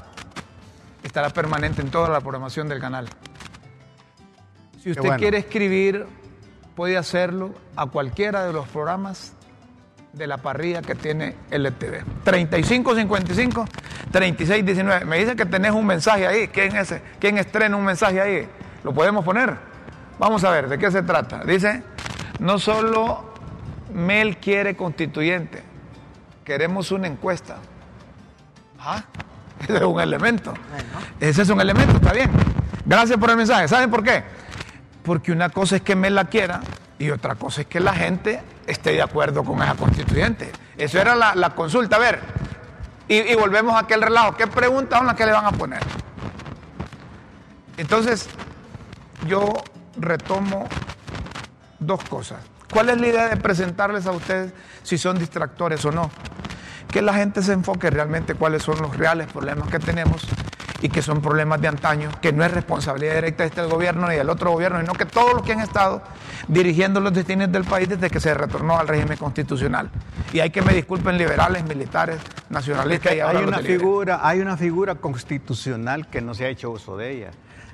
estará 1.03 1.31
permanente 1.31 1.83
en 1.83 1.91
toda 1.91 2.11
la 2.11 2.21
programación 2.21 2.69
del 2.69 2.79
canal. 2.79 3.09
Si 4.81 4.91
usted 4.91 5.03
bueno. 5.03 5.17
quiere 5.19 5.39
escribir, 5.39 6.07
puede 6.77 6.97
hacerlo 6.97 7.53
a 7.75 7.87
cualquiera 7.87 8.45
de 8.47 8.53
los 8.53 8.69
programas 8.69 9.33
de 10.12 10.27
la 10.27 10.37
parrilla 10.37 10.83
que 10.83 10.94
tiene 10.94 11.37
LTV. 11.51 12.05
35 12.25 12.94
55 12.94 13.64
36 14.11 14.64
19. 14.64 15.05
Me 15.07 15.18
dice 15.18 15.37
que 15.37 15.46
tenés 15.46 15.72
un 15.72 15.87
mensaje 15.87 16.27
ahí. 16.27 16.48
¿Quién, 16.48 16.77
es, 16.77 16.94
¿Quién 17.18 17.38
estrena 17.38 17.77
un 17.77 17.85
mensaje 17.85 18.20
ahí? 18.20 18.48
¿Lo 18.85 18.92
podemos 18.92 19.25
poner? 19.25 19.57
Vamos 20.18 20.44
a 20.44 20.51
ver, 20.51 20.68
¿de 20.68 20.79
qué 20.79 20.90
se 20.90 21.03
trata? 21.03 21.42
Dice, 21.44 21.83
no 22.38 22.59
solo 22.59 23.33
Mel 23.94 24.37
quiere 24.37 24.77
constituyente, 24.77 25.62
queremos 26.44 26.92
una 26.92 27.07
encuesta. 27.07 27.57
Ah, 28.79 29.03
ese 29.61 29.77
es 29.77 29.83
un 29.83 30.01
elemento. 30.01 30.55
Ese 31.20 31.42
es 31.42 31.48
un 31.48 31.61
elemento, 31.61 31.96
está 31.96 32.12
bien. 32.12 32.31
Gracias 32.85 33.18
por 33.18 33.31
el 33.31 33.37
mensaje. 33.37 33.66
¿Saben 33.68 33.90
por 33.90 34.05
qué? 34.05 34.22
Porque 35.03 35.33
una 35.33 35.48
cosa 35.48 35.77
es 35.77 35.83
que 35.83 35.96
Mel 35.96 36.14
la 36.14 36.27
quiera 36.27 36.61
y 36.98 37.11
otra 37.11 37.35
cosa 37.35 37.62
es 37.62 37.66
que 37.66 37.81
la 37.81 37.94
gente 37.94 38.40
esté 38.66 38.92
de 38.92 39.03
acuerdo 39.03 39.44
con 39.44 39.62
esa 39.62 39.75
constituyente. 39.75 40.53
Eso 40.77 41.01
era 41.01 41.14
la, 41.14 41.35
la 41.35 41.51
consulta. 41.51 41.96
A 41.96 41.98
ver, 41.98 42.20
y, 43.09 43.16
y 43.16 43.35
volvemos 43.35 43.75
a 43.75 43.81
aquel 43.81 44.03
relajo. 44.03 44.37
¿Qué 44.37 44.46
preguntas 44.46 44.98
son 44.98 45.07
las 45.07 45.16
que 45.16 45.27
le 45.27 45.33
van 45.33 45.46
a 45.46 45.53
poner? 45.53 45.81
Entonces, 47.77 48.29
yo 49.27 49.53
retomo 49.96 50.68
dos 51.79 52.03
cosas. 52.05 52.38
¿Cuál 52.72 52.90
es 52.90 53.01
la 53.01 53.07
idea 53.07 53.29
de 53.29 53.37
presentarles 53.37 54.07
a 54.07 54.12
ustedes 54.12 54.53
si 54.83 54.96
son 54.98 55.18
distractores 55.18 55.85
o 55.85 55.92
no? 55.92 56.11
Que 56.88 57.03
la 57.03 57.14
gente 57.14 57.42
se 57.42 57.53
enfoque 57.53 57.90
realmente 57.90 58.35
cuáles 58.35 58.62
son 58.62 58.81
los 58.81 58.96
reales 58.96 59.27
problemas 59.27 59.68
que 59.68 59.79
tenemos 59.79 60.27
y 60.83 60.88
que 60.88 61.01
son 61.01 61.23
problemas 61.23 61.61
de 61.61 61.68
antaño, 61.68 62.11
que 62.21 62.33
no 62.33 62.45
es 62.45 62.51
responsabilidad 62.53 63.14
directa 63.14 63.45
de 63.45 63.49
este 63.51 63.62
gobierno 63.62 64.09
ni 64.09 64.16
del 64.16 64.29
otro 64.29 64.51
gobierno, 64.51 64.81
sino 64.81 64.92
que 64.95 65.07
todos 65.07 65.33
los 65.33 65.42
que 65.42 65.53
han 65.53 65.61
estado 65.61 66.03
dirigiendo 66.49 67.01
los 67.01 67.12
destinos 67.14 67.51
del 67.53 67.64
país 67.64 67.88
desde 67.88 68.11
que 68.11 68.18
se 68.21 68.35
retornó 68.35 68.79
al 68.79 68.88
régimen 68.88 69.16
constitucional. 69.16 69.90
Y 70.33 70.40
hay 70.40 70.51
que 70.51 70.61
me 70.61 70.75
disculpen 70.75 71.16
liberales, 71.16 71.64
militares, 71.64 72.18
nacionalistas 72.51 73.14
y 73.14 73.21
ahora 73.21 73.38
hay 73.38 73.45
una 73.47 73.59
figura, 73.59 74.21
hay 74.23 74.40
una 74.40 74.57
figura 74.57 74.97
constitucional 74.97 76.09
que 76.09 76.21
no 76.21 76.35
se 76.35 76.45
ha 76.45 76.49
hecho 76.49 76.71
uso 76.71 76.97
de 76.97 77.12
ella, 77.12 77.31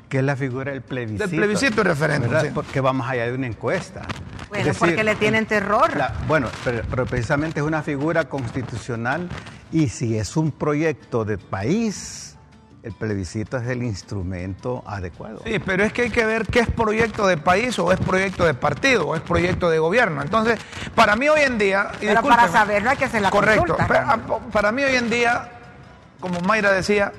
que 0.08 0.18
es 0.18 0.24
la 0.24 0.36
figura 0.36 0.72
del 0.72 0.82
plebiscito. 0.82 1.26
Del 1.28 1.36
plebiscito 1.38 1.80
y 1.80 1.84
referéndum, 1.84 2.30
¿verdad? 2.30 2.44
sí. 2.48 2.50
Porque 2.54 2.80
va 2.80 2.92
más 2.92 3.10
allá 3.10 3.26
de 3.26 3.32
una 3.34 3.46
encuesta. 3.46 4.02
Bueno, 4.50 4.70
Es 4.70 4.78
porque 4.78 5.02
le 5.04 5.14
tienen 5.16 5.46
terror. 5.46 5.96
la- 5.96 6.14
bueno, 6.26 6.48
pero, 6.64 6.82
pero 6.88 7.06
precisamente 7.06 7.60
es 7.60 7.66
una 7.66 7.82
figura 7.82 8.24
constitucional 8.28 9.28
y 9.72 9.88
si 9.88 10.16
es 10.18 10.36
un 10.36 10.50
proyecto 10.52 11.24
de 11.24 11.36
país, 11.38 12.36
el 12.82 12.92
plebiscito 12.92 13.56
es 13.56 13.66
el 13.68 13.82
instrumento 13.82 14.84
adecuado. 14.86 15.40
Sí, 15.44 15.58
pero 15.58 15.84
es 15.84 15.92
que 15.92 16.02
hay 16.02 16.10
que 16.10 16.24
ver 16.24 16.46
qué 16.46 16.60
es 16.60 16.70
proyecto 16.70 17.26
de 17.26 17.36
país 17.36 17.78
o 17.78 17.92
es 17.92 17.98
proyecto 17.98 18.44
de 18.44 18.54
partido 18.54 19.08
o 19.08 19.16
es 19.16 19.20
proyecto 19.20 19.68
de 19.68 19.78
gobierno. 19.78 20.22
Entonces, 20.22 20.58
para 20.94 21.16
mí 21.16 21.28
hoy 21.28 21.40
en 21.40 21.58
día... 21.58 21.90
y 22.00 22.06
Pero 22.06 22.22
para 22.22 22.48
saberlo 22.48 22.90
hay 22.90 22.96
que 22.96 23.06
hacer 23.06 23.22
la 23.22 23.30
Correcto. 23.30 23.76
consulta. 23.76 24.04
Ah, 24.08 24.18
para 24.52 24.70
mí 24.72 24.82
hoy 24.82 24.94
en 24.94 25.10
día, 25.10 25.50
como 26.20 26.40
Mayra 26.40 26.70
decía, 26.72 27.12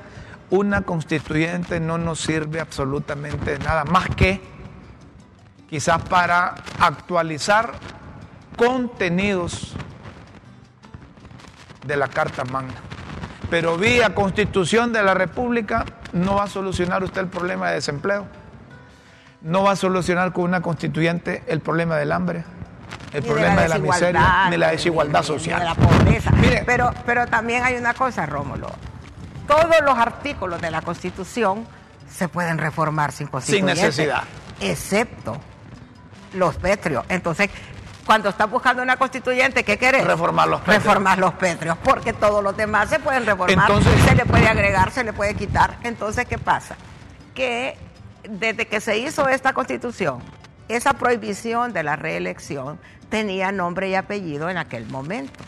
una 0.49 0.81
constituyente 0.81 1.79
no 1.79 1.97
nos 1.97 2.21
sirve 2.21 2.59
absolutamente 2.59 3.57
de 3.57 3.59
nada 3.59 3.83
más 3.83 4.07
que 4.15 4.41
quizás 5.69 6.01
para 6.03 6.55
actualizar 6.79 7.73
contenidos 8.57 9.73
de 11.85 11.95
la 11.95 12.07
Carta 12.07 12.43
Magna. 12.45 12.73
Pero 13.49 13.77
vía 13.77 14.13
Constitución 14.13 14.93
de 14.93 15.01
la 15.03 15.13
República 15.13 15.85
no 16.13 16.35
va 16.35 16.43
a 16.43 16.47
solucionar 16.47 17.03
usted 17.03 17.21
el 17.21 17.27
problema 17.27 17.69
de 17.69 17.75
desempleo. 17.75 18.27
No 19.41 19.63
va 19.63 19.71
a 19.71 19.75
solucionar 19.75 20.33
con 20.33 20.43
una 20.45 20.61
constituyente 20.61 21.43
el 21.47 21.61
problema 21.61 21.95
del 21.95 22.11
hambre, 22.11 22.43
el 23.13 23.23
Ni 23.23 23.29
problema 23.29 23.61
de 23.61 23.69
la, 23.69 23.77
miseria, 23.79 24.49
ni 24.49 24.57
la 24.57 24.71
desigualdad 24.71 25.23
social. 25.23 25.59
De 25.59 25.65
la 25.65 25.75
pobreza. 25.75 26.31
Mire. 26.31 26.63
pero, 26.65 26.93
pero 27.05 27.25
también 27.25 27.63
hay 27.63 27.75
una 27.75 27.93
cosa, 27.93 28.25
Rómulo. 28.25 28.67
Todos 29.47 29.81
los 29.83 29.97
artículos 29.97 30.61
de 30.61 30.69
la 30.69 30.81
Constitución 30.81 31.65
se 32.07 32.27
pueden 32.27 32.57
reformar 32.57 33.11
sin 33.11 33.27
constituyente. 33.27 33.75
necesidad. 33.75 34.23
Excepto 34.59 35.37
los 36.33 36.57
pétreos. 36.57 37.05
Entonces, 37.09 37.49
cuando 38.09 38.29
estás 38.29 38.49
buscando 38.49 38.81
una 38.81 38.97
constituyente, 38.97 39.63
¿qué 39.63 39.77
querés? 39.77 40.03
Reformar 40.03 40.47
los 40.47 40.61
pétreos. 40.61 40.83
Reformar 40.83 41.19
los 41.19 41.33
pétreos, 41.35 41.77
porque 41.83 42.11
todos 42.11 42.43
los 42.43 42.57
demás 42.57 42.89
se 42.89 42.97
pueden 42.97 43.23
reformar. 43.23 43.69
Entonces- 43.69 44.01
se 44.01 44.15
le 44.15 44.25
puede 44.25 44.47
agregar, 44.47 44.89
se 44.89 45.03
le 45.03 45.13
puede 45.13 45.35
quitar. 45.35 45.77
Entonces, 45.83 46.25
¿qué 46.25 46.39
pasa? 46.39 46.75
que 47.35 47.77
desde 48.27 48.65
que 48.67 48.81
se 48.81 48.97
hizo 48.97 49.29
esta 49.29 49.53
constitución, 49.53 50.23
esa 50.69 50.93
prohibición 50.93 51.71
de 51.71 51.83
la 51.83 51.97
reelección 51.97 52.79
tenía 53.09 53.51
nombre 53.51 53.89
y 53.89 53.93
apellido 53.93 54.49
en 54.49 54.57
aquel 54.57 54.87
momento. 54.87 55.39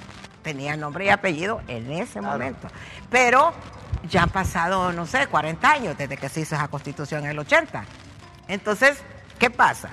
Tenía 0.44 0.78
nombre 0.78 1.06
y 1.06 1.10
apellido 1.10 1.62
en 1.68 1.92
ese 1.92 2.22
momento. 2.22 2.68
Pero 3.10 3.54
ya 4.08 4.22
han 4.22 4.30
pasado, 4.30 4.94
no 4.94 5.08
sé, 5.08 5.26
40 5.26 5.68
años 5.68 5.98
desde 5.98 6.16
que 6.16 6.30
se 6.30 6.42
hizo 6.42 6.54
esa 6.54 6.68
constitución 6.68 7.24
en 7.24 7.32
el 7.32 7.40
80. 7.40 7.86
Entonces, 8.48 9.00
¿qué 9.40 9.50
pasa? 9.50 9.90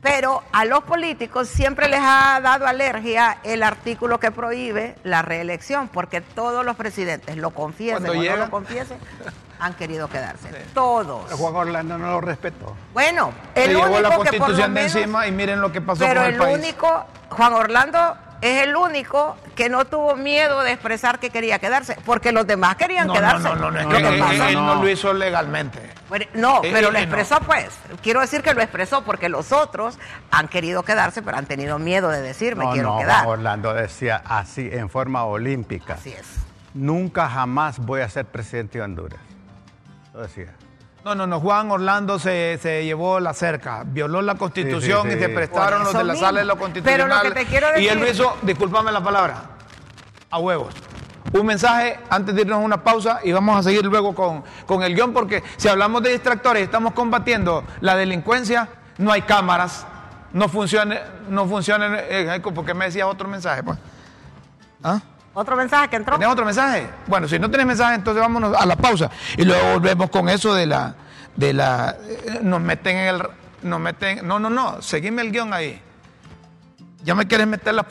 Pero 0.00 0.44
a 0.52 0.64
los 0.64 0.84
políticos 0.84 1.48
siempre 1.48 1.88
les 1.88 2.00
ha 2.00 2.38
dado 2.40 2.66
alergia 2.68 3.38
el 3.42 3.62
artículo 3.64 4.20
que 4.20 4.30
prohíbe 4.30 4.94
la 5.02 5.22
reelección, 5.22 5.88
porque 5.88 6.20
todos 6.20 6.64
los 6.64 6.76
presidentes, 6.76 7.36
lo 7.36 7.50
confiesen 7.50 8.04
Cuando 8.04 8.20
o 8.20 8.24
no 8.30 8.36
lo 8.36 8.50
confiesen, 8.50 8.98
han 9.58 9.74
querido 9.74 10.08
quedarse. 10.08 10.50
Todos. 10.72 11.32
Juan 11.32 11.56
Orlando 11.56 11.98
no 11.98 12.06
lo 12.12 12.20
respetó. 12.20 12.76
Bueno, 12.92 13.32
Se 13.54 13.64
el 13.64 13.70
llevó 13.70 13.82
único 13.86 14.00
la 14.00 14.08
que 14.10 14.14
por 14.16 14.24
lo 14.24 14.30
constitución 14.30 14.74
de 14.74 14.80
menos- 14.82 14.94
encima 14.96 15.26
y 15.26 15.32
miren 15.32 15.60
lo 15.60 15.72
que 15.72 15.80
pasó 15.80 15.98
pero 16.04 16.20
con 16.20 16.28
el, 16.28 16.34
el 16.34 16.40
país. 16.40 16.58
único, 16.58 17.04
Juan 17.30 17.52
Orlando 17.54 18.16
es 18.40 18.62
el 18.62 18.76
único 18.76 19.36
que 19.56 19.68
no 19.68 19.84
tuvo 19.84 20.14
miedo 20.14 20.60
de 20.62 20.70
expresar 20.70 21.18
que 21.18 21.30
quería 21.30 21.58
quedarse, 21.58 21.96
porque 22.06 22.30
los 22.30 22.46
demás 22.46 22.76
querían 22.76 23.08
no, 23.08 23.14
quedarse. 23.14 23.42
no, 23.48 23.56
no, 23.56 23.70
no, 23.72 23.80
es 23.80 23.86
No, 23.86 23.90
que 23.96 24.00
Lo 24.00 24.08
que 24.10 24.14
él, 24.14 24.20
pasa- 24.20 24.48
él 24.50 24.54
no 24.54 24.74
no. 24.76 24.82
lo 24.82 24.88
hizo 24.88 25.12
legalmente. 25.12 25.80
No, 26.34 26.62
Eh, 26.64 26.70
pero 26.72 26.88
eh, 26.88 26.92
lo 26.92 26.98
eh, 26.98 27.02
expresó 27.02 27.38
pues. 27.40 27.68
Quiero 28.02 28.20
decir 28.20 28.42
que 28.42 28.54
lo 28.54 28.62
expresó 28.62 29.02
porque 29.02 29.28
los 29.28 29.52
otros 29.52 29.98
han 30.30 30.48
querido 30.48 30.82
quedarse, 30.82 31.22
pero 31.22 31.36
han 31.36 31.46
tenido 31.46 31.78
miedo 31.78 32.08
de 32.08 32.20
decir 32.22 32.56
me 32.56 32.64
no, 32.64 32.72
quiero 32.72 32.94
no, 32.94 32.98
quedar. 32.98 33.24
Juan 33.24 33.38
Orlando 33.40 33.74
decía 33.74 34.22
así 34.24 34.68
en 34.72 34.88
forma 34.88 35.24
olímpica. 35.24 35.94
Así 35.94 36.10
es. 36.10 36.26
Nunca 36.74 37.28
jamás 37.28 37.78
voy 37.78 38.00
a 38.00 38.08
ser 38.08 38.24
presidente 38.26 38.78
de 38.78 38.84
Honduras. 38.84 39.20
Lo 40.14 40.22
decía. 40.22 40.54
No, 41.04 41.14
no, 41.14 41.26
no, 41.26 41.40
Juan 41.40 41.70
Orlando 41.70 42.18
se, 42.18 42.58
se 42.60 42.84
llevó 42.84 43.20
la 43.20 43.32
cerca, 43.32 43.82
violó 43.86 44.20
la 44.20 44.34
constitución 44.34 45.02
Sí, 45.04 45.12
sí, 45.12 45.16
y 45.16 45.20
se 45.20 45.28
prestaron 45.28 45.84
los 45.84 45.92
de 45.92 46.04
la 46.04 46.12
mismo. 46.12 46.26
sala 46.26 46.40
de 46.40 46.44
lo 46.46 46.54
Pero 46.54 46.64
constitucional. 46.64 47.08
lo 47.28 47.32
que 47.34 47.40
te 47.40 47.46
quiero 47.46 47.78
Y 47.78 47.86
él 47.88 47.98
lo 47.98 48.04
decir- 48.04 48.14
hizo, 48.22 48.36
discúlpame 48.42 48.92
la 48.92 49.02
palabra, 49.02 49.42
a 50.30 50.38
huevos. 50.38 50.74
Un 51.32 51.46
mensaje 51.46 51.98
antes 52.08 52.34
de 52.34 52.40
irnos 52.42 52.56
a 52.56 52.60
una 52.60 52.82
pausa 52.82 53.20
y 53.22 53.32
vamos 53.32 53.58
a 53.58 53.62
seguir 53.62 53.84
luego 53.84 54.14
con, 54.14 54.42
con 54.66 54.82
el 54.82 54.94
guion 54.94 55.12
porque 55.12 55.42
si 55.56 55.68
hablamos 55.68 56.02
de 56.02 56.10
distractores 56.10 56.62
y 56.62 56.64
estamos 56.64 56.94
combatiendo 56.94 57.64
la 57.80 57.96
delincuencia, 57.96 58.68
no 58.96 59.12
hay 59.12 59.22
cámaras, 59.22 59.86
no 60.32 60.48
funciona, 60.48 60.96
no 61.28 61.46
funciona, 61.46 61.98
eh, 62.00 62.40
¿por 62.40 62.64
qué 62.64 62.74
me 62.74 62.86
decías 62.86 63.06
otro 63.06 63.28
mensaje? 63.28 63.62
Pues? 63.62 63.78
¿Ah? 64.82 65.00
Otro 65.34 65.54
mensaje 65.54 65.88
que 65.88 65.96
entró. 65.96 66.14
¿Tenés 66.18 66.32
otro 66.32 66.44
mensaje? 66.44 66.88
Bueno, 67.06 67.28
si 67.28 67.38
no 67.38 67.50
tenés 67.50 67.66
mensaje, 67.66 67.94
entonces 67.94 68.20
vámonos 68.20 68.56
a 68.56 68.66
la 68.66 68.74
pausa. 68.76 69.10
Y 69.36 69.44
luego 69.44 69.72
volvemos 69.74 70.10
con 70.10 70.28
eso 70.28 70.52
de 70.54 70.66
la. 70.66 70.94
de 71.36 71.52
la. 71.52 71.96
eh, 72.08 72.40
Nos 72.42 72.60
meten 72.60 72.96
en 72.96 73.14
el. 73.14 73.22
Nos 73.62 73.78
meten. 73.78 74.26
No, 74.26 74.40
no, 74.40 74.50
no. 74.50 74.82
Seguime 74.82 75.22
el 75.22 75.30
guion 75.30 75.52
ahí. 75.52 75.80
Ya 77.08 77.14
me 77.14 77.26
quieres 77.26 77.46
meter 77.46 77.72
las, 77.72 77.86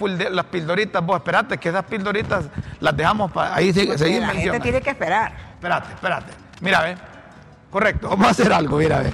pildoritas. 0.45 1.03
Vos, 1.03 1.17
espérate, 1.17 1.57
que 1.57 1.69
esas 1.69 1.83
pildoritas 1.85 2.45
las 2.79 2.95
dejamos 2.95 3.31
para. 3.31 3.55
Ahí 3.55 3.73
Porque 3.73 3.97
seguime 3.97 4.19
la 4.27 4.33
gente 4.33 4.59
tiene 4.59 4.79
que 4.79 4.91
esperar. 4.91 5.33
Espérate, 5.55 5.91
espérate. 5.95 6.33
Mira, 6.61 6.81
ve. 6.83 6.97
Correcto, 7.71 8.09
vamos 8.09 8.27
a 8.27 8.29
hacer 8.29 8.53
algo, 8.53 8.77
mira, 8.77 8.99
ve. 8.99 9.13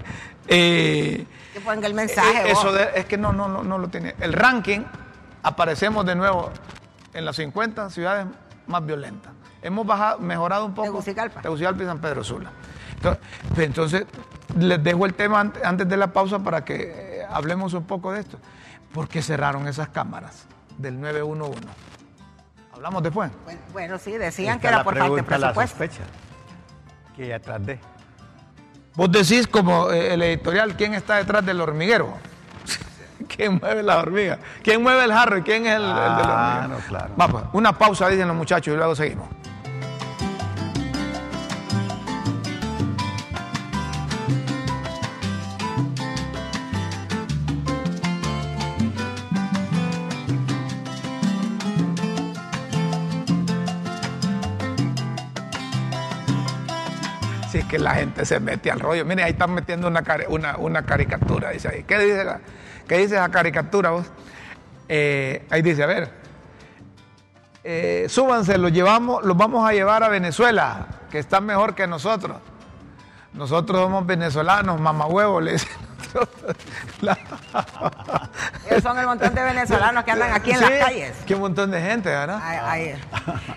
Eh, 0.49 1.25
Que 1.53 1.61
ponga 1.61 1.87
el 1.87 1.93
mensaje. 1.93 2.49
eh. 2.49 2.51
Eso 2.51 2.73
de- 2.73 2.89
es 2.95 3.05
que 3.05 3.17
no, 3.17 3.31
no, 3.31 3.47
no, 3.47 3.63
no 3.63 3.77
lo 3.77 3.87
tiene. 3.87 4.13
El 4.19 4.33
ranking, 4.33 4.81
aparecemos 5.41 6.05
de 6.05 6.15
nuevo 6.15 6.51
en 7.13 7.23
las 7.23 7.37
50 7.37 7.89
ciudades 7.89 8.25
más 8.67 8.85
violentas. 8.85 9.31
Hemos 9.61 9.87
bajado, 9.87 10.19
mejorado 10.19 10.65
un 10.65 10.73
poco. 10.73 10.87
Tegucigalpa. 10.89 11.41
Tegucigalpa 11.41 11.81
y 11.81 11.85
San 11.85 11.99
Pedro 11.99 12.25
Sula. 12.25 12.49
Entonces, 12.97 13.21
pues, 13.55 13.67
entonces, 13.67 14.05
les 14.59 14.83
dejo 14.83 15.05
el 15.05 15.13
tema 15.13 15.39
ante- 15.39 15.65
antes 15.65 15.87
de 15.87 15.95
la 15.95 16.07
pausa 16.07 16.39
para 16.39 16.65
que 16.65 16.91
eh, 17.21 17.25
hablemos 17.31 17.73
un 17.73 17.85
poco 17.85 18.11
de 18.11 18.19
esto. 18.19 18.37
¿Por 18.93 19.07
qué 19.07 19.21
cerraron 19.21 19.67
esas 19.67 19.89
cámaras 19.89 20.45
del 20.77 20.99
911? 20.99 21.59
Hablamos 22.73 23.03
después. 23.03 23.31
Bueno, 23.45 23.59
Bueno, 23.71 23.97
sí, 23.99 24.11
decían 24.13 24.59
que 24.59 24.67
era 24.67 24.83
por 24.83 24.93
falta 24.97 25.15
de 25.15 25.23
pregunta, 25.23 25.37
la 25.37 25.53
presupuesto. 25.53 25.77
sospecha 25.77 26.03
que 27.15 27.23
hay 27.23 27.31
atrás 27.31 27.65
de. 27.65 27.79
Vos 28.95 29.11
decís 29.11 29.47
como 29.47 29.89
eh, 29.91 30.13
el 30.13 30.21
editorial, 30.21 30.75
¿quién 30.75 30.93
está 30.93 31.15
detrás 31.15 31.43
del 31.45 31.59
hormiguero? 31.61 32.13
¿Quién 33.27 33.59
mueve 33.59 33.81
la 33.83 33.97
hormiga? 33.99 34.37
¿Quién 34.63 34.83
mueve 34.83 35.03
el 35.05 35.11
jarro 35.13 35.37
y 35.37 35.41
quién 35.43 35.65
es 35.65 35.75
el, 35.75 35.81
el 35.83 35.87
de 35.87 35.93
la 35.95 36.13
Ah, 36.27 36.57
hormiga? 36.61 36.67
no, 36.79 36.87
claro. 36.87 37.15
Va, 37.19 37.27
pues, 37.27 37.43
una 37.53 37.77
pausa, 37.77 38.07
dicen 38.09 38.27
los 38.27 38.37
muchachos, 38.37 38.73
y 38.73 38.77
luego 38.77 38.95
seguimos. 38.95 39.27
La 57.83 57.95
gente 57.95 58.25
se 58.25 58.39
mete 58.39 58.71
al 58.71 58.79
rollo. 58.79 59.05
Mire, 59.05 59.23
ahí 59.23 59.31
están 59.31 59.53
metiendo 59.53 59.87
una, 59.87 60.03
una, 60.57 60.83
caricatura, 60.83 61.51
dice 61.51 61.67
ahí. 61.67 61.83
¿Qué 61.83 61.99
dice, 61.99 62.23
la- 62.23 62.39
qué 62.87 62.97
dice 62.97 63.15
esa 63.15 63.29
caricatura 63.29 63.91
vos? 63.91 64.05
Eh, 64.89 65.45
ahí 65.49 65.61
dice, 65.61 65.83
a 65.83 65.87
ver, 65.87 66.11
eh, 67.63 68.07
súbanse, 68.09 68.57
los, 68.57 68.71
llevamos, 68.71 69.23
los 69.23 69.37
vamos 69.37 69.67
a 69.67 69.73
llevar 69.73 70.03
a 70.03 70.09
Venezuela, 70.09 70.87
que 71.11 71.19
están 71.19 71.45
mejor 71.45 71.75
que 71.75 71.87
nosotros. 71.87 72.37
Nosotros 73.33 73.81
somos 73.81 74.05
venezolanos, 74.05 74.79
mamahuevos. 74.79 75.43
La- 77.01 77.17
Ellos 78.69 78.83
son 78.83 78.97
el 78.97 79.05
montón 79.05 79.33
de 79.33 79.43
venezolanos 79.43 80.03
que 80.03 80.11
andan 80.11 80.31
aquí 80.33 80.51
en 80.51 80.57
Sí, 80.57 80.63
las 80.63 80.85
calles. 80.85 81.15
Qué 81.25 81.35
montón 81.35 81.71
de 81.71 81.81
gente, 81.81 82.09
¿verdad? 82.09 82.39
Ay. 82.41 82.95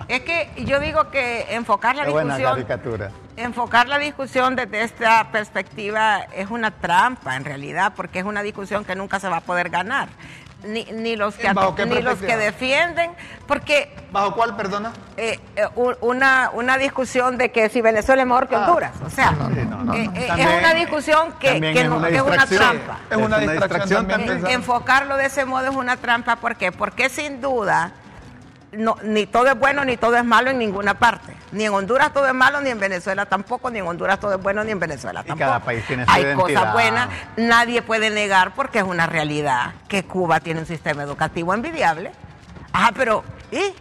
Es 0.08 0.20
que 0.22 0.50
yo 0.64 0.80
digo 0.80 1.10
que 1.10 1.46
enfocar 1.54 1.96
la 1.96 2.04
Qué 2.04 2.10
buena 2.10 2.36
discusión, 2.36 2.66
caricatura. 2.66 3.10
enfocar 3.36 3.88
la 3.88 3.98
discusión 3.98 4.56
desde 4.56 4.82
esta 4.82 5.30
perspectiva 5.30 6.20
es 6.34 6.50
una 6.50 6.70
trampa 6.70 7.36
en 7.36 7.44
realidad, 7.44 7.92
porque 7.96 8.18
es 8.20 8.24
una 8.24 8.42
discusión 8.42 8.84
que 8.84 8.94
nunca 8.94 9.20
se 9.20 9.28
va 9.28 9.38
a 9.38 9.40
poder 9.42 9.70
ganar. 9.70 10.08
Ni, 10.66 10.84
ni 10.84 11.16
los 11.16 11.34
que 11.36 11.52
¿Bajo 11.52 11.74
qué 11.74 11.86
ni 11.86 12.00
los 12.02 12.18
que 12.18 12.36
defienden, 12.36 13.12
porque 13.46 13.94
¿Bajo 14.10 14.34
cuál, 14.34 14.56
perdona? 14.56 14.92
eh, 15.16 15.38
eh, 15.56 15.62
una, 16.00 16.50
una 16.52 16.76
discusión 16.78 17.38
de 17.38 17.52
que 17.52 17.68
si 17.68 17.80
Venezuela 17.80 18.22
es 18.22 18.28
mejor 18.28 18.48
que 18.48 18.56
Honduras. 18.56 18.92
O 19.04 19.10
sea, 19.10 19.30
no, 19.32 19.48
no, 19.48 19.84
no, 19.84 19.94
eh, 19.94 20.06
no. 20.08 20.14
eh, 20.20 20.26
También- 20.26 20.48
es 20.48 20.58
una 20.58 20.74
discusión 20.74 21.32
que, 21.38 21.60
que 21.60 21.80
es 21.82 21.88
no- 21.88 21.96
una 21.96 22.08
es 22.08 22.20
una 22.22 22.32
distracción. 22.32 22.58
trampa. 22.60 22.98
Es 23.10 23.16
una 23.16 23.38
distracción 23.38 24.06
también. 24.08 24.28
también. 24.28 24.46
En- 24.46 24.52
enfocarlo 24.54 25.16
de 25.16 25.26
ese 25.26 25.44
modo 25.44 25.70
es 25.70 25.76
una 25.76 25.96
trampa. 25.96 26.36
¿Por 26.36 26.56
qué? 26.56 26.72
Porque 26.72 27.08
sin 27.08 27.40
duda 27.40 27.92
no, 28.76 28.96
ni 29.02 29.26
todo 29.26 29.46
es 29.48 29.58
bueno 29.58 29.84
ni 29.84 29.96
todo 29.96 30.16
es 30.16 30.24
malo 30.24 30.50
en 30.50 30.58
ninguna 30.58 30.98
parte. 30.98 31.34
Ni 31.52 31.64
en 31.64 31.72
Honduras 31.72 32.12
todo 32.12 32.26
es 32.26 32.34
malo, 32.34 32.60
ni 32.60 32.70
en 32.70 32.78
Venezuela 32.80 33.26
tampoco, 33.26 33.70
ni 33.70 33.78
en 33.78 33.86
Honduras 33.86 34.18
todo 34.20 34.34
es 34.34 34.42
bueno, 34.42 34.62
ni 34.64 34.72
en 34.72 34.80
Venezuela 34.80 35.20
Y 35.24 35.28
tampoco. 35.28 35.38
cada 35.50 35.60
país 35.60 35.84
tiene 35.86 36.04
su 36.04 36.10
Hay 36.10 36.22
identidad. 36.22 36.58
cosas 36.60 36.72
buenas, 36.72 37.08
nadie 37.36 37.82
puede 37.82 38.10
negar 38.10 38.54
porque 38.54 38.78
es 38.78 38.84
una 38.84 39.06
realidad 39.06 39.72
que 39.88 40.04
Cuba 40.04 40.40
tiene 40.40 40.60
un 40.60 40.66
sistema 40.66 41.02
educativo 41.02 41.54
envidiable. 41.54 42.12
Ajá, 42.72 42.92
pero 42.94 43.24
¿y? 43.50 43.74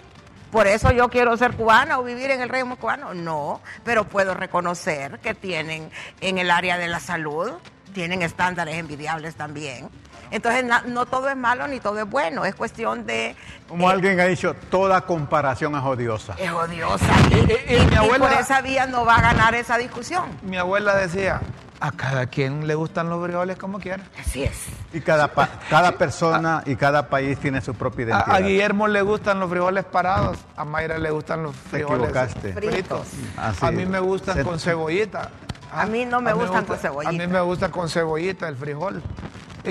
Por 0.52 0.68
eso 0.68 0.92
yo 0.92 1.10
quiero 1.10 1.36
ser 1.36 1.54
cubana 1.54 2.00
o 2.00 2.04
vivir 2.04 2.32
en 2.32 2.40
el 2.42 2.48
régimen 2.50 2.78
cubano. 2.78 3.14
No, 3.14 3.62
pero 3.84 4.06
puedo 4.06 4.34
reconocer 4.36 5.20
que 5.20 5.34
tienen 5.34 5.92
en 6.22 6.38
el 6.38 6.50
área 6.50 6.78
de 6.78 6.88
la 6.88 7.02
salud, 7.02 7.52
tienen 7.94 8.22
estándares 8.22 8.76
envidiables 8.78 9.36
también. 9.36 9.90
Entonces, 10.32 10.64
na- 10.66 10.84
no 10.88 11.06
todo 11.06 11.30
es 11.30 11.38
malo 11.38 11.68
ni 11.68 11.80
todo 11.80 12.00
es 12.00 12.10
bueno, 12.10 12.46
es 12.46 12.56
cuestión 12.56 13.06
de... 13.06 13.36
Como 13.68 13.90
eh, 13.90 13.94
alguien 13.94 14.20
ha 14.20 14.26
dicho, 14.26 14.56
toda 14.70 15.02
comparación 15.02 15.76
es 15.76 15.84
odiosa. 15.84 16.36
Es 16.38 16.52
odiosa. 16.52 17.06
Y- 17.32 17.34
y- 17.74 17.76
y 17.78 17.86
mi 17.86 17.94
Y 17.94 17.96
abuela- 17.96 18.28
por 18.30 18.38
esa 18.40 18.62
vía 18.62 18.86
no 18.88 19.06
va 19.06 19.16
a 19.18 19.22
ganar 19.22 19.56
esa 19.56 19.78
discusión. 19.78 20.24
Mi 20.44 20.58
abuela 20.58 20.96
decía, 20.96 21.42
a 21.80 21.92
cada 21.92 22.26
quien 22.28 22.68
le 22.68 22.76
gustan 22.76 23.10
los 23.10 23.24
frijoles 23.24 23.58
como 23.58 23.80
quiera. 23.80 24.04
Así 24.20 24.44
es. 24.44 24.66
Y 24.94 25.02
cada, 25.02 25.28
pa- 25.34 25.50
cada 25.70 25.92
persona 25.94 26.64
y 26.66 26.76
cada 26.76 27.10
país 27.10 27.38
tiene 27.40 27.62
su 27.62 27.74
propia 27.76 28.06
identidad. 28.06 28.36
a 28.36 28.40
Guillermo 28.40 28.88
le 28.88 29.02
gustan 29.02 29.40
los 29.40 29.50
frijoles 29.50 29.84
parados, 29.86 30.38
a 30.56 30.64
Mayra 30.66 30.98
le 30.98 31.12
gustan 31.12 31.44
los 31.44 31.54
Te 31.56 31.70
frijoles 31.70 32.10
equivocaste. 32.10 32.54
fritos. 32.54 33.08
Así 33.38 33.66
a 33.66 33.72
mí 33.72 33.86
me 33.86 34.00
gustan 34.00 34.44
con 34.44 34.60
cebollita. 34.60 35.30
A 35.72 35.86
mí 35.86 36.06
no 36.06 36.22
me 36.22 36.32
gustan 36.34 36.64
con 36.66 36.78
cebollita. 36.78 37.10
A 37.10 37.12
mí 37.12 37.28
me 37.28 37.42
gusta 37.42 37.70
con 37.70 37.90
cebollita 37.90 38.48
el 38.48 38.56
frijol 38.56 39.04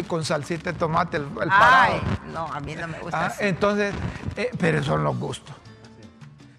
y 0.01 0.03
con 0.05 0.25
salsita 0.25 0.73
de 0.73 0.79
tomate 0.79 1.17
el, 1.19 1.25
el 1.25 1.43
Ay, 1.43 2.01
parado. 2.01 2.01
no, 2.33 2.47
a 2.53 2.61
mí 2.61 2.75
no 2.75 2.89
me 2.89 2.99
gusta 3.01 3.19
Ah, 3.21 3.27
así. 3.27 3.45
entonces, 3.45 3.95
eh, 4.37 4.51
pero 4.59 4.83
son 4.83 5.03
los 5.05 5.19
gustos. 5.19 5.55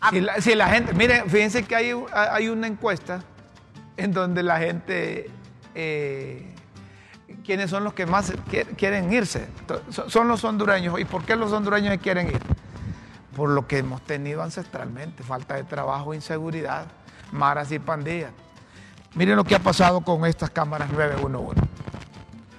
Ah, 0.01 0.09
Si 0.11 0.21
la, 0.21 0.41
si 0.41 0.55
la 0.55 0.67
gente, 0.69 0.93
miren, 0.93 1.29
fíjense 1.29 1.63
que 1.63 1.75
hay, 1.75 1.91
hay 2.13 2.47
una 2.49 2.67
encuesta 2.67 3.23
en 3.97 4.11
donde 4.11 4.43
la 4.43 4.57
gente, 4.59 5.29
eh, 5.73 6.53
¿quiénes 7.45 7.69
son 7.69 7.83
los 7.83 7.93
que 7.93 8.05
más 8.05 8.33
quie- 8.51 8.67
quieren 8.75 9.11
irse? 9.11 9.47
Son 10.07 10.27
los 10.27 10.43
hondureños. 10.43 10.99
¿Y 10.99 11.05
por 11.05 11.23
qué 11.23 11.35
los 11.35 11.51
hondureños 11.51 11.97
quieren 12.01 12.27
ir? 12.27 12.41
Por 13.35 13.49
lo 13.49 13.67
que 13.67 13.79
hemos 13.79 14.01
tenido 14.01 14.43
ancestralmente, 14.43 15.23
falta 15.23 15.55
de 15.55 15.63
trabajo, 15.63 16.13
inseguridad, 16.13 16.85
maras 17.31 17.71
y 17.71 17.79
pandillas. 17.79 18.31
Miren 19.15 19.37
lo 19.37 19.43
que 19.45 19.55
ha 19.55 19.59
pasado 19.59 20.01
con 20.01 20.25
estas 20.25 20.49
cámaras 20.49 20.89
911. 20.91 21.61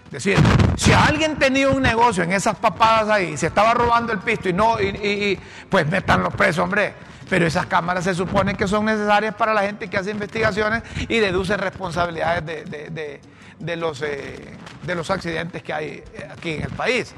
Es 0.06 0.12
decir, 0.24 0.38
si 0.76 0.92
alguien 0.92 1.36
tenía 1.36 1.68
un 1.68 1.82
negocio 1.82 2.22
en 2.22 2.32
esas 2.32 2.56
papadas 2.56 3.08
ahí, 3.08 3.36
se 3.36 3.48
estaba 3.48 3.74
robando 3.74 4.12
el 4.12 4.20
pisto 4.20 4.48
y 4.48 4.52
no, 4.52 4.80
y, 4.80 5.38
pues 5.68 5.86
metan 5.88 6.22
los 6.22 6.32
presos, 6.34 6.60
hombre. 6.64 6.94
Pero 7.28 7.44
esas 7.44 7.66
cámaras 7.66 8.04
se 8.04 8.14
supone 8.14 8.54
que 8.54 8.68
son 8.68 8.84
necesarias 8.84 9.34
para 9.34 9.52
la 9.52 9.62
gente 9.62 9.90
que 9.90 9.96
hace 9.98 10.12
investigaciones 10.12 10.84
y 11.08 11.18
deduce 11.18 11.56
responsabilidades 11.56 12.46
de, 12.46 12.64
de- 12.64 12.90
de- 12.90 13.20
de 13.58 13.76
los, 13.76 14.00
eh, 14.02 14.54
de 14.84 14.94
los 14.94 15.10
accidentes 15.10 15.62
que 15.62 15.72
hay 15.72 15.86
eh, 15.86 16.28
aquí 16.30 16.52
en 16.52 16.62
el 16.62 16.70
país. 16.70 17.12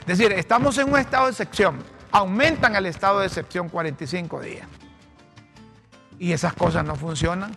Es 0.00 0.06
decir, 0.18 0.32
estamos 0.32 0.76
en 0.76 0.92
un 0.92 0.98
estado 0.98 1.24
de 1.26 1.30
excepción. 1.30 1.78
Aumentan 2.12 2.76
el 2.76 2.84
estado 2.86 3.20
de 3.20 3.26
excepción 3.26 3.68
45 3.70 4.40
días. 4.40 4.66
Y 6.18 6.32
esas 6.32 6.52
cosas 6.52 6.84
no 6.84 6.94
funcionan 6.96 7.52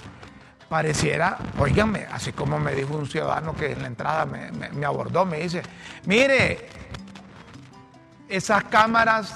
pareciera, 0.69 1.37
oíganme, 1.59 2.07
así 2.11 2.33
como 2.33 2.59
me 2.59 2.73
dijo 2.75 2.93
un 2.95 3.07
ciudadano 3.07 3.55
que 3.55 3.71
en 3.71 3.81
la 3.81 3.87
entrada 3.87 4.25
me, 4.25 4.51
me- 4.51 4.69
me 4.69 4.85
abordó, 4.85 5.25
me 5.25 5.37
dice, 5.39 5.61
mire, 6.05 6.67
esas 8.29 8.63
cámaras 8.65 9.33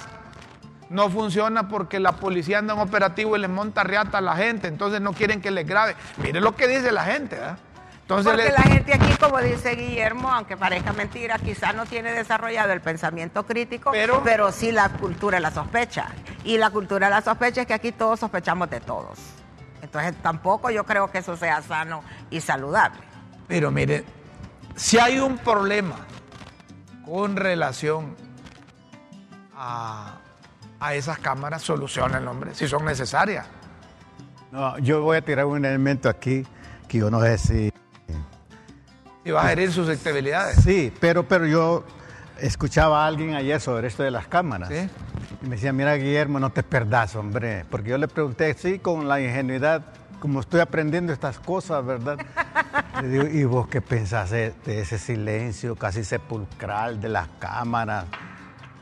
no 0.89 1.09
funcionan 1.09 1.69
porque 1.69 1.99
la 1.99 2.11
policía 2.13 2.57
anda 2.59 2.73
en 2.73 2.79
operativo 2.81 3.37
y 3.37 3.39
les 3.39 3.49
monta 3.49 3.83
riata 3.83 4.17
a 4.17 4.21
la 4.21 4.35
gente, 4.35 4.67
entonces 4.67 4.99
no 4.99 5.13
quieren 5.13 5.41
que 5.41 5.51
les 5.51 5.65
grabe. 5.65 5.95
Mire 6.17 6.41
lo 6.41 6.55
que 6.55 6.67
dice 6.67 6.91
la 6.91 7.05
gente, 7.05 7.35
¿verdad? 7.37 7.57
Entonces 8.01 8.33
Porque 8.33 8.51
la 8.51 8.63
gente 8.63 8.93
aquí, 8.93 9.13
como 9.17 9.39
dice 9.39 9.73
Guillermo, 9.75 10.29
aunque 10.33 10.57
parezca 10.57 10.91
mentira, 10.91 11.39
quizás 11.39 11.73
no 11.73 11.85
tiene 11.85 12.11
desarrollado 12.11 12.73
el 12.73 12.81
pensamiento 12.81 13.45
crítico, 13.45 13.91
Pero- 13.91 14.21
pero, 14.21 14.51
sí 14.51 14.73
la 14.73 14.89
cultura 14.89 15.37
de 15.37 15.41
la 15.43 15.51
sospecha. 15.51 16.07
Y 16.43 16.57
la 16.57 16.71
cultura 16.71 17.07
de 17.07 17.11
la 17.15 17.21
sospecha 17.21 17.61
es 17.61 17.67
que 17.67 17.73
aquí 17.73 17.93
todos 17.93 18.19
sospechamos 18.19 18.69
de 18.69 18.81
todos. 18.81 19.17
Entonces 19.81 20.13
tampoco 20.21 20.69
yo 20.69 20.85
creo 20.85 21.11
que 21.11 21.19
eso 21.19 21.35
sea 21.35 21.61
sano 21.61 22.03
y 22.29 22.41
saludable. 22.41 22.99
Pero 23.47 23.71
mire, 23.71 24.05
si 24.75 24.99
hay 24.99 25.19
un 25.19 25.37
problema 25.37 25.95
con 27.05 27.35
relación 27.35 28.15
a, 29.55 30.19
a 30.79 30.93
esas 30.95 31.19
cámaras, 31.19 31.61
solucionen, 31.61 32.27
hombre, 32.27 32.53
si 32.55 32.67
son 32.67 32.85
necesarias. 32.85 33.45
No, 34.51 34.77
yo 34.79 35.01
voy 35.01 35.17
a 35.17 35.21
tirar 35.21 35.45
un 35.45 35.65
elemento 35.65 36.09
aquí 36.09 36.45
que 36.87 36.97
yo 36.97 37.09
no 37.09 37.21
sé 37.21 37.37
si... 37.37 37.73
Y 39.23 39.31
va 39.31 39.45
a 39.45 39.51
herir 39.51 39.71
susceptibilidades. 39.71 40.57
Sí, 40.63 40.91
pero, 40.99 41.27
pero 41.27 41.45
yo 41.45 41.85
escuchaba 42.39 43.03
a 43.03 43.07
alguien 43.07 43.35
ayer 43.35 43.61
sobre 43.61 43.87
esto 43.87 44.03
de 44.03 44.11
las 44.11 44.27
cámaras. 44.27 44.69
Sí. 44.69 44.89
Y 45.41 45.45
me 45.45 45.55
decía, 45.55 45.73
mira 45.73 45.95
Guillermo, 45.95 46.39
no 46.39 46.51
te 46.51 46.63
perdás, 46.63 47.15
hombre. 47.15 47.65
Porque 47.69 47.89
yo 47.89 47.97
le 47.97 48.07
pregunté, 48.07 48.53
sí, 48.53 48.79
con 48.79 49.07
la 49.07 49.19
ingenuidad, 49.19 49.83
como 50.19 50.39
estoy 50.39 50.59
aprendiendo 50.59 51.11
estas 51.11 51.39
cosas, 51.39 51.83
¿verdad? 51.85 52.19
Le 53.01 53.07
digo, 53.07 53.25
¿y 53.25 53.43
vos 53.45 53.67
qué 53.67 53.81
pensás 53.81 54.29
de, 54.29 54.53
ese 54.65 54.99
silencio 54.99 55.75
casi 55.75 56.03
sepulcral 56.03 57.01
de 57.01 57.09
las 57.09 57.27
cámaras? 57.39 58.05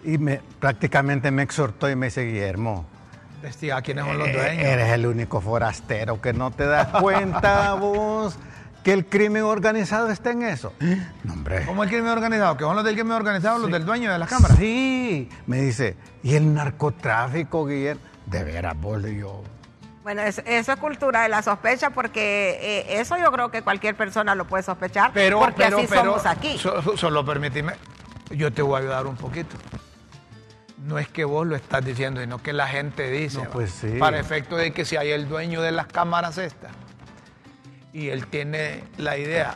Y 0.04 0.18
me, 0.18 0.42
prácticamente 0.60 1.32
me 1.32 1.44
exhortó 1.44 1.90
y 1.90 1.96
me 1.96 2.08
dice, 2.08 2.24
Guillermo, 2.24 2.86
Investiga 3.36 3.82
quiénes 3.82 4.04
son 4.04 4.18
los 4.18 4.34
dueños. 4.34 4.66
eres 4.66 4.92
el 4.92 5.06
único 5.06 5.40
forastero 5.40 6.20
que 6.20 6.34
no 6.34 6.52
te 6.52 6.66
das 6.66 6.88
cuenta 6.88 7.74
vos 7.80 8.38
que 8.84 8.94
el 8.94 9.06
crimen 9.06 9.44
organizado 9.44 10.10
está 10.10 10.32
en 10.32 10.44
eso. 10.44 10.74
No, 11.24 11.34
hombre. 11.34 11.66
¿Cómo 11.66 11.84
el 11.84 11.90
crimen 11.90 12.08
organizado? 12.12 12.56
¿Que 12.58 12.64
son 12.64 12.76
los 12.76 12.86
del 12.86 12.96
crimen 12.96 13.14
organizado 13.14 13.60
los 13.60 13.72
del 13.72 13.86
dueño 13.86 14.12
de 14.12 14.18
las 14.20 14.30
cámaras? 14.30 14.58
Sí, 14.58 15.30
me 15.48 15.62
dice, 15.62 15.98
¿y 16.24 16.36
el 16.36 16.54
narcotráfico, 16.54 17.66
Guillermo? 17.66 18.02
De 18.26 18.44
veras, 18.44 18.80
vos 18.80 19.02
y 19.08 19.18
yo. 19.20 19.44
Bueno, 20.04 20.22
eso, 20.22 20.42
eso 20.46 20.72
es 20.74 20.80
cultura 20.80 21.24
de 21.24 21.30
la 21.30 21.42
sospecha 21.42 21.90
porque 21.90 22.58
eh, 22.62 23.00
eso 23.02 23.18
yo 23.18 23.32
creo 23.32 23.52
que 23.52 23.62
cualquier 23.62 23.96
persona 23.96 24.34
lo 24.34 24.46
puede 24.48 24.64
sospechar 24.64 25.12
Pero, 25.14 25.40
porque 25.40 25.64
pero, 25.64 25.78
así 25.78 25.88
pero, 25.90 26.04
somos 26.06 26.26
aquí. 26.26 26.58
so- 26.58 26.96
solo 26.98 27.26
permíteme, 27.26 27.74
yo 28.32 28.52
te 28.52 28.62
voy 28.62 28.76
a 28.78 28.80
ayudar 28.80 29.08
un 29.08 29.16
poquito. 29.18 29.56
No 30.86 30.98
es 30.98 31.10
que 31.10 31.26
vos 31.26 31.46
lo 31.46 31.56
estás 31.56 31.84
diciendo, 31.84 32.22
sino 32.22 32.42
que 32.42 32.54
la 32.54 32.68
gente 32.68 33.12
dice, 33.12 33.42
pues 33.52 33.72
sí. 33.72 33.98
para 34.00 34.18
efecto 34.20 34.56
de 34.56 34.72
que 34.72 34.86
si 34.86 34.96
hay 34.96 35.12
el 35.12 35.28
dueño 35.28 35.62
de 35.62 35.72
las 35.74 35.88
cámaras 35.88 36.38
estas 36.38 36.72
y 37.94 38.10
él 38.10 38.28
tiene 38.28 38.84
la 38.98 39.18
idea 39.18 39.54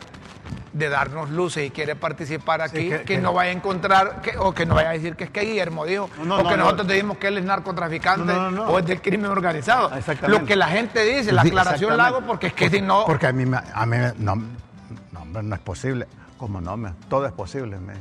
de 0.72 0.88
darnos 0.88 1.30
luces 1.30 1.66
y 1.66 1.70
quiere 1.70 1.94
participar 1.94 2.60
aquí, 2.60 2.88
que- 2.88 2.98
que, 2.98 3.04
que- 3.04 3.18
no 3.18 3.32
vaya 3.32 3.50
a 3.50 3.54
encontrar, 3.54 4.20
que- 4.22 4.36
o 4.36 4.52
que 4.52 4.66
no 4.66 4.74
vaya 4.74 4.90
a 4.90 4.92
decir 4.92 5.14
que 5.14 5.24
es 5.24 5.30
que 5.30 5.42
Guillermo 5.42 5.84
dijo, 5.84 6.10
No, 6.18 6.24
no, 6.24 6.34
o 6.36 6.38
que 6.38 6.42
no, 6.44 6.50
no. 6.50 6.56
nosotros 6.64 6.88
decimos 6.88 7.18
que 7.18 7.28
él 7.28 7.38
es 7.38 7.44
narcotraficante 7.44 8.32
No, 8.32 8.50
no, 8.50 8.64
no. 8.64 8.64
o 8.66 8.78
es 8.80 8.86
del 8.86 9.00
crimen 9.00 9.30
organizado. 9.30 9.94
Exactamente. 9.96 10.40
Lo 10.40 10.46
que 10.46 10.56
la 10.56 10.66
gente 10.68 11.04
dice, 11.04 11.30
la 11.32 11.42
Sí, 11.42 11.48
aclaración 11.48 11.96
la 11.96 12.06
hago 12.06 12.22
porque 12.22 12.48
es 12.48 12.54
que 12.54 12.68
si 12.70 12.80
no... 12.82 13.04
Porque 13.06 13.28
a 13.28 13.32
mí, 13.32 13.46
me- 13.46 13.58
a 13.72 13.86
mí 13.86 13.96
me- 13.98 14.12
no, 14.18 14.34
no, 14.34 15.20
hombre, 15.22 15.42
no 15.44 15.54
es 15.54 15.60
posible. 15.60 16.08
¿Cómo 16.38 16.60
no? 16.60 16.76
Me- 16.76 16.92
todo 17.08 17.26
es 17.26 17.32
posible. 17.32 17.78
me. 17.78 17.94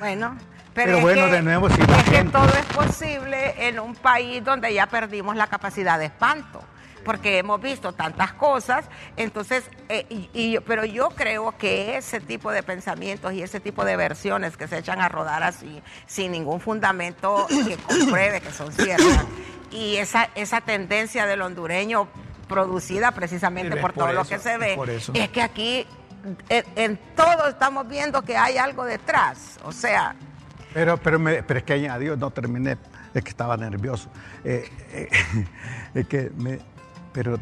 Bueno, 0.00 0.36
pero, 0.72 0.86
Pero 0.86 0.96
es 0.96 1.02
bueno, 1.02 1.26
que- 1.26 1.32
de 1.32 1.42
nuevo, 1.42 1.68
si 1.68 1.82
la 1.82 1.98
es 1.98 2.04
que 2.10 2.24
todo 2.24 2.46
es 2.48 2.64
posible 2.74 3.68
en 3.68 3.78
un 3.78 3.94
país 3.94 4.42
donde 4.42 4.72
ya 4.72 4.86
perdimos 4.86 5.36
la 5.36 5.46
capacidad 5.46 5.98
de 5.98 6.06
espanto, 6.06 6.62
porque 7.04 7.38
hemos 7.38 7.60
visto 7.60 7.92
tantas 7.92 8.32
cosas, 8.32 8.84
entonces, 9.16 9.64
eh, 9.88 10.06
y- 10.08 10.30
y 10.32 10.58
pero 10.60 10.84
yo 10.84 11.10
creo 11.10 11.56
que 11.58 11.96
ese 11.96 12.20
tipo 12.20 12.50
de 12.50 12.62
pensamientos 12.62 13.32
y 13.32 13.42
ese 13.42 13.60
tipo 13.60 13.84
de 13.84 13.96
versiones 13.96 14.56
que 14.56 14.66
se 14.68 14.78
echan 14.78 15.00
a 15.00 15.08
rodar 15.08 15.42
así, 15.42 15.82
sin 16.06 16.32
ningún 16.32 16.60
fundamento 16.60 17.46
que 17.48 17.76
compruebe 17.76 18.40
que 18.40 18.50
son 18.50 18.72
ciertas, 18.72 19.24
y 19.70 19.96
esa, 19.96 20.28
esa 20.34 20.60
tendencia 20.60 21.26
del 21.26 21.42
hondureño 21.42 22.08
producida 22.48 23.10
precisamente 23.12 23.76
por 23.80 23.92
todo 23.92 24.12
lo 24.12 24.24
que 24.24 24.38
se 24.38 24.58
ve, 24.58 24.76
es 25.14 25.28
que 25.30 25.42
aquí 25.42 25.86
en, 26.48 26.64
en 26.76 26.96
todo 27.16 27.48
estamos 27.48 27.86
viendo 27.88 28.22
que 28.22 28.36
hay 28.36 28.56
algo 28.56 28.84
detrás. 28.84 29.58
O 29.64 29.72
sea, 29.72 30.14
Pero, 30.72 30.96
pero, 30.96 31.18
me- 31.18 31.42
pero 31.42 31.58
es 31.58 31.64
que 31.64 31.74
añadió, 31.74 32.16
no 32.16 32.30
terminé, 32.30 32.76
es 33.14 33.22
que 33.22 33.30
estaba 33.30 33.56
nervioso. 33.56 34.08
Eh, 34.44 34.68
eh, 34.92 35.08
es 35.94 36.06
que 36.08 36.30
me, 36.36 36.60
pero, 37.14 37.38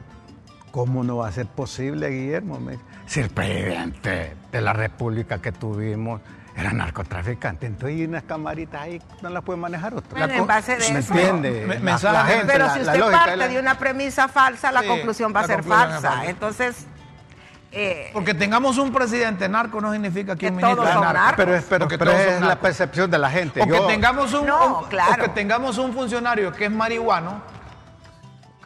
¿cómo 0.70 1.02
no 1.02 1.16
va 1.16 1.28
a 1.28 1.32
ser 1.32 1.46
posible, 1.46 2.08
Guillermo? 2.10 2.60
Me 2.60 2.72
dice, 2.72 2.84
si 3.06 3.20
el 3.20 3.30
presidente 3.30 4.36
de 4.52 4.60
la 4.60 4.72
República 4.72 5.38
que 5.38 5.50
tuvimos 5.50 6.20
era 6.54 6.70
narcotraficante, 6.72 7.66
entonces 7.66 7.96
hay 7.98 8.04
unas 8.04 8.22
camaritas 8.24 8.82
ahí, 8.82 9.00
no 9.22 9.30
las 9.30 9.42
puede 9.42 9.58
manejar 9.58 9.94
otro. 9.94 10.16
Bueno, 10.16 10.34
en 10.34 10.46
base 10.46 10.76
de 10.76 10.92
¿Me 10.92 10.98
eso- 11.00 11.14
entiende? 11.14 11.64
Me- 11.66 11.90
La- 11.90 11.98
la 12.12 12.24
gente, 12.26 12.46
pero 12.46 12.66
la- 12.66 12.74
si 12.74 12.78
la 12.80 12.84
usted 12.92 12.98
lógica 13.00 13.24
parte 13.24 13.48
de 13.48 13.58
una 13.58 13.78
premisa 13.78 14.28
falsa, 14.28 14.70
la 14.70 14.82
Sí, 14.82 14.86
conclusión 14.88 15.32
va 15.34 15.40
a 15.40 15.46
ser 15.46 15.62
falsa. 15.64 16.00
falsa. 16.10 16.26
Entonces, 16.30 16.86
eh, 17.74 18.10
Porque 18.12 18.34
tengamos 18.34 18.76
un 18.76 18.92
presidente 18.92 19.48
narco 19.48 19.80
no 19.80 19.90
significa 19.92 20.34
que, 20.34 20.40
Que 20.40 20.48
un 20.48 20.56
ministro 20.56 20.76
todos 20.76 20.88
es 20.88 20.94
son 20.94 21.04
narco. 21.04 21.18
narcos. 21.20 21.36
Pero 21.38 21.54
es, 21.56 21.64
pero, 21.64 21.88
pero 21.88 22.04
todos 22.04 22.20
es 22.20 22.38
son 22.38 22.48
la 22.48 22.60
percepción 22.60 23.10
de 23.10 23.18
la 23.18 23.30
gente. 23.30 23.62
O 23.62 23.66
que 23.66 23.80
tengamos 23.88 24.34
un, 24.34 24.46
No, 24.46 24.80
un- 24.80 24.88
claro. 24.90 25.12
o 25.22 25.24
que 25.24 25.28
tengamos 25.30 25.78
un 25.78 25.94
funcionario 25.94 26.52
que 26.52 26.66
es 26.66 26.70
marihuano, 26.70 27.40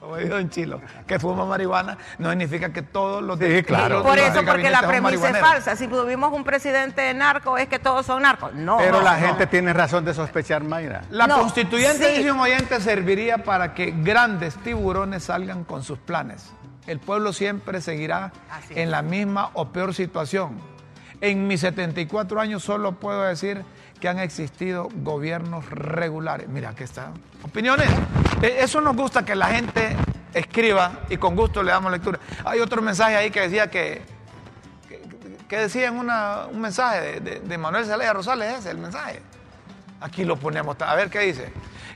como 0.06 0.16
dijo 0.18 0.34
Don 0.34 0.48
Chilo, 0.50 0.80
que 1.06 1.18
fuma 1.18 1.44
marihuana, 1.44 1.98
no 2.18 2.30
significa 2.30 2.72
que 2.72 2.82
todos 2.82 3.22
los 3.22 3.38
Sí, 3.38 3.62
claro. 3.62 4.02
por 4.02 4.18
eso, 4.18 4.44
porque 4.44 4.70
la 4.70 4.82
premisa 4.86 5.30
es 5.30 5.38
falsa. 5.38 5.76
Si 5.76 5.88
tuvimos 5.88 6.32
un 6.32 6.44
presidente 6.44 7.12
narco, 7.14 7.58
es 7.58 7.68
que 7.68 7.78
todos 7.78 8.06
son 8.06 8.22
narcos. 8.22 8.54
No. 8.54 8.78
Pero 8.78 8.98
no, 8.98 9.02
la 9.02 9.18
no. 9.18 9.26
gente 9.26 9.46
tiene 9.46 9.72
razón 9.72 10.04
de 10.04 10.14
sospechar, 10.14 10.62
Mayra. 10.64 11.02
La 11.10 11.26
No, 11.26 11.38
constituyente, 11.40 12.10
sí. 12.12 12.18
dice 12.18 12.32
un 12.32 12.40
oyente, 12.40 12.80
serviría 12.80 13.38
para 13.38 13.74
que 13.74 13.92
grandes 13.96 14.54
tiburones 14.56 15.24
salgan 15.24 15.64
con 15.64 15.82
sus 15.82 15.98
planes. 15.98 16.50
El 16.86 17.00
pueblo 17.00 17.32
siempre 17.32 17.80
seguirá 17.80 18.32
Así 18.50 18.72
es. 18.74 18.76
en 18.78 18.90
la 18.92 19.02
misma 19.02 19.50
o 19.54 19.68
peor 19.72 19.92
situación. 19.92 20.60
En 21.20 21.46
mis 21.48 21.60
74 21.62 22.40
años 22.40 22.62
solo 22.62 22.92
puedo 22.92 23.22
decir 23.22 23.64
que 24.00 24.08
han 24.08 24.18
existido 24.18 24.88
gobiernos 25.02 25.68
regulares. 25.70 26.48
Mira, 26.48 26.70
aquí 26.70 26.84
está. 26.84 27.12
Opiniones. 27.42 27.88
Eh, 28.42 28.58
Eso 28.60 28.80
nos 28.80 28.94
gusta 28.96 29.24
que 29.24 29.34
la 29.34 29.46
gente 29.48 29.96
escriba 30.34 31.00
y 31.08 31.16
con 31.16 31.34
gusto 31.34 31.62
le 31.62 31.70
damos 31.72 31.90
lectura. 31.92 32.18
Hay 32.44 32.60
otro 32.60 32.82
mensaje 32.82 33.16
ahí 33.16 33.30
que 33.30 33.40
decía 33.40 33.70
que, 33.70 34.02
que, 34.88 35.00
que 35.48 35.56
decía 35.58 35.88
en 35.88 35.96
una- 35.98 36.46
un 36.46 36.60
mensaje 36.60 37.00
de, 37.00 37.20
de- 37.20 37.40
de 37.40 37.58
Manuel 37.58 37.86
Zelaya 37.86 38.12
Rosales, 38.12 38.58
ese 38.58 38.70
el 38.70 38.78
mensaje. 38.78 39.22
Aquí 40.00 40.24
lo 40.24 40.36
ponemos. 40.36 40.76
A 40.82 40.94
ver 40.94 41.08
qué 41.08 41.20
dice. 41.20 41.52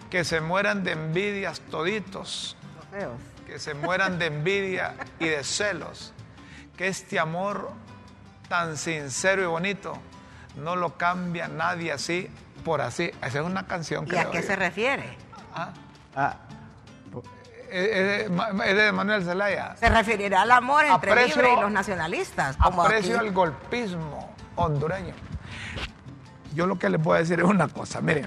Que 0.08 0.24
se 0.24 0.40
mueran 0.40 0.82
de 0.84 0.92
envidias 0.92 1.60
toditos. 1.70 2.56
Que 3.46 3.58
se 3.58 3.74
mueran 3.74 4.18
de 4.18 4.26
envidia 4.26 4.94
y 5.18 5.26
de 5.26 5.44
celos. 5.44 6.12
Que 6.78 6.88
este 6.88 7.18
amor 7.20 7.70
tan 8.48 8.76
sincero 8.78 9.42
y 9.42 9.46
bonito 9.46 9.98
no 10.56 10.76
lo 10.76 10.96
cambia 10.96 11.48
nadie 11.48 11.92
así 11.92 12.28
por 12.64 12.80
así. 12.80 13.10
Esa 13.22 13.40
es 13.40 13.44
una 13.44 13.66
canción 13.66 14.04
que 14.06 14.16
¿Y 14.16 14.18
a 14.18 14.30
qué 14.30 14.42
se 14.42 14.56
refiere? 14.56 15.16
Ah, 16.14 16.36
es, 17.70 18.28
de, 18.28 18.28
Ma- 18.30 18.48
es 18.64 18.76
de 18.76 18.92
Manuel 18.92 19.24
Zelaya. 19.24 19.76
Se 19.76 19.88
referirá 19.88 20.42
al 20.42 20.50
amor 20.50 20.84
entre 20.84 21.12
Aprecio- 21.12 21.36
Libre 21.36 21.54
y 21.56 21.60
los 21.60 21.70
nacionalistas. 21.70 22.56
Como 22.56 22.82
Aprecio 22.82 23.16
aquí. 23.16 23.26
el 23.28 23.32
golpismo 23.32 24.34
hondureño. 24.56 25.14
Yo 26.52 26.66
lo 26.66 26.78
que 26.78 26.90
les 26.90 27.00
voy 27.00 27.16
a 27.16 27.20
decir 27.20 27.38
es 27.38 27.44
una 27.46 27.68
cosa, 27.68 28.00
miren. 28.00 28.26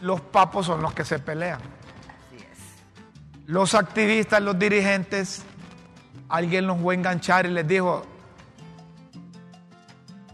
Los 0.00 0.20
papos 0.20 0.66
son 0.66 0.80
los 0.80 0.94
que 0.94 1.04
se 1.04 1.18
pelean. 1.18 1.60
Así 1.60 2.36
es. 2.36 3.46
Los 3.46 3.74
activistas, 3.74 4.40
los 4.40 4.58
dirigentes 4.58 5.42
alguien 6.28 6.66
los 6.66 6.80
fue 6.80 6.94
a 6.94 6.98
enganchar 6.98 7.46
y 7.46 7.50
les 7.50 7.66
dijo, 7.66 8.06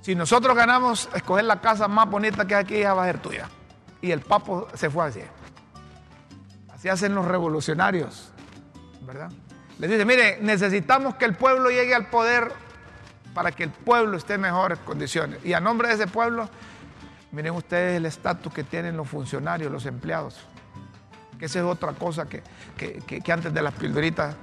si 0.04 0.14
nosotros 0.14 0.54
ganamos 0.54 1.08
escoger 1.14 1.46
la 1.46 1.62
casa 1.62 1.88
más 1.88 2.10
bonita 2.10 2.46
que 2.46 2.54
hay 2.54 2.62
aquí, 2.64 2.76
esa 2.76 2.92
va 2.92 3.04
a 3.04 3.06
ser 3.06 3.20
tuya. 3.20 3.48
Y 4.02 4.10
el 4.10 4.20
papo 4.20 4.68
se 4.74 4.90
fue 4.90 5.06
así. 5.06 5.22
Así 6.70 6.90
hacen 6.90 7.14
los 7.14 7.24
revolucionarios, 7.24 8.30
¿verdad? 9.00 9.30
Les 9.78 9.88
dice, 9.90 10.04
mire, 10.04 10.38
necesitamos 10.42 11.14
que 11.14 11.24
el 11.24 11.34
pueblo 11.34 11.70
llegue 11.70 11.94
al 11.94 12.08
poder 12.10 12.52
para 13.32 13.50
que 13.52 13.64
el 13.64 13.70
pueblo 13.70 14.18
esté 14.18 14.34
en 14.34 14.42
mejores 14.42 14.78
condiciones. 14.80 15.42
Y 15.42 15.54
a 15.54 15.60
nombre 15.60 15.88
de 15.88 15.94
ese 15.94 16.06
pueblo, 16.06 16.50
miren 17.32 17.54
ustedes 17.54 17.96
el 17.96 18.04
estatus 18.04 18.52
que 18.52 18.62
tienen 18.62 18.98
los 18.98 19.08
funcionarios, 19.08 19.72
los 19.72 19.86
empleados. 19.86 20.36
Que 21.38 21.46
esa 21.46 21.60
es 21.60 21.64
otra 21.64 21.92
cosa 21.94 22.26
que, 22.26 22.42
que- 22.76 23.00
que- 23.22 23.32
antes 23.32 23.54
de 23.54 23.62
las 23.62 23.72
pildoritas. 23.72 24.36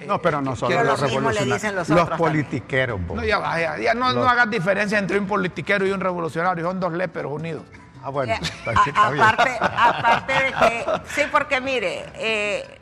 Eh, 0.00 0.04
No, 0.06 0.20
pero 0.20 0.40
no 0.40 0.50
los 0.52 1.00
lo 1.00 1.08
mismo 1.08 1.30
le 1.30 1.44
dicen 1.44 1.74
revolucionarios. 1.74 1.88
los 1.88 2.08
Los, 2.10 2.18
politiqueros. 2.18 3.00
No, 3.00 3.24
ya 3.24 3.58
ya, 3.58 3.78
ya 3.78 3.94
no, 3.94 4.12
no 4.12 4.20
Los- 4.20 4.28
hagas 4.30 4.50
diferencia 4.50 4.98
entre 4.98 5.18
un 5.18 5.26
politiquero 5.26 5.86
y 5.86 5.90
un 5.92 6.00
revolucionario, 6.00 6.64
son 6.64 6.80
dos 6.80 6.92
léperos 6.92 7.32
unidos. 7.32 7.62
Ah, 8.02 8.10
bueno, 8.10 8.32
Eh, 8.32 8.38
a- 8.94 9.88
aparte 9.88 10.32
de 10.32 10.52
que, 10.52 10.84
sí, 11.08 11.22
porque 11.32 11.60
mire, 11.60 12.04
eh, 12.14 12.77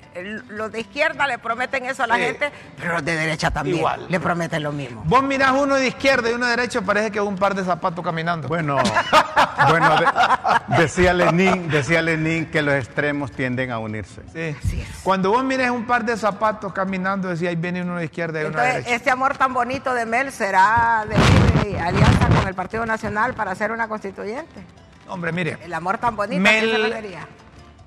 los 0.49 0.73
de 0.73 0.81
izquierda 0.81 1.27
le 1.27 1.39
prometen 1.39 1.85
eso 1.87 2.03
a 2.05 2.07
la 2.07 2.17
Sí. 2.17 2.23
gente, 2.23 2.51
pero 2.79 2.95
los 2.95 3.05
de 3.05 3.15
derecha 3.17 3.51
también 3.51 3.79
Igual. 3.79 4.07
le 4.09 4.21
prometen 4.21 4.63
lo 4.63 4.73
mismo. 4.73 5.03
Vos 5.07 5.23
mirás 5.23 5.53
uno 5.53 5.75
de 5.77 5.89
izquierda 5.89 6.31
y 6.31 6.35
uno 6.35 6.47
de 6.47 6.57
derecha, 6.57 6.81
parece 6.83 7.11
que 7.11 7.19
es 7.19 7.25
un 7.25 7.37
par 7.37 7.55
de 7.55 7.65
zapatos 7.65 8.05
caminando. 8.05 8.49
Bueno, 8.49 8.77
bueno 9.69 9.97
de- 9.99 10.77
decía, 10.83 11.13
Lenin, 11.13 11.69
decía 11.69 12.03
Lenin 12.03 12.47
que 12.51 12.63
los 12.63 12.75
extremos 12.75 13.31
tienden 13.33 13.71
a 13.71 13.79
unirse. 13.79 14.23
Sí. 14.33 14.57
Así 14.65 14.81
es. 14.81 14.89
Cuando 15.03 15.31
vos 15.31 15.45
mires 15.45 15.71
un 15.71 15.87
par 15.87 16.05
de 16.05 16.17
zapatos 16.17 16.73
caminando, 16.73 17.29
decía, 17.29 17.51
ahí 17.51 17.57
viene 17.57 17.83
uno 17.83 17.97
de 17.97 18.05
izquierda 18.07 18.41
y 18.43 18.45
uno 18.45 18.51
de 18.53 18.59
Entonces, 18.59 18.75
derecha. 18.85 18.97
este 18.97 19.11
amor 19.11 19.37
tan 19.37 19.53
bonito 19.55 19.95
de 19.95 20.07
Mel 20.07 20.33
será 20.33 21.05
de 21.09 21.79
alianza 21.81 22.29
con 22.29 22.47
el 22.49 22.55
Partido 22.55 22.87
Nacional 22.87 23.35
para 23.35 23.53
hacer 23.53 23.71
una 23.73 23.89
constituyente. 23.89 24.63
Hombre, 25.09 25.31
mire, 25.33 25.57
El 25.63 25.73
amor 25.75 25.99
tan 25.99 26.17
bonito 26.17 26.41
Mel- 26.41 26.71
que 26.93 27.03
se 27.09 27.19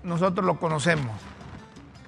nosotros 0.03 0.45
lo 0.45 0.57
conocemos. 0.57 1.11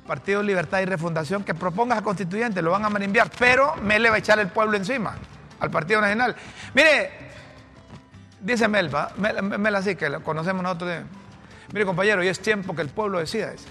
Partido 0.07 0.41
Libertad 0.43 0.79
y 0.79 0.85
Refundación, 0.85 1.43
que 1.43 1.53
proponga 1.53 1.97
a 1.97 2.01
constituyente, 2.01 2.61
lo 2.61 2.71
van 2.71 2.83
a 2.85 2.89
marimbiar, 2.89 3.29
pero 3.37 3.75
Mel 3.77 4.01
le 4.03 4.09
va 4.09 4.15
a 4.15 4.19
echar 4.19 4.39
el 4.39 4.47
pueblo 4.49 4.75
encima 4.77 5.15
al 5.59 5.69
Partido 5.71 6.01
Nacional. 6.01 6.35
Mire, 6.73 7.11
dice 8.39 8.67
Mel, 8.67 8.93
¿va? 8.93 9.11
Mel, 9.17 9.41
Mel 9.43 9.75
así, 9.75 9.95
que 9.95 10.09
lo 10.09 10.21
conocemos 10.23 10.63
nosotros. 10.63 10.89
de- 10.89 11.03
Mire, 11.73 11.85
compañero, 11.85 12.23
y 12.23 12.27
es 12.27 12.39
tiempo 12.41 12.75
que 12.75 12.81
el 12.81 12.89
pueblo 12.89 13.19
decida, 13.19 13.51
dice. 13.51 13.67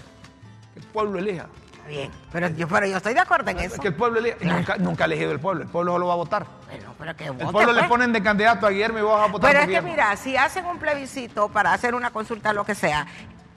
que 0.73 0.79
el 0.79 0.85
pueblo 0.87 1.19
elija. 1.19 1.47
Está 1.71 1.87
Bien, 1.87 2.11
pero 2.31 2.47
yo, 2.49 2.67
pero 2.67 2.85
yo 2.85 2.97
estoy 2.97 3.13
de 3.13 3.19
acuerdo 3.19 3.51
en 3.51 3.59
eso. 3.59 3.81
Que 3.81 3.89
el 3.89 3.95
pueblo 3.95 4.19
elija. 4.19 4.37
Nunca, 4.41 4.77
nunca 4.77 5.03
ha 5.03 5.07
elegido 5.07 5.31
el 5.31 5.39
pueblo, 5.39 5.63
el 5.63 5.69
pueblo 5.69 5.91
solo 5.91 6.07
va 6.07 6.13
a 6.13 6.15
votar. 6.15 6.45
Bueno, 6.69 6.95
pero 6.97 7.15
que 7.15 7.25
El 7.25 7.31
vote, 7.33 7.51
pueblo 7.51 7.73
le 7.73 7.79
pues. 7.79 7.89
ponen 7.89 8.13
de 8.13 8.23
candidato 8.23 8.65
a 8.65 8.69
Guillermo 8.69 8.99
y 8.99 9.01
vos 9.01 9.19
vas 9.19 9.27
a 9.27 9.31
votar 9.31 9.51
Pero 9.51 9.63
por 9.65 9.69
es 9.73 9.75
que 9.79 9.81
mira, 9.85 10.15
si 10.15 10.37
hacen 10.37 10.65
un 10.65 10.79
plebiscito 10.79 11.49
para 11.49 11.73
hacer 11.73 11.93
una 11.93 12.09
consulta, 12.11 12.53
lo 12.53 12.63
que 12.65 12.73
sea, 12.75 13.05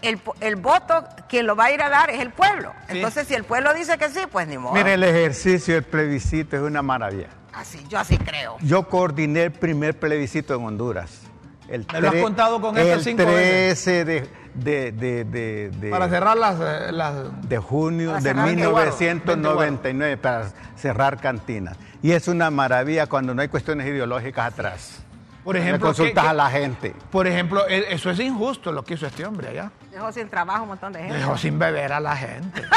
el, 0.02 0.20
el 0.40 0.56
voto, 0.56 1.04
quien 1.28 1.46
lo 1.46 1.56
va 1.56 1.64
a 1.66 1.70
ir 1.72 1.82
a 1.82 1.88
dar 1.88 2.10
es 2.10 2.20
el 2.20 2.30
pueblo. 2.30 2.72
Sí. 2.88 2.96
Entonces, 2.96 3.26
si 3.26 3.34
el 3.34 3.44
pueblo 3.44 3.72
dice 3.74 3.96
que 3.98 4.08
sí, 4.10 4.20
pues 4.30 4.46
ni 4.46 4.58
modo. 4.58 4.74
Mire, 4.74 4.94
el 4.94 5.02
ejercicio 5.04 5.74
del 5.74 5.84
plebiscito 5.84 6.56
es 6.56 6.62
una 6.62 6.82
maravilla. 6.82 7.28
Así, 7.52 7.84
yo 7.88 7.98
así 7.98 8.18
creo. 8.18 8.56
Yo 8.60 8.88
coordiné 8.88 9.44
el 9.44 9.52
primer 9.52 9.98
plebiscito 9.98 10.54
en 10.56 10.64
Honduras. 10.64 11.20
El 11.68 11.86
Me 11.92 12.00
lo 12.02 12.08
has 12.10 12.14
contado 12.16 12.60
con 12.60 12.76
El 12.76 13.00
cinco 13.00 13.22
13 13.24 14.04
de, 14.04 14.28
de, 14.54 14.92
de, 14.92 15.24
de, 15.24 15.70
de- 15.70 15.90
Para 15.90 16.08
cerrar 16.10 16.36
las, 16.36 16.56
eh, 16.60 16.92
las 16.92 17.14
de 17.48 17.58
junio 17.58 18.12
de 18.12 18.20
cerrar 18.20 18.46
1999 18.48 20.16
para 20.18 20.50
cerrar 20.76 21.20
cantinas. 21.20 21.76
Y 22.02 22.12
es 22.12 22.28
una 22.28 22.50
maravilla 22.50 23.06
cuando 23.06 23.34
no 23.34 23.40
hay 23.40 23.48
cuestiones 23.48 23.86
ideológicas 23.86 24.52
atrás. 24.52 24.98
Por 25.44 25.56
Le 25.56 25.60
ejemplo, 25.60 25.88
consultas 25.88 26.24
¿qué- 26.24 26.30
a 26.30 26.32
la 26.32 26.50
gente. 26.50 26.94
Por 27.12 27.26
ejemplo, 27.26 27.68
e- 27.68 27.92
eso 27.92 28.10
es 28.10 28.18
injusto 28.18 28.72
lo 28.72 28.82
que 28.82 28.94
hizo 28.94 29.06
este 29.06 29.26
hombre 29.26 29.48
allá. 29.50 29.70
Dejó 29.90 30.10
sin 30.10 30.28
trabajo 30.28 30.62
un 30.62 30.70
montón 30.70 30.92
de 30.94 31.00
gente. 31.00 31.14
Dejó 31.18 31.36
sin 31.36 31.58
beber 31.58 31.92
a 31.92 32.00
la 32.00 32.16
gente. 32.16 32.62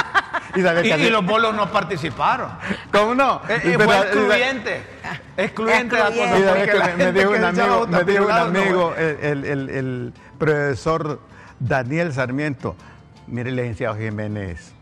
Y, 0.55 0.61
y, 0.61 1.09
los 1.09 1.25
bolos 1.25 1.53
no 1.53 1.69
participaron. 1.71 2.49
¿Cómo 2.91 3.13
no? 3.13 3.41
Eh, 3.49 3.61
Y 3.63 3.67
eh, 3.69 3.73
pero- 3.77 3.83
fue 3.83 3.97
excluyente. 3.99 4.81
Excluyente 5.35 5.95
la 5.99 6.05
cosa. 6.05 6.15
y 6.15 6.17
sabe 6.43 6.47
porque 6.47 6.65
que 6.71 6.77
la 6.77 6.87
me, 6.95 7.11
dijo 7.11 7.29
un 7.31 7.43
amigo, 7.43 7.87
me 7.87 8.03
dijo 8.05 8.23
un 8.23 8.29
no, 8.29 8.35
amigo, 8.35 8.95
el, 8.95 9.17
el- 9.21 9.45
el- 9.45 9.69
el 9.69 10.13
profesor 10.39 11.19
Daniel 11.59 12.13
Sarmiento, 12.13 12.75
mire, 13.27 13.51
licenciado 13.51 13.97
Jiménez, 13.97 14.73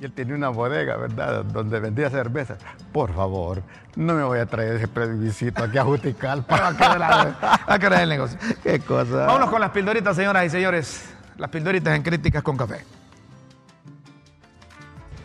y 0.00 0.04
él 0.04 0.12
tenía 0.12 0.34
una 0.34 0.48
bodega, 0.48 0.96
¿verdad?, 0.96 1.44
donde 1.44 1.80
vendía 1.80 2.08
cerveza. 2.10 2.56
Por 2.92 3.14
favor, 3.14 3.62
no 3.96 4.14
me 4.14 4.22
voy 4.22 4.38
a 4.38 4.46
traer 4.46 4.76
ese 4.76 4.88
plebiscito 4.88 5.64
aquí 5.64 5.78
a 5.78 5.84
Juticalpa. 5.84 6.68
A 7.66 7.78
querer 7.78 8.00
el 8.00 8.08
negocio. 8.08 8.38
Qué 8.62 8.80
cosa. 8.80 9.26
Vámonos 9.26 9.50
con 9.50 9.60
las 9.60 9.70
pildoritas, 9.70 10.14
señoras 10.16 10.46
y 10.46 10.50
señores. 10.50 11.14
Las 11.36 11.50
pildoritas 11.50 11.94
en 11.96 12.02
críticas 12.02 12.42
con 12.42 12.56
café. 12.56 12.84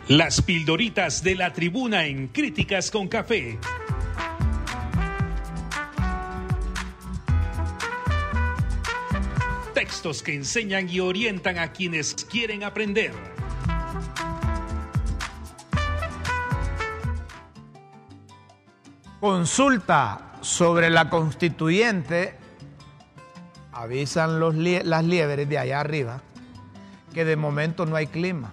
Las 0.07 0.41
pildoritas 0.41 1.24
de 1.24 1.36
la 1.36 1.53
tribuna 1.53 2.05
en 2.05 2.28
Críticas 2.28 2.91
con 2.91 3.07
Café. 3.07 3.57
Textos 9.74 10.21
que 10.21 10.36
enseñan 10.36 10.89
y 10.89 10.99
orientan 10.99 11.57
a 11.57 11.71
quienes 11.71 12.13
quieren 12.30 12.63
aprender. 12.63 13.13
Consulta 19.24 20.34
sobre 20.41 20.89
la 20.89 21.09
constituyente. 21.09 22.36
Avisan 23.71 24.41
los 24.41 24.53
las 24.53 25.05
liebres 25.05 25.47
de 25.47 25.57
allá 25.57 25.80
arriba 25.80 26.19
que 27.13 27.24
de 27.24 27.38
momento 27.38 27.86
no 27.86 27.95
hay 27.95 28.07
clima. 28.07 28.51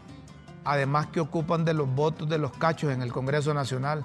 Además 0.64 1.08
que 1.08 1.18
ocupan 1.18 1.64
de 1.64 1.74
los 1.74 1.92
votos 1.92 2.28
de 2.28 2.38
los 2.38 2.52
cachos 2.52 2.92
en 2.92 3.02
el 3.02 3.12
Congreso 3.12 3.52
Nacional 3.52 4.04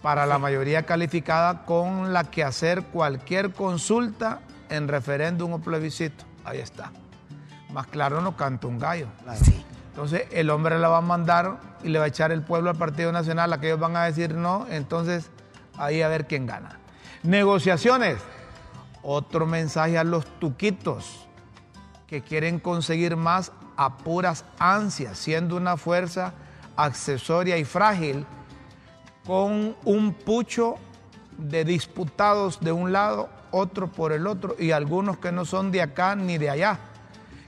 para 0.00 0.24
la 0.24 0.38
mayoría 0.38 0.84
calificada 0.84 1.66
con 1.66 2.14
la 2.14 2.24
que 2.24 2.42
hacer 2.42 2.84
cualquier 2.84 3.52
consulta 3.52 4.40
en 4.70 4.88
referéndum 4.88 5.52
o 5.52 5.58
plebiscito. 5.58 6.24
Ahí 6.46 6.60
está. 6.60 6.90
Más 7.70 7.86
claro 7.88 8.22
no 8.22 8.34
canta 8.34 8.66
un 8.66 8.78
gallo. 8.78 9.08
Sí. 9.42 9.62
Entonces 9.90 10.22
el 10.30 10.48
hombre 10.48 10.78
la 10.78 10.88
va 10.88 10.96
a 10.96 11.02
mandar 11.02 11.60
y 11.84 11.90
le 11.90 11.98
va 11.98 12.06
a 12.06 12.08
echar 12.08 12.32
el 12.32 12.40
pueblo 12.40 12.70
al 12.70 12.76
Partido 12.76 13.12
Nacional, 13.12 13.52
aquellos 13.52 13.78
van 13.78 13.94
a 13.94 14.04
decir 14.04 14.34
no, 14.34 14.66
entonces 14.70 15.30
ahí 15.76 16.02
a 16.02 16.08
ver 16.08 16.26
quién 16.26 16.46
gana. 16.46 16.78
Negociaciones. 17.22 18.18
Otro 19.02 19.46
mensaje 19.46 19.98
a 19.98 20.04
los 20.04 20.24
tuquitos 20.38 21.26
que 22.06 22.22
quieren 22.22 22.60
conseguir 22.60 23.16
más 23.16 23.52
a 23.76 23.98
puras 23.98 24.44
ansias, 24.58 25.18
siendo 25.18 25.56
una 25.56 25.76
fuerza 25.76 26.34
accesoria 26.76 27.56
y 27.58 27.64
frágil, 27.64 28.26
con 29.26 29.76
un 29.84 30.12
pucho 30.12 30.76
de 31.38 31.64
disputados 31.64 32.60
de 32.60 32.70
un 32.70 32.92
lado, 32.92 33.28
otro 33.50 33.90
por 33.90 34.12
el 34.12 34.26
otro, 34.26 34.54
y 34.58 34.70
algunos 34.70 35.18
que 35.18 35.32
no 35.32 35.44
son 35.44 35.72
de 35.72 35.82
acá 35.82 36.14
ni 36.14 36.38
de 36.38 36.50
allá 36.50 36.78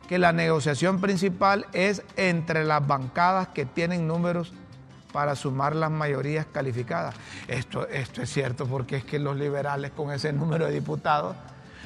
que 0.09 0.19
la 0.19 0.33
negociación 0.33 1.01
principal 1.01 1.67
es 1.73 2.03
entre 2.17 2.65
las 2.65 2.87
bancadas 2.87 3.49
que 3.49 3.65
tienen 3.65 4.07
números 4.07 4.53
para 5.15 5.37
sumar 5.37 5.77
las 5.77 5.93
mayorías 5.93 6.45
calificadas. 6.53 7.15
Esto, 7.47 7.87
esto 7.87 8.21
es 8.21 8.31
cierto 8.33 8.67
porque 8.67 8.97
es 8.97 9.05
que 9.05 9.21
los 9.21 9.37
liberales 9.37 9.93
con 9.93 10.11
ese 10.11 10.33
número 10.33 10.67
de 10.67 10.73
diputados 10.73 11.37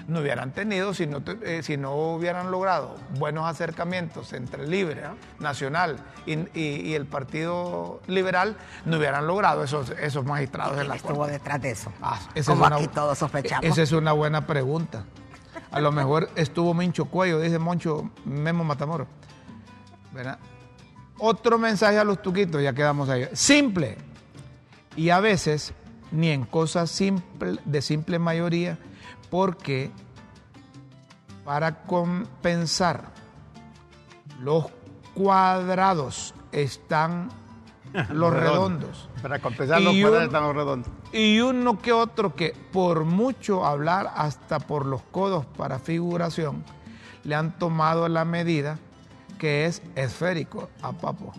no 0.06 0.20
hubieran 0.20 0.52
tenido, 0.52 0.94
si 0.94 1.06
no, 1.06 1.20
eh, 1.42 1.60
si 1.62 1.76
no 1.76 1.94
hubieran 2.14 2.50
logrado 2.50 2.94
buenos 3.18 3.44
acercamientos 3.46 4.32
entre 4.32 4.66
Libre, 4.66 5.02
Nacional 5.40 5.98
y, 6.24 6.38
y- 6.58 6.80
y 6.86 6.94
el 6.94 7.04
Partido 7.04 8.00
Liberal, 8.06 8.56
no 8.86 8.96
hubieran 8.96 9.26
logrado 9.26 9.62
esos, 9.62 9.90
esos 9.90 10.24
magistrados 10.24 10.72
en 10.72 10.78
¿Quién 10.78 10.88
la 10.88 10.94
estuvo 10.96 11.16
Corte. 11.16 11.32
detrás 11.32 11.60
de 11.60 11.70
eso? 11.72 11.92
Ah, 12.00 12.18
esa 12.30 12.38
es 12.40 12.46
Como 12.46 12.64
una- 12.64 12.76
aquí 12.76 12.88
todos 12.88 13.18
sospechamos. 13.18 13.66
Esa 13.66 13.82
es 13.82 13.92
una 13.92 14.12
buena 14.12 14.46
pregunta. 14.46 15.04
A 15.70 15.80
lo 15.80 15.92
mejor 15.92 16.30
estuvo 16.34 16.72
Mincho 16.72 17.04
Cuello, 17.04 17.38
dice 17.40 17.58
Moncho 17.58 18.08
Memo 18.24 18.64
Matamoro. 18.64 19.06
¿Verdad? 20.14 20.38
Otro 21.18 21.58
mensaje 21.58 21.98
a 21.98 22.04
los 22.04 22.22
tuquitos, 22.22 22.62
ya 22.62 22.72
quedamos 22.72 23.08
ahí. 23.08 23.28
Simple. 23.32 23.96
Y 24.96 25.10
a 25.10 25.20
veces 25.20 25.72
ni 26.10 26.28
en 26.30 26.44
cosas 26.44 26.90
simple, 26.90 27.58
de 27.64 27.82
simple 27.82 28.18
mayoría, 28.18 28.78
porque 29.30 29.90
para 31.44 31.82
compensar 31.82 33.04
los 34.40 34.66
cuadrados 35.14 36.34
están 36.52 37.28
los 38.10 38.32
redondos. 38.32 39.08
Para 39.22 39.38
compensar 39.40 39.80
los 39.80 39.92
cuadrados 39.94 40.18
un- 40.18 40.24
están 40.26 40.42
los 40.44 40.54
redondos. 40.56 40.90
Y 41.12 41.40
uno 41.40 41.78
que 41.80 41.92
otro 41.92 42.34
que 42.34 42.54
por 42.72 43.04
mucho 43.04 43.64
hablar 43.66 44.10
hasta 44.14 44.60
por 44.60 44.86
los 44.86 45.02
codos 45.10 45.46
para 45.46 45.78
figuración, 45.78 46.64
le 47.24 47.34
han 47.34 47.58
tomado 47.58 48.08
la 48.08 48.24
medida 48.24 48.78
que 49.38 49.66
es 49.66 49.82
esférico 49.94 50.68
a 50.82 50.92
Papo. 50.92 51.32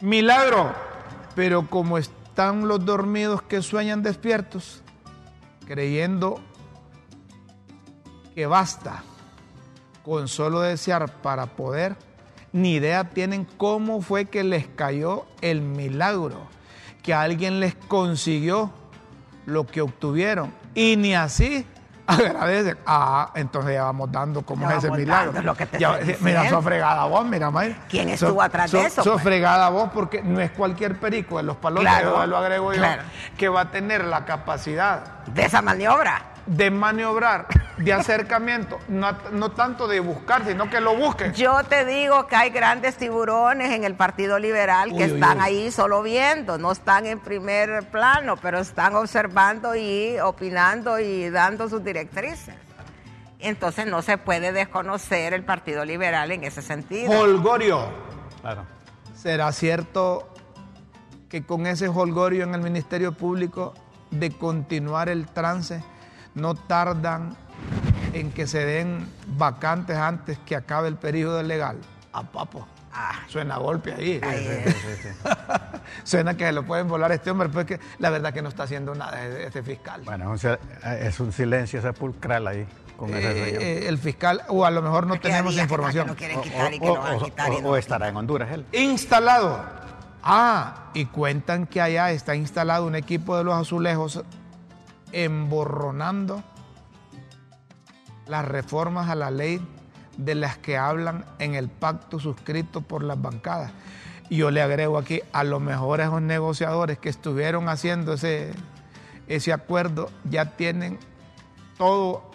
Milagro. 0.00 0.72
Pero 1.34 1.68
como 1.68 1.98
están 1.98 2.68
los 2.68 2.84
dormidos 2.84 3.42
que 3.42 3.60
sueñan 3.60 4.02
despiertos, 4.02 4.82
creyendo 5.66 6.40
que 8.34 8.46
basta 8.46 9.02
con 10.04 10.28
solo 10.28 10.60
desear 10.60 11.22
para 11.22 11.46
poder, 11.46 11.96
ni 12.52 12.74
idea 12.74 13.10
tienen 13.10 13.46
cómo 13.56 14.00
fue 14.00 14.26
que 14.26 14.44
les 14.44 14.68
cayó 14.68 15.26
el 15.40 15.60
milagro, 15.60 16.46
que 17.02 17.14
alguien 17.14 17.58
les 17.58 17.74
consiguió 17.74 18.70
lo 19.46 19.66
que 19.66 19.80
obtuvieron. 19.80 20.54
Y 20.74 20.96
ni 20.96 21.14
así 21.14 21.66
agradecen. 22.06 22.76
Ah, 22.86 23.30
entonces 23.34 23.74
ya 23.74 23.84
vamos 23.84 24.12
dando 24.12 24.42
como 24.42 24.70
es 24.70 24.78
ese 24.78 24.90
milagro. 24.90 25.40
lo 25.42 25.54
que 25.54 25.66
te 25.66 25.78
Ya, 25.78 25.98
estoy 25.98 26.16
mira, 26.20 26.48
sos 26.50 26.62
fregada 26.64 27.04
vos, 27.04 27.24
mira, 27.26 27.50
May. 27.50 27.76
¿Quién 27.88 28.08
estuvo 28.10 28.42
atrás 28.42 28.70
de 28.72 28.82
eso, 28.86 29.02
Sos 29.02 29.14
pues? 29.14 29.24
fregada 29.24 29.68
vos 29.70 29.90
porque 29.94 30.22
no 30.22 30.40
es 30.40 30.50
cualquier 30.50 30.98
perico 31.00 31.38
de 31.38 31.44
los 31.44 31.56
palotes, 31.56 31.88
Claro, 31.88 32.16
yo 32.16 32.26
lo 32.26 32.36
agrego 32.36 32.72
yo, 32.72 32.78
claro. 32.78 33.02
que 33.38 33.48
va 33.48 33.62
a 33.62 33.70
tener 33.70 34.04
la 34.04 34.24
capacidad 34.24 35.22
De 35.26 35.44
esa 35.44 35.62
maniobra. 35.62 36.22
de 36.46 36.70
maniobrar, 36.70 37.46
de 37.78 37.92
acercamiento, 37.92 38.78
no, 38.88 39.16
no 39.32 39.50
tanto 39.50 39.88
de 39.88 40.00
buscar, 40.00 40.44
sino 40.46 40.70
que 40.70 40.80
lo 40.80 40.96
busque. 40.96 41.32
Yo 41.32 41.62
te 41.64 41.84
digo 41.84 42.26
que 42.26 42.36
hay 42.36 42.50
grandes 42.50 42.96
tiburones 42.96 43.72
en 43.72 43.84
el 43.84 43.94
Partido 43.94 44.38
Liberal 44.38 44.90
que 44.90 44.94
Uy, 44.94 45.04
uy, 45.04 45.14
están 45.14 45.38
uy. 45.38 45.44
ahí 45.44 45.70
solo 45.70 46.02
viendo, 46.02 46.58
no 46.58 46.72
están 46.72 47.06
en 47.06 47.18
primer 47.18 47.88
plano, 47.90 48.36
pero 48.36 48.58
están 48.60 48.94
observando 48.94 49.74
y 49.74 50.18
opinando 50.20 51.00
y 51.00 51.30
dando 51.30 51.68
sus 51.68 51.82
directrices. 51.82 52.54
Entonces 53.40 53.86
no 53.86 54.00
se 54.02 54.16
puede 54.18 54.52
desconocer 54.52 55.34
el 55.34 55.44
Partido 55.44 55.84
Liberal 55.84 56.30
en 56.30 56.44
ese 56.44 56.62
sentido. 56.62 57.10
Holgorio. 57.10 57.88
Claro. 58.40 58.64
¿Será 59.14 59.52
cierto 59.52 60.28
que 61.28 61.44
con 61.44 61.66
ese 61.66 61.88
holgorio 61.88 62.44
en 62.44 62.54
el 62.54 62.60
Ministerio 62.60 63.12
Público 63.12 63.74
de 64.10 64.30
continuar 64.30 65.08
el 65.08 65.26
trance 65.26 65.82
no 66.34 66.54
tardan 66.54 67.36
en 68.14 68.30
que 68.32 68.46
se 68.46 68.64
den 68.64 69.06
vacantes 69.26 69.96
antes 69.96 70.38
que 70.46 70.56
acabe 70.56 70.88
el 70.88 70.96
periodo 70.96 71.42
legal? 71.42 71.78
A 72.12 72.22
papo. 72.22 72.66
Ah. 72.92 73.12
Suena 73.26 73.56
golpe 73.56 73.92
ahí. 73.92 74.20
Suena 76.04 76.36
que 76.36 76.44
se 76.46 76.52
lo 76.52 76.62
pueden 76.64 76.86
volar 76.88 77.10
a 77.10 77.14
este 77.14 77.30
hombre, 77.30 77.48
pero 77.48 77.60
es 77.62 77.66
que 77.66 77.80
la 77.98 78.10
verdad 78.10 78.32
que 78.32 78.40
no 78.40 78.48
está 78.48 78.62
haciendo 78.64 78.94
nada 78.94 79.24
este 79.26 79.62
fiscal. 79.64 80.02
Bueno, 80.04 80.32
es 80.34 80.44
un, 80.44 80.58
es 80.84 81.20
un 81.20 81.32
silencio 81.32 81.82
sepulcral 81.82 82.46
ahí 82.46 82.66
con 82.96 83.12
ese 83.12 83.30
Eh, 83.32 83.44
señor. 83.46 83.62
eh, 83.62 83.88
el 83.88 83.98
fiscal, 83.98 84.42
o 84.48 84.64
a 84.64 84.70
lo 84.70 84.80
mejor 84.80 85.04
no 85.08 85.14
Porque 85.14 85.28
tenemos 85.28 85.56
información. 85.56 86.04
Que 86.04 86.10
no 86.12 86.16
quieren 86.16 86.38
O- 86.38 86.42
quitar 86.42 86.72
y 86.74 86.78
que 86.78 86.88
o- 86.88 86.94
lo 86.94 87.00
van 87.02 87.12
a 87.14 87.16
o- 87.16 87.24
quitar. 87.24 87.52
y 87.52 87.56
o- 87.56 87.60
no. 87.62 87.68
o 87.70 87.76
estará 87.76 88.08
en 88.08 88.16
Honduras 88.16 88.52
él. 88.52 88.64
instalado. 88.72 89.60
Ah, 90.22 90.90
y 90.94 91.06
cuentan 91.06 91.66
que 91.66 91.80
allá 91.82 92.12
está 92.12 92.36
instalado 92.36 92.86
un 92.86 92.94
equipo 92.94 93.36
de 93.36 93.42
los 93.44 93.54
azulejos 93.60 94.22
emborronando 95.12 96.42
las 98.26 98.44
reformas 98.44 99.08
a 99.08 99.14
la 99.14 99.30
ley 99.30 99.60
de 100.16 100.34
las 100.34 100.58
que 100.58 100.76
hablan 100.76 101.24
en 101.38 101.54
el 101.54 101.68
pacto 101.68 102.18
suscrito 102.18 102.80
por 102.80 103.02
las 103.02 103.20
bancadas. 103.20 103.72
Y 104.30 104.36
yo 104.38 104.50
le 104.50 104.62
agrego 104.62 104.96
aquí, 104.96 105.20
a 105.32 105.44
lo 105.44 105.60
mejor 105.60 106.00
esos 106.00 106.22
negociadores 106.22 106.98
que 106.98 107.08
estuvieron 107.08 107.68
haciendo 107.68 108.14
ese, 108.14 108.52
ese 109.26 109.52
acuerdo 109.52 110.10
ya 110.24 110.56
tienen 110.56 110.98
todo 111.76 112.30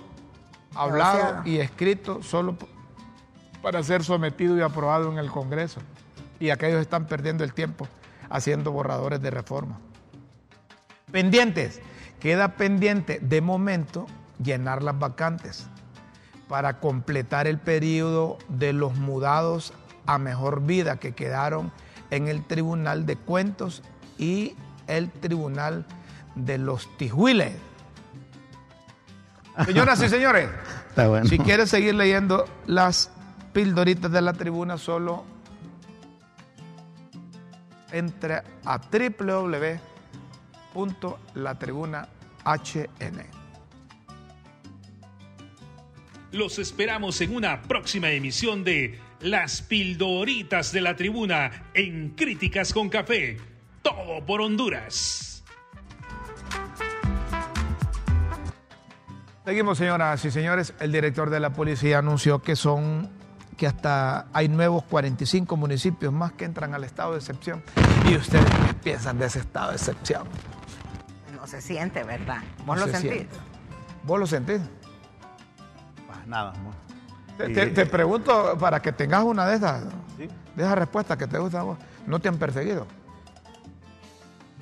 hablado 0.75 1.17
Negociado. 1.17 1.49
y 1.49 1.59
escrito 1.59 2.21
solo 2.21 2.55
para 3.61 3.81
ser 3.83 4.03
sometido 4.03 4.57
y 4.57 4.61
aprobado 4.61 5.11
en 5.11 5.17
el 5.17 5.31
Congreso. 5.31 5.81
Y 6.39 6.51
aquellos 6.51 6.79
están 6.79 7.07
perdiendo 7.07 7.43
el 7.43 7.53
tiempo 7.53 7.87
haciendo 8.29 8.71
borradores 8.71 9.21
de 9.21 9.31
reforma. 9.31 9.79
Pendientes. 11.11 11.81
Queda 12.19 12.55
pendiente 12.55 13.19
de 13.21 13.39
momento 13.39 14.05
llenar 14.43 14.83
las 14.83 14.99
vacantes 14.99 15.67
para 16.49 16.79
completar 16.79 17.47
el 17.47 17.59
periodo 17.59 18.37
de 18.49 18.73
los 18.73 18.95
mudados 18.95 19.71
a 20.07 20.17
mejor 20.17 20.65
vida 20.65 20.97
que 20.97 21.13
quedaron 21.13 21.71
en 22.09 22.27
el 22.27 22.43
Tribunal 22.43 23.05
de 23.05 23.15
Cuentos 23.15 23.83
y 24.17 24.55
el 24.87 25.11
Tribunal 25.11 25.85
de 26.35 26.57
los 26.57 26.97
Tijuiles. 26.97 27.53
Señoras 29.65 30.01
y 30.01 30.09
señores, 30.09 30.49
Está 30.89 31.07
bueno. 31.07 31.27
si 31.27 31.37
quieres 31.37 31.69
seguir 31.69 31.93
leyendo 31.93 32.45
las 32.65 33.11
pildoritas 33.53 34.11
de 34.11 34.21
la 34.21 34.33
tribuna, 34.33 34.77
solo 34.77 35.23
entre 37.91 38.41
a 38.65 38.79
www.latribunahn. 40.73 42.07
Los 46.31 46.59
esperamos 46.59 47.19
en 47.21 47.35
una 47.35 47.61
próxima 47.63 48.11
emisión 48.11 48.63
de 48.63 48.99
Las 49.21 49.61
Pildoritas 49.63 50.71
de 50.71 50.81
la 50.81 50.95
Tribuna 50.95 51.69
en 51.73 52.09
Críticas 52.11 52.71
con 52.71 52.89
Café. 52.89 53.37
Todo 53.81 54.23
por 54.25 54.41
Honduras. 54.41 55.43
Seguimos, 59.45 59.79
señoras 59.79 60.23
y 60.23 60.29
señores. 60.29 60.73
El 60.79 60.91
director 60.91 61.31
de 61.31 61.39
la 61.39 61.51
policía 61.51 61.97
anunció 61.97 62.39
que 62.43 62.55
son 62.55 63.09
que 63.57 63.65
hasta 63.67 64.27
hay 64.31 64.47
nuevos 64.47 64.83
45 64.83 65.57
municipios 65.57 66.13
más 66.13 66.31
que 66.33 66.45
entran 66.45 66.73
al 66.75 66.83
estado 66.83 67.13
de 67.13 67.17
excepción. 67.19 67.63
¿Y 68.09 68.15
ustedes 68.15 68.45
qué 68.45 68.73
piensan 68.83 69.17
de 69.17 69.25
ese 69.25 69.39
estado 69.39 69.71
de 69.71 69.75
excepción? 69.77 70.27
No 71.35 71.45
se 71.47 71.59
siente, 71.61 72.03
¿verdad? 72.03 72.41
¿Vos 72.65 72.77
No 72.77 72.85
lo 72.85 72.91
se 72.91 72.91
sentís? 72.99 73.11
siente. 73.11 73.35
¿Vos 74.03 74.19
lo 74.19 74.27
sentís? 74.27 74.61
Nada, 76.29 76.51
amor. 76.51 76.73
Te, 77.37 77.51
Y- 77.51 77.53
te- 77.53 77.67
te 77.67 77.85
pregunto 77.85 78.57
para 78.59 78.81
que 78.81 78.91
tengas 78.91 79.23
una 79.23 79.45
de 79.47 79.55
esas, 79.55 79.83
Sí. 80.17 80.27
de 80.55 80.63
esas 80.63 80.77
respuestas 80.77 81.17
que 81.17 81.27
te 81.27 81.37
gustan 81.39 81.61
a 81.61 81.63
vos. 81.63 81.77
¿No 82.05 82.19
te 82.19 82.27
han 82.29 82.37
perseguido? 82.37 82.85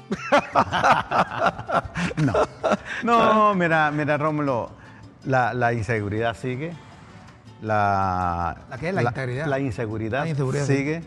No. 2.24 2.34
No, 3.03 3.53
mira, 3.55 3.91
mira, 3.91 4.18
Rómulo, 4.18 4.72
la, 5.26 5.53
la 5.53 5.74
inseguridad 5.74 6.36
sigue. 6.36 6.74
La, 7.61 8.57
¿La 8.70 8.78
qué? 8.78 8.91
La 8.93 9.03
integridad. 9.03 9.47
La 9.47 9.59
inseguridad, 9.59 10.24
La 10.24 10.30
inseguridad, 10.30 10.65
sí. 10.65 10.78
sigue. 10.78 11.03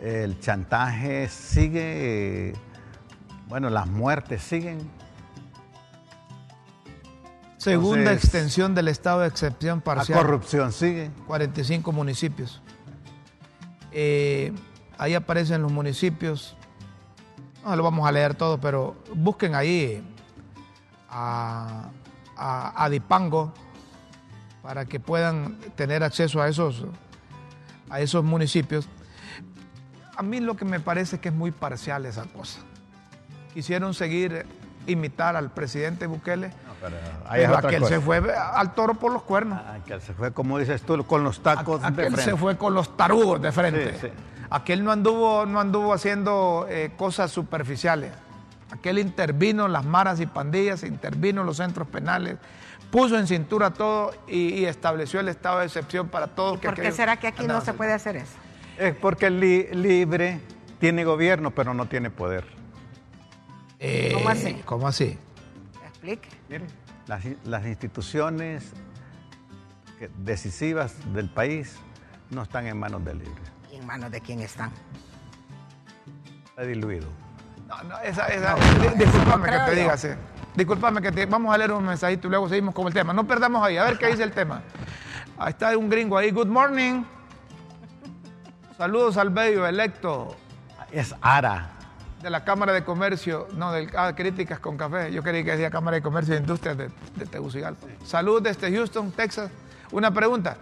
El 0.00 0.40
chantaje 0.40 1.28
sigue. 1.28 2.54
Bueno, 3.48 3.70
las 3.70 3.86
muertes 3.86 4.42
siguen. 4.42 4.90
Segunda 7.60 7.98
Entonces, 7.98 8.24
extensión 8.24 8.74
del 8.74 8.88
estado 8.88 9.20
de 9.20 9.28
excepción 9.28 9.78
La 9.78 9.84
parcial. 9.84 10.18
corrupción 10.18 10.72
sigue. 10.72 11.10
45 11.26 11.92
municipios. 11.92 12.62
Eh, 13.92 14.52
ahí 14.96 15.14
aparecen 15.14 15.60
los 15.62 15.70
municipios. 15.70 16.56
No 17.64 17.76
lo 17.76 17.82
vamos 17.82 18.08
a 18.08 18.12
leer 18.12 18.34
todo, 18.34 18.58
pero 18.58 18.96
busquen 19.14 19.54
ahí 19.54 20.02
a, 21.10 21.90
a- 22.36 22.84
a 22.84 22.88
Dipango 22.88 23.52
para 24.62 24.86
que 24.86 24.98
puedan 24.98 25.58
tener 25.76 26.02
acceso 26.02 26.40
a 26.40 26.48
esos, 26.48 26.84
a 27.90 28.00
esos 28.00 28.24
municipios. 28.24 28.88
A 30.16 30.22
mí 30.22 30.40
lo 30.40 30.56
que 30.56 30.64
me 30.64 30.80
parece 30.80 31.16
es 31.16 31.22
que 31.22 31.28
es 31.28 31.34
muy 31.34 31.50
parcial 31.50 32.06
esa 32.06 32.24
cosa. 32.24 32.60
Quisieron 33.52 33.92
seguir 33.92 34.46
imitar 34.86 35.36
al 35.36 35.50
presidente 35.50 36.06
Bukele, 36.06 36.52
pero 36.80 36.96
ahí 37.28 37.42
es 37.42 37.46
pero 37.48 37.58
otra 37.58 37.68
aquel 37.68 37.82
cosa. 37.82 37.94
se 37.94 38.00
fue 38.00 38.22
al 38.34 38.74
toro 38.74 38.94
por 38.94 39.12
los 39.12 39.22
cuernos. 39.22 39.60
Aquel 39.66 40.00
se 40.00 40.12
fue, 40.14 40.32
como 40.32 40.58
dices 40.58 40.82
tú, 40.82 41.04
con 41.06 41.22
los 41.24 41.42
tacos 41.42 41.80
de 41.82 41.86
Aquel 41.88 42.06
frente. 42.06 42.22
se 42.22 42.36
fue 42.36 42.56
con 42.56 42.74
los 42.74 42.96
tarugos 42.96 43.40
de 43.42 43.52
frente. 43.52 43.92
Sí, 43.94 44.08
sí. 44.08 44.12
Aquel 44.50 44.82
no 44.82 44.90
anduvo, 44.90 45.46
no 45.46 45.60
anduvo 45.60 45.92
haciendo 45.92 46.66
eh, 46.68 46.92
cosas 46.96 47.30
superficiales. 47.30 48.12
Aquel 48.72 48.98
intervino 48.98 49.66
en 49.66 49.72
las 49.72 49.84
maras 49.84 50.20
y 50.20 50.26
pandillas, 50.26 50.82
intervino 50.84 51.40
en 51.42 51.46
los 51.46 51.56
centros 51.58 51.86
penales, 51.88 52.36
puso 52.90 53.18
en 53.18 53.26
cintura 53.26 53.70
todo 53.70 54.12
y, 54.26 54.54
y 54.54 54.64
estableció 54.64 55.20
el 55.20 55.28
estado 55.28 55.58
de 55.60 55.66
excepción 55.66 56.08
para 56.08 56.28
todos. 56.28 56.58
que 56.60 56.66
¿Por 56.68 56.74
qué 56.80 56.90
será 56.92 57.16
que 57.16 57.26
aquí 57.28 57.46
no 57.46 57.60
se 57.60 57.72
puede 57.74 57.92
hacer 57.92 58.16
eso? 58.16 58.32
Es 58.78 58.94
porque 58.94 59.26
el 59.26 59.38
li- 59.40 59.68
libre 59.72 60.40
tiene 60.78 61.04
gobierno, 61.04 61.50
pero 61.50 61.74
no 61.74 61.86
tiene 61.86 62.10
poder. 62.10 62.44
Eh, 63.78 64.10
¿Cómo 64.14 64.28
así? 64.28 64.62
¿Cómo 64.64 64.88
así? 64.88 65.18
Explique. 66.02 66.28
Mire, 66.48 66.66
las, 67.06 67.22
las 67.44 67.66
instituciones 67.66 68.72
decisivas 70.18 70.94
del 71.12 71.28
país 71.28 71.76
no 72.30 72.42
están 72.42 72.66
en 72.66 72.78
manos 72.78 73.04
del 73.04 73.18
libre. 73.18 73.42
¿Y 73.70 73.76
en 73.76 73.86
manos 73.86 74.10
de 74.10 74.20
quién 74.22 74.40
están? 74.40 74.70
Está 76.48 76.62
diluido. 76.62 77.06
No, 77.68 77.82
no, 77.84 77.98
esa, 78.00 78.26
esa, 78.28 78.54
di- 78.54 79.04
discúlpame 79.04 79.50
que 79.50 79.58
te 79.58 79.74
diga 79.76 79.92
así. 79.92 80.08
Discúlpame 80.54 81.02
que 81.02 81.12
te, 81.12 81.26
vamos 81.26 81.54
a 81.54 81.58
leer 81.58 81.72
un 81.72 81.84
mensajito 81.84 82.26
y 82.26 82.30
luego 82.30 82.48
seguimos 82.48 82.74
con 82.74 82.86
el 82.86 82.94
tema. 82.94 83.12
No 83.12 83.26
perdamos 83.26 83.62
ahí, 83.62 83.76
a 83.76 83.84
ver 83.84 83.98
qué 83.98 84.06
dice 84.08 84.22
el 84.22 84.32
tema. 84.32 84.62
Ahí 85.38 85.50
está 85.50 85.76
un 85.76 85.88
gringo 85.90 86.16
ahí. 86.16 86.30
Good 86.30 86.48
morning. 86.48 87.02
Saludos 88.78 89.16
al 89.18 89.28
bello 89.30 89.66
electo. 89.66 90.34
Es 90.90 91.14
ARA. 91.20 91.72
De 92.22 92.30
la 92.30 92.44
Cámara 92.44 92.72
de 92.72 92.84
Comercio, 92.84 93.48
no, 93.54 93.72
de 93.72 93.88
ah, 93.96 94.12
Críticas 94.14 94.58
con 94.58 94.76
Café. 94.76 95.10
Yo 95.12 95.22
quería 95.22 95.42
que 95.44 95.52
decía 95.52 95.70
Cámara 95.70 95.96
de 95.96 96.02
Comercio 96.02 96.34
e 96.34 96.38
Industrias 96.38 96.76
de, 96.76 96.90
de 97.16 97.26
Tegucigalpa. 97.26 97.86
Salud 98.04 98.42
desde 98.42 98.70
Houston, 98.72 99.10
Texas. 99.12 99.50
Una 99.90 100.12
pregunta. 100.12 100.56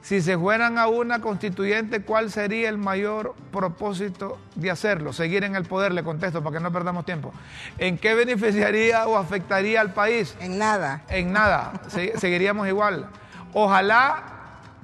Si 0.00 0.20
se 0.20 0.36
fueran 0.36 0.78
a 0.78 0.88
una 0.88 1.20
constituyente, 1.20 2.02
¿cuál 2.02 2.30
sería 2.32 2.68
el 2.68 2.76
mayor 2.76 3.36
propósito 3.52 4.38
de 4.56 4.68
hacerlo? 4.70 5.12
Seguir 5.12 5.44
en 5.44 5.54
el 5.54 5.64
poder, 5.64 5.92
le 5.92 6.02
contesto 6.02 6.42
para 6.42 6.56
que 6.58 6.62
no 6.62 6.72
perdamos 6.72 7.04
tiempo. 7.04 7.32
¿En 7.78 7.98
qué 7.98 8.14
beneficiaría 8.14 9.06
o 9.06 9.16
afectaría 9.16 9.80
al 9.80 9.92
país? 9.94 10.36
En 10.40 10.58
nada. 10.58 11.02
En 11.08 11.32
nada, 11.32 11.72
Se- 11.88 12.18
seguiríamos 12.18 12.66
igual. 12.66 13.10
Ojalá 13.52 14.24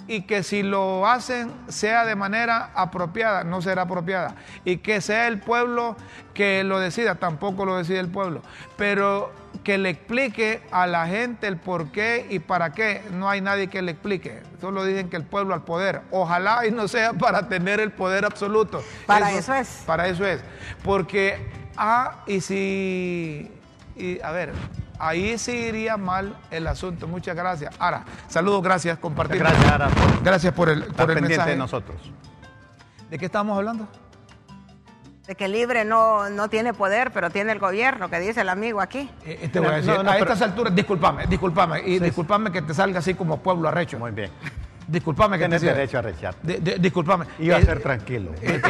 y 0.08 0.22
que 0.22 0.42
si 0.42 0.62
lo 0.62 1.06
hacen 1.06 1.52
sea 1.68 2.06
de 2.06 2.16
manera 2.16 2.70
apropiada, 2.74 3.44
no 3.44 3.60
será 3.60 3.82
apropiada. 3.82 4.34
Y 4.64 4.78
que 4.78 5.02
sea 5.02 5.28
el 5.28 5.38
pueblo 5.38 5.96
que 6.32 6.64
lo 6.64 6.80
decida, 6.80 7.16
tampoco 7.16 7.66
lo 7.66 7.76
decide 7.76 8.00
el 8.00 8.08
pueblo. 8.08 8.42
Pero 8.78 9.30
que 9.62 9.76
le 9.76 9.90
explique 9.90 10.62
a 10.70 10.86
la 10.86 11.06
gente 11.06 11.46
el 11.46 11.58
por 11.58 11.92
qué 11.92 12.26
y 12.30 12.38
para 12.38 12.72
qué, 12.72 13.02
no 13.12 13.28
hay 13.28 13.42
nadie 13.42 13.68
que 13.68 13.82
le 13.82 13.92
explique. 13.92 14.42
Solo 14.62 14.84
dicen 14.84 15.10
que 15.10 15.16
el 15.16 15.24
pueblo 15.24 15.52
al 15.52 15.64
poder. 15.64 16.00
Ojalá 16.10 16.66
y 16.66 16.70
no 16.70 16.88
sea 16.88 17.12
para 17.12 17.48
tener 17.48 17.78
el 17.78 17.92
poder 17.92 18.24
absoluto. 18.24 18.82
Para 19.06 19.30
eso 19.32 19.54
es. 19.54 19.82
Para 19.84 20.08
eso 20.08 20.24
es. 20.24 20.40
Porque, 20.82 21.50
ah, 21.76 22.22
y 22.26 22.40
si, 22.40 23.50
y, 23.94 24.20
a 24.22 24.30
ver, 24.30 24.52
ahí 24.98 25.38
sí 25.38 25.52
iría 25.52 25.96
mal 25.96 26.36
el 26.50 26.66
asunto. 26.66 27.06
Muchas 27.08 27.34
gracias. 27.36 27.74
Ahora, 27.78 28.04
saludos, 28.28 28.62
gracias, 28.62 28.98
compartir. 28.98 29.38
Gracias, 29.38 29.70
Ara, 29.72 29.88
por 29.88 30.22
Gracias 30.22 30.52
por 30.54 30.68
el, 30.68 30.82
estar 30.82 30.94
por 30.96 31.10
el 31.10 31.14
pendiente 31.16 31.28
mensaje. 31.36 31.50
de 31.50 31.56
nosotros. 31.56 31.96
¿De 33.10 33.18
qué 33.18 33.26
estamos 33.26 33.56
hablando? 33.56 33.88
De 35.26 35.34
que 35.34 35.46
libre 35.46 35.84
no, 35.84 36.30
no 36.30 36.48
tiene 36.48 36.72
poder, 36.72 37.10
pero 37.12 37.28
tiene 37.30 37.52
el 37.52 37.58
gobierno, 37.58 38.08
que 38.08 38.18
dice 38.18 38.40
el 38.40 38.48
amigo 38.48 38.80
aquí. 38.80 39.10
Eh, 39.26 39.40
eh, 39.42 39.48
te 39.48 39.58
voy 39.60 39.68
a 39.68 39.70
No, 39.72 39.76
decir, 39.76 39.92
no, 39.94 40.02
no, 40.02 40.10
a 40.10 40.12
pero- 40.14 40.24
estas 40.24 40.42
alturas, 40.42 40.74
discúlpame, 40.74 41.26
discúlpame, 41.26 41.82
y 41.84 41.98
discúlpame 41.98 42.50
que 42.50 42.62
te 42.62 42.72
salga 42.72 43.00
así 43.00 43.12
como 43.14 43.38
pueblo 43.42 43.68
arrecho. 43.68 43.98
Muy 43.98 44.10
bien. 44.12 44.30
Discúlpame 44.88 45.36
que 45.36 45.44
Tienes 45.44 45.60
te 45.60 45.66
derecho 45.68 45.98
a 45.98 46.02
rechazar. 46.02 46.34
De- 46.42 46.58
de- 46.60 46.78
discúlpame. 46.78 47.26
Y 47.38 47.50
a 47.50 47.58
Eh, 47.58 47.64
ser 47.64 47.80
tranquilo. 47.82 48.32
Eh, 48.40 48.60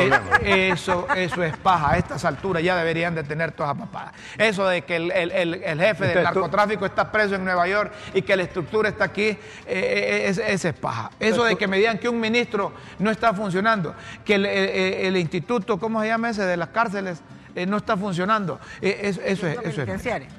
eh, 0.43 0.71
eso, 0.73 1.07
eso 1.14 1.45
es 1.45 1.57
paja. 1.57 1.93
A 1.93 1.97
estas 1.97 2.25
alturas 2.25 2.61
ya 2.62 2.77
deberían 2.77 3.14
de 3.14 3.23
tener 3.23 3.53
todas 3.53 3.77
papadas. 3.79 4.14
Eso 4.37 4.66
de 4.66 4.83
que 4.83 4.97
el, 4.97 5.12
el- 5.12 5.31
el- 5.31 5.55
el 5.62 5.81
jefe 5.81 6.07
del 6.09 6.19
tú- 6.19 6.23
narcotráfico 6.25 6.85
está 6.87 7.12
preso 7.12 7.37
en 7.37 7.45
Nueva 7.45 7.69
York 7.69 7.93
y 8.14 8.23
que 8.23 8.35
la 8.37 8.43
estructura 8.43 8.89
está 8.89 9.05
aquí, 9.05 9.29
eh, 9.29 9.39
eh, 9.66 10.25
es- 10.29 10.64
es 10.64 10.75
paja. 10.75 11.11
Eso 11.21 11.45
de 11.45 11.55
que 11.57 11.69
me 11.69 11.77
digan 11.79 11.99
que 11.99 12.09
un 12.09 12.19
ministro 12.19 12.73
no 12.99 13.11
está 13.12 13.33
funcionando, 13.33 13.95
que 14.25 14.35
el, 14.35 14.47
el- 14.47 14.95
el 15.07 15.16
instituto, 15.16 15.79
¿cómo 15.79 16.01
se 16.03 16.09
llama 16.09 16.31
ese? 16.31 16.45
De 16.45 16.57
las 16.57 16.69
cárceles. 16.71 17.23
eh, 17.55 17.66
no 17.66 17.79
está 17.79 17.97
funcionando. 17.97 18.61
Eh, 18.81 19.01
eso, 19.05 19.21
eso 19.25 19.47
es, 19.49 19.59
eso 19.64 19.83
es. 19.83 19.89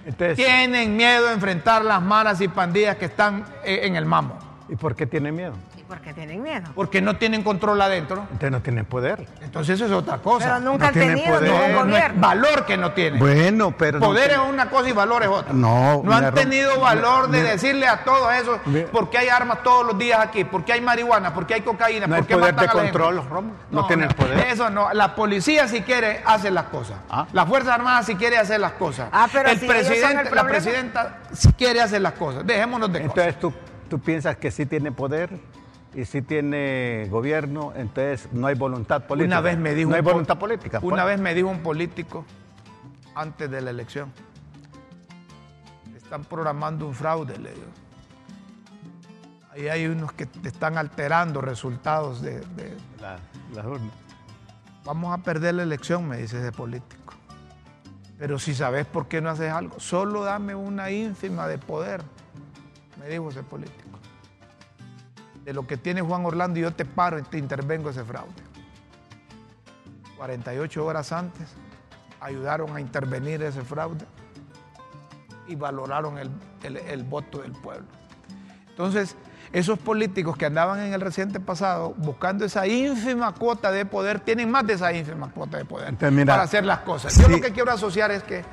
Entonces, 0.06 0.38
Tienen 0.38 0.96
miedo 0.96 1.26
de 1.28 1.34
enfrentar 1.34 1.84
las 1.84 2.02
malas 2.02 2.40
y 2.40 2.48
pandillas 2.48 2.96
que 2.96 3.06
están 3.06 3.44
eh, 3.66 3.82
en 3.84 3.96
el 3.98 4.06
mamo. 4.06 4.38
¿y 4.70 4.76
por 4.76 4.96
qué 4.96 5.06
tiene 5.08 5.32
miedo? 5.32 5.54
¿Y 5.90 5.92
por 5.92 6.02
qué 6.02 6.14
tienen 6.14 6.44
miedo? 6.44 6.70
Porque 6.76 7.02
no 7.02 7.16
tienen 7.18 7.42
control 7.42 7.82
adentro. 7.82 8.28
Ustedes 8.32 8.52
no 8.52 8.62
tienen 8.62 8.86
poder. 8.86 9.26
Entonces 9.42 9.74
eso 9.76 9.86
es 9.88 9.92
otra 9.92 10.20
cosa. 10.20 10.46
Pero 10.46 10.60
nunca 10.60 10.78
no 10.84 10.88
han 10.90 10.94
tienen 10.94 11.16
tenido 11.18 11.36
poder. 11.40 11.52
ningún 11.52 11.72
No, 11.72 11.74
no 11.74 11.80
es 11.80 12.04
gobierno. 12.04 12.22
valor 12.28 12.66
que 12.68 12.78
no 12.78 12.92
tienen. 12.92 13.20
Bueno, 13.20 13.74
pero... 13.76 14.00
no 14.00 14.06
Poder 14.06 14.32
es 14.32 14.38
una 14.38 14.70
cosa 14.70 14.88
y 14.90 14.92
valor 14.92 15.24
es 15.24 15.30
otra. 15.30 15.52
No, 15.52 16.04
No 16.04 16.14
han 16.14 16.20
mira, 16.26 16.32
tenido 16.34 16.80
valor 16.80 17.30
de 17.32 17.40
mira- 17.40 17.50
decirle 17.54 17.88
a 17.88 18.04
todos 18.04 18.32
eso 18.34 18.60
porque 18.92 19.18
hay 19.18 19.30
armas 19.30 19.64
todos 19.64 19.84
los 19.84 19.98
días 19.98 20.20
aquí, 20.20 20.44
porque 20.44 20.74
hay 20.74 20.82
marihuana, 20.82 21.34
porque 21.34 21.56
hay 21.56 21.62
cocaína, 21.62 22.06
No 22.06 22.14
hay 22.16 22.22
porque 22.22 22.36
poder 22.36 22.54
matan 22.54 22.68
de 22.68 22.82
control, 22.84 23.28
Romo. 23.28 23.54
No 23.72 23.88
tienen 23.88 24.10
poder. 24.10 24.38
Eso 24.48 24.70
no. 24.70 24.94
La 24.94 25.16
policía 25.16 25.68
si 25.68 25.82
quiere 25.82 26.22
hace 26.24 26.52
las 26.52 26.66
cosas. 26.66 26.98
Ah. 27.10 27.26
Las 27.34 27.48
Fuerzas 27.50 27.74
Armadas 27.74 28.06
si 28.06 28.14
quiere 28.16 28.38
hacer 28.38 28.60
las 28.60 28.74
cosas. 28.74 29.10
Ah, 29.12 29.28
pero 29.34 29.50
el 29.50 29.58
si 29.60 29.66
ellos 29.66 29.76
son 29.78 29.88
el 29.88 29.96
presidente, 30.30 30.36
la 30.36 30.44
presidenta 30.44 31.18
si 31.34 31.52
quiere 31.54 31.82
hacer 31.82 32.02
las 32.02 32.14
cosas. 32.14 32.46
Dejémonos 32.46 32.94
de 32.94 33.00
cosas. 33.02 33.10
Entonces 33.18 33.40
tú, 33.40 33.52
tú 33.90 34.00
piensas 34.00 34.36
que 34.38 34.52
sí 34.52 34.68
tiene 34.68 34.92
poder 34.92 35.32
y 36.00 36.06
sí 36.06 36.22
tiene 36.22 37.08
gobierno, 37.10 37.74
entonces 37.76 38.30
no 38.32 38.47
hay 38.47 38.56
voluntad 38.56 39.06
política. 39.06 39.36
Una 39.39 39.41
vez 39.41 39.58
me 39.58 39.74
dijo 39.74 39.89
No 39.89 39.95
hay 39.97 40.02
voluntad 40.02 40.38
política. 40.39 40.80
Una 40.82 41.04
pues. 41.04 41.06
vez 41.08 41.20
me 41.20 41.34
dijo 41.34 41.50
un 41.50 41.60
político 41.62 42.26
antes 43.16 43.52
de 43.52 43.60
la 43.62 43.70
elección. 43.72 44.12
Están 45.95 46.24
programando 46.24 46.88
un 46.88 46.95
fraude, 46.95 47.38
le 47.38 47.50
digo. 47.54 47.66
Ahí 49.52 49.68
hay 49.68 49.88
unos 49.88 50.14
que 50.14 50.26
te 50.26 50.47
están 50.47 50.78
alterando 50.78 51.41
resultados 51.41 52.22
de, 52.22 52.39
de- 52.39 52.78
La- 53.02 53.20
las 53.54 53.66
urnas. 53.66 53.91
Vamos 54.86 55.14
a 55.18 55.22
perder 55.22 55.56
la 55.56 55.64
elección, 55.64 56.08
me 56.08 56.18
dice 56.18 56.39
ese 56.39 56.52
político. 56.52 57.14
Pero 58.18 58.39
si 58.39 58.54
sabes 58.56 58.86
por 58.86 59.08
qué 59.08 59.22
no 59.22 59.30
haces 59.30 59.52
algo, 59.52 59.80
solo 59.80 60.24
dame 60.24 60.56
una 60.56 60.91
ínfima 60.91 61.47
de 61.47 61.58
poder, 61.58 62.02
me 63.00 63.08
dijo 63.08 63.30
ese 63.30 63.43
político. 63.43 63.89
De 65.50 65.54
lo 65.56 65.66
que 65.66 65.78
tiene 65.78 66.02
Juan 66.04 66.24
Orlando, 66.28 66.60
yo 66.60 66.72
te 66.76 66.86
paro 66.86 67.18
y 67.18 67.24
te 67.24 67.39
intervengo 67.39 67.89
ese 67.89 68.04
fraude. 68.04 68.30
48 70.16 70.86
horas 70.86 71.12
antes 71.12 71.47
ayudaron 72.22 72.76
a 72.78 72.80
intervenir 72.80 73.41
ese 73.41 73.64
fraude 73.64 74.06
y 75.47 75.56
valoraron 75.56 76.20
el, 76.20 76.30
el- 76.62 76.78
el 76.78 77.04
voto 77.04 77.39
del 77.39 77.54
pueblo. 77.54 77.88
Entonces, 78.70 79.16
esos 79.52 79.80
políticos 79.80 80.38
que 80.38 80.45
andaban 80.45 80.82
en 80.82 80.93
el 80.93 81.02
reciente 81.02 81.39
pasado 81.39 81.95
buscando 81.97 82.45
esa 82.45 82.68
ínfima 82.68 83.34
cuota 83.34 83.72
de 83.72 83.88
poder, 83.88 84.20
tienen 84.20 84.52
más 84.52 84.68
de 84.68 84.74
esa 84.74 84.93
ínfima 84.93 85.32
cuota 85.32 85.58
de 85.58 85.66
poder 85.66 85.88
Entonces, 85.89 86.16
mira, 86.16 86.34
para 86.34 86.43
hacer 86.43 86.64
las 86.64 86.82
cosas. 86.82 87.18
Yo 87.18 87.28
lo 87.28 87.41
que 87.41 87.52
quiero 87.52 87.72
asociar 87.72 88.12
es 88.12 88.22
que 88.22 88.43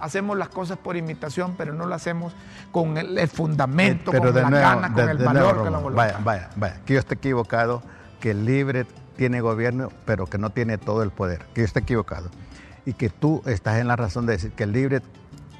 hacemos 0.00 0.36
las 0.36 0.48
cosas 0.48 0.78
por 0.78 0.96
imitación, 0.96 1.54
pero 1.56 1.72
no 1.74 1.86
lo 1.86 1.94
hacemos 1.94 2.32
con 2.72 2.96
el, 2.98 3.16
el 3.18 3.28
fundamento, 3.28 4.12
con 4.12 4.32
de 4.34 4.42
la 4.42 4.50
nuevo, 4.50 4.64
gana, 4.66 4.92
con 4.92 5.08
el 5.08 5.18
de 5.18 5.24
valor, 5.24 5.42
nuevo, 5.42 5.62
con 5.64 5.72
la 5.72 5.78
voluntad. 5.78 6.04
Vaya, 6.04 6.18
vaya, 6.24 6.50
vaya. 6.56 6.80
Que 6.84 6.94
yo 6.94 6.98
esté 7.00 7.14
equivocado, 7.14 7.82
que 8.20 8.30
el 8.32 8.44
libre 8.44 8.86
tiene 9.16 9.40
gobierno, 9.40 9.90
pero 10.04 10.26
que 10.26 10.38
no 10.38 10.50
tiene 10.50 10.78
todo 10.78 11.02
el 11.02 11.10
poder. 11.10 11.46
Que 11.54 11.62
yo 11.62 11.64
esté 11.64 11.80
equivocado. 11.80 12.30
Y 12.84 12.92
que 12.92 13.08
tú 13.10 13.42
estás 13.46 13.78
en 13.78 13.88
la 13.88 13.96
razón 13.96 14.26
de 14.26 14.34
decir 14.34 14.52
que 14.52 14.64
el 14.64 14.72
libre 14.72 15.00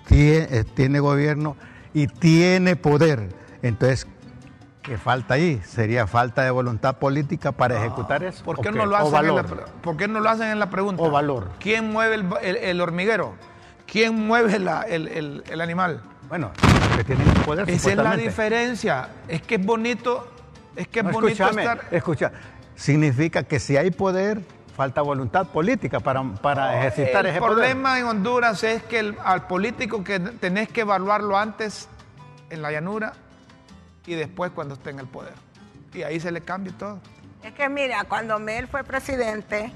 tie- 0.08 0.46
eh, 0.50 0.64
tiene, 0.74 1.00
gobierno 1.00 1.56
y 1.94 2.06
tiene 2.06 2.76
poder. 2.76 3.30
Entonces, 3.62 4.06
¿qué 4.82 4.96
falta 4.98 5.34
ahí? 5.34 5.60
¿Sería 5.64 6.06
falta 6.06 6.42
de 6.42 6.50
voluntad 6.50 6.98
política 6.98 7.50
para 7.52 7.78
ejecutar 7.78 8.22
eso? 8.22 8.44
¿Por 8.44 8.60
qué, 8.60 8.68
¿O 8.68 8.72
no 8.72 8.86
lo 8.86 8.92
¿O 8.96 8.98
hacen 9.16 9.28
en 9.30 9.34
la, 9.36 9.42
¿Por 9.82 9.96
qué 9.96 10.06
no 10.06 10.20
lo 10.20 10.28
hacen 10.28 10.48
en 10.48 10.58
la 10.60 10.70
pregunta? 10.70 11.02
O 11.02 11.10
valor. 11.10 11.50
¿Quién 11.58 11.90
mueve 11.90 12.14
el, 12.16 12.26
el- 12.42 12.56
el 12.56 12.80
hormiguero? 12.80 13.34
¿Quién 13.86 14.14
mueve 14.26 14.58
la- 14.58 14.82
el, 14.82 15.08
el- 15.08 15.44
el 15.48 15.60
animal? 15.60 16.00
Bueno, 16.28 16.50
que 16.96 17.04
tienen 17.04 17.26
poder. 17.44 17.68
Esa 17.70 17.90
es 17.90 17.96
la 17.96 18.16
diferencia. 18.16 19.08
Es 19.28 19.42
que 19.42 19.54
es 19.56 19.64
bonito, 19.64 20.28
es 20.74 20.88
que 20.88 21.00
es 21.00 21.04
No, 21.04 21.12
bonito 21.12 21.32
escúchame, 21.44 21.62
estar. 21.62 21.80
escucha, 21.92 22.32
significa 22.74 23.44
que 23.44 23.60
si 23.60 23.76
hay 23.76 23.90
poder, 23.92 24.40
falta 24.76 25.00
voluntad 25.02 25.46
política 25.46 26.00
para, 26.00 26.22
para 26.34 26.78
ejercitar 26.78 27.24
el 27.26 27.30
ese 27.32 27.38
poder. 27.40 27.54
problema 27.54 27.98
en 27.98 28.06
Honduras 28.06 28.62
es 28.64 28.82
que 28.82 28.98
el- 28.98 29.16
al 29.24 29.46
político 29.46 30.02
que 30.02 30.18
tenés 30.18 30.68
que 30.68 30.80
evaluarlo 30.82 31.38
antes 31.38 31.88
en 32.50 32.60
la 32.62 32.70
llanura 32.72 33.12
y 34.04 34.14
después 34.14 34.50
cuando 34.52 34.74
esté 34.74 34.90
en 34.90 34.98
el 34.98 35.06
poder. 35.06 35.32
Y 35.94 36.02
ahí 36.02 36.18
se 36.20 36.30
le 36.32 36.40
cambia 36.42 36.72
todo. 36.76 37.00
Es 37.42 37.52
que 37.52 37.68
mira, 37.68 38.04
cuando 38.04 38.38
Mel 38.40 38.66
fue 38.66 38.82
presidente, 38.84 39.72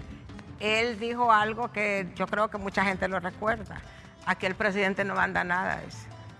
él 0.58 0.98
dijo 0.98 1.32
algo 1.32 1.70
que 1.72 2.08
yo 2.16 2.26
creo 2.26 2.48
que 2.50 2.58
mucha 2.58 2.84
gente 2.84 3.06
lo 3.08 3.20
recuerda. 3.20 3.80
Aquí 4.31 4.47
el 4.47 4.55
presidente 4.55 5.05
no 5.05 5.14
manda 5.14 5.43
nada. 5.45 5.81
dice. 5.85 5.99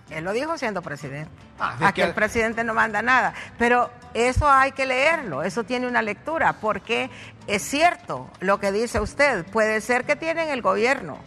Él 0.09 0.23
lo 0.25 0.33
dijo 0.33 0.57
siendo 0.57 0.81
presidente. 0.81 1.31
Ah, 1.59 1.75
Aquí 1.81 2.01
que- 2.01 2.07
el 2.07 2.13
presidente 2.13 2.63
no 2.63 2.73
manda 2.73 3.01
nada. 3.01 3.33
Pero 3.57 3.89
eso 4.13 4.49
hay 4.49 4.71
que 4.73 4.85
leerlo, 4.85 5.41
eso 5.43 5.63
tiene 5.63 5.87
una 5.87 6.01
lectura, 6.01 6.53
porque 6.53 7.09
es 7.47 7.61
cierto 7.61 8.29
lo 8.39 8.59
que 8.59 8.71
dice 8.71 8.99
usted. 8.99 9.45
Puede 9.45 9.79
ser 9.81 10.03
que 10.05 10.15
tienen 10.17 10.49
el 10.49 10.61
gobierno, 10.61 11.17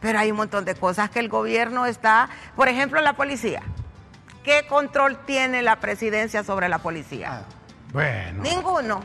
pero 0.00 0.18
hay 0.18 0.30
un 0.30 0.38
montón 0.38 0.64
de 0.64 0.74
cosas 0.74 1.10
que 1.10 1.18
el 1.20 1.28
gobierno 1.28 1.84
está, 1.86 2.28
por 2.56 2.68
ejemplo, 2.68 3.00
la 3.02 3.12
policía. 3.14 3.60
¿Qué 4.42 4.66
control 4.66 5.18
tiene 5.26 5.60
la 5.62 5.76
presidencia 5.76 6.42
sobre 6.42 6.68
la 6.70 6.78
policía? 6.78 7.42
Bueno, 7.92 8.42
Ninguno. 8.42 9.04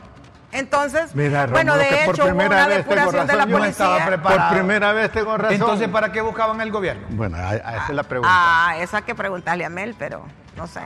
Entonces, 0.52 1.14
Mira, 1.14 1.46
bueno, 1.46 1.76
de 1.76 1.88
que 1.88 1.96
por 2.06 2.14
hecho, 2.14 2.24
hubo 2.24 2.30
primera 2.30 2.56
una 2.56 2.66
vez 2.68 2.76
tengo 2.86 2.94
depuración 2.94 3.26
de 3.26 3.32
la 3.32 3.38
razón, 3.38 3.50
yo 3.50 3.56
no 3.58 3.62
policía. 3.64 3.86
estaba 3.86 4.06
preparado. 4.06 4.48
por 4.48 4.58
primera 4.58 4.92
vez 4.92 5.12
tengo 5.12 5.36
razón. 5.36 5.54
Entonces, 5.54 5.88
¿para 5.88 6.12
qué 6.12 6.20
buscaban 6.20 6.60
el 6.60 6.70
gobierno? 6.70 7.06
bueno, 7.10 7.36
a, 7.36 7.48
a 7.50 7.54
esa 7.56 7.86
es 7.88 7.94
la 7.94 8.02
pregunta. 8.04 8.30
Ah, 8.32 8.76
eso 8.78 8.96
hay 8.96 9.02
que 9.02 9.14
preguntarle 9.14 9.64
a 9.64 9.68
Mel, 9.68 9.94
pero 9.98 10.24
no 10.56 10.66
sé. 10.66 10.80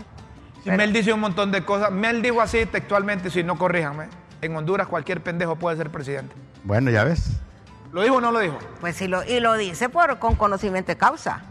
Pero- 0.64 0.76
Mel 0.76 0.92
dice 0.92 1.12
un 1.12 1.20
montón 1.20 1.52
de 1.52 1.64
cosas. 1.64 1.90
Mel 1.90 2.20
dijo 2.22 2.40
así 2.40 2.66
textualmente, 2.66 3.30
si 3.30 3.42
no 3.44 3.56
corríjanme. 3.56 4.08
En 4.42 4.56
Honduras 4.56 4.86
cualquier 4.88 5.20
pendejo 5.22 5.56
puede 5.56 5.76
ser 5.76 5.90
presidente. 5.90 6.34
Bueno, 6.64 6.90
ya 6.90 7.04
ves. 7.04 7.30
¿Lo 7.92 8.02
dijo 8.02 8.16
o 8.16 8.20
no 8.20 8.30
lo 8.32 8.38
dijo? 8.40 8.58
Pues 8.80 8.96
sí, 8.96 9.08
lo, 9.08 9.22
y 9.24 9.40
lo 9.40 9.54
dice 9.54 9.88
por, 9.88 10.18
con 10.18 10.36
conocimiento 10.36 10.92
de 10.92 10.96
causa. 10.96 11.42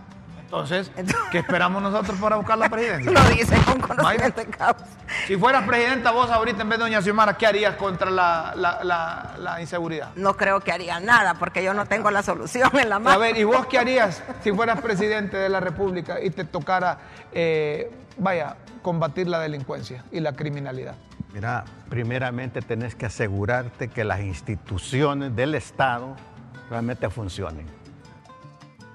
Entonces, 0.52 0.90
¿qué 1.32 1.38
esperamos 1.38 1.80
nosotros 1.80 2.18
para 2.20 2.36
buscar 2.36 2.58
la 2.58 2.68
presidencia? 2.70 3.12
Lo 3.12 3.24
dice 3.30 3.56
con 3.66 3.80
conocimiento 3.80 4.42
de 4.42 4.48
causa. 4.48 4.84
Si 5.28 5.38
fueras 5.38 5.64
presidenta 5.68 6.10
vos 6.10 6.28
ahorita 6.32 6.64
en 6.64 6.70
vez 6.70 6.80
de 6.80 6.86
doña 6.86 7.02
Xiomara, 7.04 7.38
¿qué 7.38 7.46
harías 7.46 7.76
contra 7.76 8.10
la, 8.10 8.54
la- 8.56 8.84
la- 8.84 9.36
la 9.38 9.62
inseguridad? 9.62 10.10
No 10.16 10.36
creo 10.36 10.60
que 10.62 10.72
haría 10.72 11.00
nada 11.00 11.36
porque 11.36 11.64
yo 11.64 11.76
no 11.76 11.86
tengo 11.86 12.10
la 12.10 12.24
solución 12.24 12.72
en 12.80 12.90
la 12.90 12.96
A 12.96 13.00
mano. 13.00 13.20
ver, 13.20 13.38
¿y 13.38 13.44
vos 13.44 13.68
qué 13.68 13.78
harías 13.78 14.24
si 14.42 14.52
fueras 14.52 14.82
presidente 14.82 15.38
de 15.38 15.50
la 15.50 15.60
República 15.60 16.20
y 16.20 16.32
te 16.32 16.46
tocara, 16.46 16.98
eh, 17.32 17.92
vaya, 18.18 18.56
combatir 18.82 19.28
la 19.28 19.38
delincuencia 19.40 20.04
y 20.12 20.20
la 20.20 20.34
criminalidad? 20.34 20.96
Mira, 21.32 21.64
primeramente 21.90 22.64
tenés 22.64 22.96
que 22.96 23.06
asegurarte 23.06 23.88
que 23.90 24.04
las 24.04 24.20
instituciones 24.22 25.36
del 25.36 25.54
Estado 25.54 26.16
realmente 26.72 27.08
funcionen. 27.12 27.68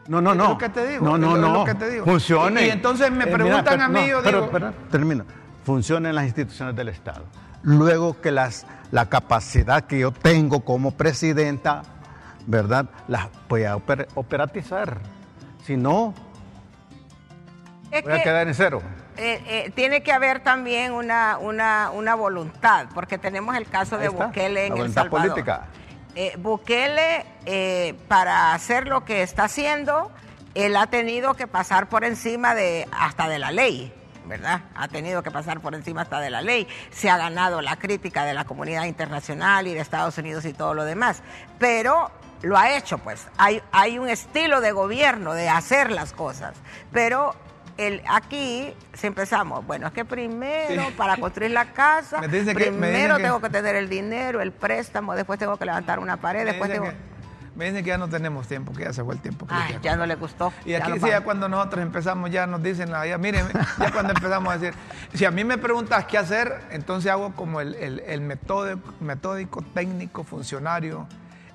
No, 0.09 0.20
no, 0.20 0.32
Es 0.32 0.36
no. 0.36 0.48
lo 0.50 0.59
que 0.59 0.68
te 0.68 0.86
digo, 0.86 1.05
No, 1.05 1.16
no, 1.18 1.34
es 1.34 1.40
lo- 1.40 1.46
es 1.46 1.52
no. 1.52 1.59
lo 1.61 1.64
que 1.64 1.74
te 1.74 1.90
digo. 1.90 2.05
Funcionen. 2.05 2.59
Eh, 2.59 2.66
Y- 2.66 2.68
y 2.68 2.70
entonces 2.70 3.11
me 3.11 3.26
preguntan 3.26 3.64
pero- 3.64 3.82
a 3.84 3.88
mí, 3.88 4.00
no, 4.00 4.07
yo 4.07 4.22
pero- 4.22 4.40
digo- 4.42 4.50
pero, 4.52 4.72
termino. 4.90 5.24
Funcionen 5.64 6.14
las 6.14 6.24
instituciones 6.26 6.76
del 6.76 6.88
Estado. 6.90 7.24
Luego 7.62 8.20
que 8.20 8.30
las, 8.30 8.66
la 8.90 9.09
capacidad 9.09 9.84
que 9.84 9.98
yo 10.00 10.12
tengo 10.12 10.61
como 10.61 10.90
presidenta, 10.90 11.82
¿verdad? 12.46 12.86
Las 13.09 13.28
voy 13.48 13.64
a 13.64 13.76
oper- 13.76 14.07
operatizar. 14.14 14.98
Si 15.64 15.76
no, 15.78 16.12
Es 17.90 18.02
voy 18.02 18.12
a 18.12 18.16
que- 18.16 18.22
quedar 18.24 18.46
en 18.46 18.55
cero. 18.55 18.82
Eh, 19.16 19.40
eh, 19.46 19.72
tiene 19.74 20.02
que 20.02 20.12
haber 20.12 20.40
también 20.40 20.92
una, 20.92 21.38
una, 21.38 21.90
una 21.92 22.14
voluntad, 22.16 22.88
porque 22.92 23.16
tenemos 23.16 23.57
el 23.57 23.66
caso 23.66 23.94
Ahí 23.94 24.02
de 24.02 24.09
está, 24.09 24.26
Bukele 24.26 24.66
en 24.66 24.70
la 24.70 24.74
El 24.74 24.80
voluntad 24.82 25.02
Salvador. 25.05 25.28
política. 25.30 25.66
Eh, 26.16 26.34
Bukele, 26.38 27.26
eh, 27.44 27.94
para 28.06 28.54
hacer 28.54 28.86
lo 28.86 29.04
que 29.04 29.22
está 29.22 29.44
haciendo, 29.44 30.12
él 30.54 30.76
ha 30.76 30.86
tenido 30.86 31.34
que 31.34 31.48
pasar 31.48 31.88
por 31.88 32.04
encima 32.04 32.54
de 32.54 32.86
hasta 32.92 33.28
de 33.28 33.40
la 33.40 33.50
ley, 33.50 33.92
¿verdad? 34.24 34.62
Ha 34.76 34.86
tenido 34.86 35.24
que 35.24 35.32
pasar 35.32 35.60
por 35.60 35.74
encima 35.74 36.02
hasta 36.02 36.20
de 36.20 36.30
la 36.30 36.40
ley. 36.40 36.68
Se 36.92 37.10
ha 37.10 37.16
ganado 37.16 37.60
la 37.60 37.76
crítica 37.76 38.24
de 38.24 38.32
la 38.32 38.44
comunidad 38.44 38.84
internacional 38.84 39.66
y 39.66 39.74
de 39.74 39.80
Estados 39.80 40.16
Unidos 40.16 40.44
y 40.44 40.52
todo 40.52 40.72
lo 40.72 40.84
demás. 40.84 41.20
Pero 41.58 42.12
lo 42.42 42.56
ha 42.56 42.76
hecho, 42.76 42.98
pues. 42.98 43.26
Hay, 43.36 43.60
hay 43.72 43.98
un 43.98 44.08
estilo 44.08 44.60
de 44.60 44.70
gobierno 44.70 45.34
de 45.34 45.48
hacer 45.48 45.90
las 45.90 46.12
cosas. 46.12 46.54
Pero 46.92 47.34
el, 47.76 48.02
aquí, 48.08 48.72
si 48.92 49.06
empezamos, 49.06 49.66
bueno, 49.66 49.86
es 49.88 49.92
que 49.92 50.04
primero, 50.04 50.84
Sí. 50.86 50.94
para 50.96 51.16
construir 51.16 51.50
la 51.50 51.72
casa, 51.72 52.20
primero 52.20 53.16
que- 53.16 53.22
tengo 53.22 53.40
que 53.40 53.50
tener 53.50 53.76
el 53.76 53.88
dinero, 53.88 54.40
el 54.40 54.52
préstamo, 54.52 55.14
después 55.14 55.38
tengo 55.38 55.56
que 55.56 55.64
levantar 55.64 55.98
una 55.98 56.16
pared, 56.16 56.40
Me 56.44 56.50
después 56.52 56.70
tengo... 56.70 56.84
que, 56.86 56.94
me 57.56 57.66
dicen 57.66 57.84
que 57.84 57.88
ya 57.88 57.98
no 57.98 58.08
tenemos 58.08 58.46
tiempo, 58.48 58.72
que 58.72 58.82
ya 58.84 58.92
se 58.92 59.04
fue 59.04 59.14
el 59.14 59.20
tiempo. 59.20 59.46
que 59.46 59.54
Ay, 59.54 59.78
ya 59.82 59.96
no 59.96 60.06
le 60.06 60.14
gustó. 60.16 60.52
Y 60.64 60.70
ya 60.72 60.78
aquí 60.78 60.90
no 60.90 60.96
sí, 60.96 61.08
ya 61.10 61.20
cuando 61.22 61.48
nosotros 61.48 61.82
empezamos, 61.82 62.30
ya 62.30 62.46
nos 62.46 62.62
dicen, 62.62 62.90
la- 62.90 63.06
ya, 63.06 63.16
miren, 63.18 63.46
ya 63.78 63.90
cuando 63.92 64.12
empezamos 64.12 64.52
a 64.54 64.58
decir, 64.58 64.74
si 65.12 65.24
a 65.24 65.30
mí 65.30 65.44
me 65.44 65.56
preguntas 65.58 66.04
qué 66.06 66.18
hacer, 66.18 66.60
entonces 66.70 67.10
hago 67.10 67.32
como 67.34 67.60
el, 67.60 67.74
el, 67.76 68.00
el 68.00 68.20
metódico, 68.20 68.92
metódico, 69.00 69.62
técnico, 69.62 70.24
funcionario, 70.24 71.06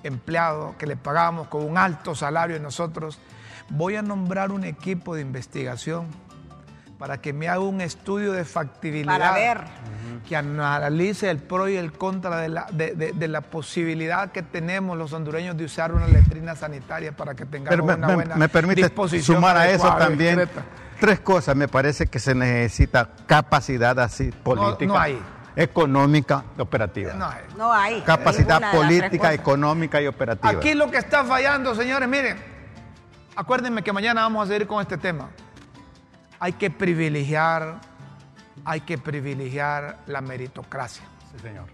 empleado, 0.04 0.76
que 0.78 0.86
le 0.88 0.96
pagamos 0.96 1.48
con 1.50 1.66
un 1.66 1.78
alto 1.78 2.16
salario 2.16 2.56
y 2.56 2.60
nosotros, 2.62 3.20
voy 3.70 3.96
a 3.96 4.02
nombrar 4.02 4.52
un 4.52 4.64
equipo 4.64 5.16
de 5.16 5.22
investigación 5.22 6.08
para 6.98 7.22
que 7.22 7.32
me 7.32 7.48
haga 7.48 7.62
un 7.62 7.80
estudio 7.80 8.34
de 8.34 8.44
factibilidad. 8.44 9.18
Para 9.18 9.32
ver. 9.34 9.62
Que 10.28 10.36
analice 10.36 11.30
el 11.30 11.38
pro 11.38 11.70
y 11.70 11.78
el 11.78 11.94
contra 11.94 12.38
de 12.42 12.50
la, 12.50 12.68
de, 12.74 12.94
de- 12.94 13.14
de 13.14 13.28
la 13.30 13.40
posibilidad 13.42 14.32
que 14.34 14.44
tenemos 14.44 14.98
los 14.98 15.14
hondureños 15.14 15.56
de 15.56 15.64
usar 15.64 15.94
una 15.94 16.08
letrina 16.08 16.56
sanitaria 16.58 17.16
para 17.16 17.36
que 17.36 17.46
tengamos 17.46 17.70
Pero 17.70 17.86
me, 17.86 17.94
una 17.94 18.08
me- 18.08 18.16
buena 18.16 18.36
me 18.36 18.50
permite 18.50 18.82
disposición 18.82 19.38
sumar 19.38 19.56
a 19.56 19.70
eso 19.70 19.88
también 19.96 20.36
discreta. 20.40 20.66
tres 21.00 21.22
cosas. 21.22 21.56
Me 21.56 21.70
parece 21.70 22.08
que 22.08 22.20
se 22.20 22.36
necesita 22.36 23.10
capacidad 23.26 23.98
así 24.00 24.32
política, 24.32 24.86
no 24.94 25.00
hay. 25.00 25.18
económica 25.56 26.44
y 26.58 26.62
operativa. 26.62 27.14
No, 27.14 27.32
eh. 27.32 27.36
No 27.58 27.72
hay. 27.72 28.02
Capacidad 28.02 28.72
política, 28.74 29.32
económica 29.34 30.02
y 30.02 30.08
operativa. 30.08 30.50
Aquí 30.52 30.74
lo 30.74 30.92
que 30.92 30.98
está 30.98 31.24
fallando, 31.24 31.74
señores, 31.76 32.10
miren, 32.10 32.38
acuérdenme 33.40 33.82
que 33.84 33.94
mañana 33.94 34.22
vamos 34.24 34.44
a 34.44 34.52
seguir 34.52 34.68
con 34.68 34.82
este 34.82 34.98
tema. 34.98 35.30
Hay 36.40 36.54
que 36.54 36.70
privilegiar, 36.70 37.80
hay 38.66 38.82
que 38.82 38.98
privilegiar 38.98 40.00
la 40.08 40.20
meritocracia. 40.20 41.06
Sí, 41.32 41.40
señor. 41.40 41.68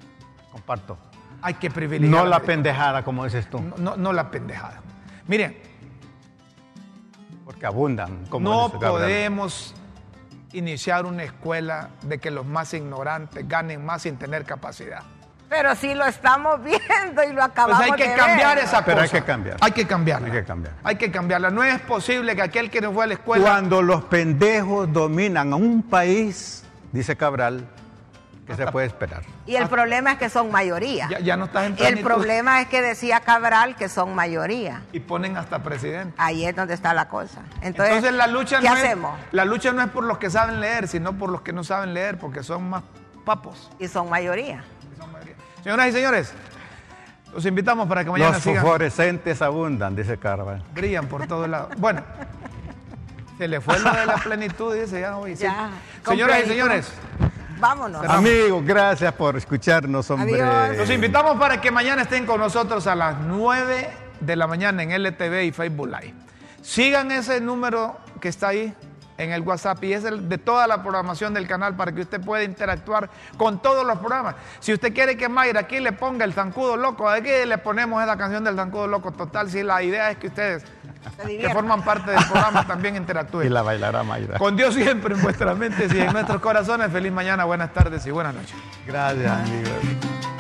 Comparto. 0.52 0.98
Hay 1.42 1.56
que 1.56 1.72
privilegiar. 1.72 2.24
No 2.24 2.26
la 2.26 2.40
pendejada, 2.40 3.04
como 3.04 3.24
dices 3.24 3.50
tú, 3.50 3.60
No, 3.60 3.76
no, 3.78 3.98
no 3.98 4.14
la 4.14 4.30
pendejada. 4.30 4.82
Miren, 5.28 5.58
porque 7.44 7.66
abundan. 7.66 8.28
Como 8.28 8.48
no 8.48 8.68
dice 8.68 8.88
podemos 8.88 9.74
iniciar 10.54 11.06
una 11.06 11.24
escuela 11.24 11.90
de 12.04 12.20
que 12.20 12.30
los 12.30 12.46
más 12.46 12.74
ignorantes 12.76 13.48
ganen 13.48 13.84
más 13.84 14.04
sin 14.04 14.18
tener 14.18 14.46
capacidad. 14.46 15.02
Pero 15.50 15.76
sí 15.76 15.94
lo 15.94 16.06
estamos 16.06 16.62
viendo 16.64 17.24
y 17.24 17.34
lo 17.34 17.44
acabamos 17.44 17.78
Pues 17.86 17.92
hay 17.92 17.98
que 17.98 18.10
de 18.10 18.16
cambiar 18.16 18.56
ver. 18.56 18.66
esa 18.66 18.84
Pero 18.84 19.02
cosa. 19.02 19.04
hay 19.16 19.22
que 19.22 19.26
cambiar. 19.26 19.58
Hay 19.62 19.72
que 19.72 19.86
cambiarla. 19.88 20.28
Hay 20.28 20.34
que 20.34 20.44
cambiar. 20.44 20.74
Hay 20.84 20.96
que 20.96 21.12
cambiarla. 21.12 21.50
No 21.52 21.64
es 21.64 21.80
posible 21.82 22.36
que 22.36 22.42
aquel 22.42 22.70
que 22.70 22.82
no 22.82 22.92
fue 22.94 23.04
a 23.04 23.08
la 23.08 23.14
escuela. 23.14 23.44
Cuando 23.44 23.82
los 23.82 24.04
pendejos 24.06 24.92
dominan 24.92 25.54
a 25.54 25.56
un 25.56 25.84
país, 25.84 26.64
dice 26.92 27.16
Cabral, 27.16 27.66
¿qué 28.48 28.56
se 28.56 28.66
puede 28.68 28.88
esperar? 28.88 29.22
Y 29.46 29.56
el 29.56 29.68
problema 29.68 30.14
es 30.14 30.18
que 30.18 30.30
son 30.30 30.52
mayoría. 30.52 31.08
Ya, 31.10 31.20
ya 31.20 31.38
no 31.38 31.46
estás 31.46 31.66
en 31.68 31.78
el 31.80 32.02
problema 32.02 32.62
es 32.62 32.68
que 32.68 32.82
decía 32.82 33.20
Cabral 33.20 33.76
que 33.76 33.88
son 33.88 34.16
mayoría. 34.16 34.82
Y 34.94 35.00
ponen 35.00 35.38
hasta 35.38 35.62
presidente. 35.62 36.16
Ahí 36.18 36.46
es 36.46 36.56
donde 36.56 36.74
está 36.74 36.94
la 36.96 37.08
cosa. 37.08 37.42
Entonces, 37.62 37.96
Entonces, 37.98 38.14
la 38.14 38.28
lucha 38.28 38.60
¿qué 38.60 38.68
no 38.70 38.74
hacemos? 38.74 39.20
es 39.20 39.34
la 39.34 39.46
lucha 39.46 39.72
no 39.72 39.84
es 39.84 39.90
por 39.90 40.04
los 40.04 40.18
que 40.18 40.30
saben 40.32 40.60
leer, 40.60 40.88
sino 40.88 41.14
por 41.14 41.30
los 41.30 41.42
que 41.42 41.54
no 41.54 41.64
saben 41.64 41.94
leer, 41.94 42.18
porque 42.18 42.42
son 42.42 42.68
más 42.70 42.82
papos. 43.24 43.70
Y 43.80 43.88
son 43.88 44.10
mayoría. 44.10 44.64
Señoras 45.66 45.88
y 45.88 45.92
señores, 45.94 46.32
los 47.34 47.44
invitamos 47.44 47.88
para 47.88 48.04
que 48.04 48.12
mañana 48.12 48.34
Los 48.34 48.44
sigan 48.44 48.62
fosforescentes 48.62 49.42
abundan, 49.42 49.96
dice 49.96 50.16
Cabral. 50.16 50.62
brillan 50.76 51.08
por 51.08 51.26
todos 51.26 51.50
lados. 51.50 51.70
Bueno, 51.80 52.04
se 53.40 53.48
le 53.48 53.60
fue 53.60 53.80
lo 53.80 53.92
de 53.92 54.06
la 54.06 54.14
plenitud, 54.18 54.76
dice 54.76 55.02
ya 55.02 55.18
hoy. 55.18 55.36
sí. 55.36 55.42
Ya, 55.42 55.72
con 56.04 56.14
Señoras 56.14 56.44
y 56.46 56.50
señores, 56.50 56.94
Vámonos. 57.58 58.06
Amigos, 58.08 58.64
gracias 58.64 59.12
por 59.14 59.38
escucharnos, 59.38 60.08
hombre. 60.12 60.40
Adiós. 60.40 60.78
los 60.78 60.90
invitamos 60.92 61.36
para 61.40 61.60
que 61.60 61.72
mañana 61.72 62.04
estén 62.04 62.28
con 62.28 62.40
nosotros 62.40 62.86
a 62.86 62.94
las 62.94 63.18
9 63.22 63.90
de 64.20 64.36
la 64.36 64.46
mañana 64.46 64.84
en 64.84 64.92
LTV 64.92 65.46
y 65.46 65.52
Facebook 65.52 65.88
Live. 65.88 66.14
Sigan 66.62 67.12
ese 67.12 67.42
número 67.42 67.98
que 68.22 68.28
está 68.30 68.50
ahí 68.50 68.72
en 69.18 69.32
el 69.32 69.42
WhatsApp 69.42 69.84
y 69.84 69.94
es 69.94 70.04
el 70.04 70.28
de 70.28 70.38
toda 70.38 70.68
la 70.68 70.82
programación 70.82 71.34
del 71.34 71.48
canal 71.48 71.76
para 71.76 71.92
que 71.92 72.02
usted 72.02 72.22
pueda 72.22 72.44
interactuar 72.44 73.10
con 73.38 73.62
todos 73.62 73.86
los 73.86 73.98
programas. 74.00 74.36
Si 74.60 74.74
usted 74.74 74.94
quiere 74.94 75.18
que 75.18 75.30
Mayra 75.30 75.62
aquí 75.62 75.80
le 75.80 75.92
ponga 75.92 76.26
el 76.26 76.34
zancudo 76.34 76.78
loco, 76.78 77.10
aquí 77.10 77.30
le 77.46 77.58
ponemos 77.58 78.04
esa 78.04 78.18
canción 78.18 78.44
del 78.44 78.56
zancudo 78.56 78.88
loco 78.88 79.12
total. 79.12 79.50
Si 79.50 79.64
la 79.64 79.82
idea 79.82 80.12
es 80.12 80.18
que 80.18 80.28
ustedes 80.28 80.66
que 81.28 81.50
forman 81.50 81.84
parte 81.84 82.12
del 82.12 82.26
programa 82.26 82.66
también 82.66 82.96
interactúen. 82.96 83.48
Y 83.48 83.50
la 83.50 83.62
bailará 83.62 84.04
Mayra. 84.04 84.38
Con 84.38 84.56
Dios 84.56 84.74
siempre 84.74 85.14
en 85.14 85.22
vuestras 85.22 85.58
mentes 85.58 85.94
y 85.94 86.00
en 86.00 86.12
nuestros 86.12 86.42
corazones. 86.42 86.92
Feliz 86.92 87.12
mañana, 87.12 87.46
buenas 87.46 87.74
tardes 87.74 88.06
y 88.06 88.12
buenas 88.12 88.34
noches. 88.34 88.56
Gracias, 88.86 89.32
amigos. 89.32 90.35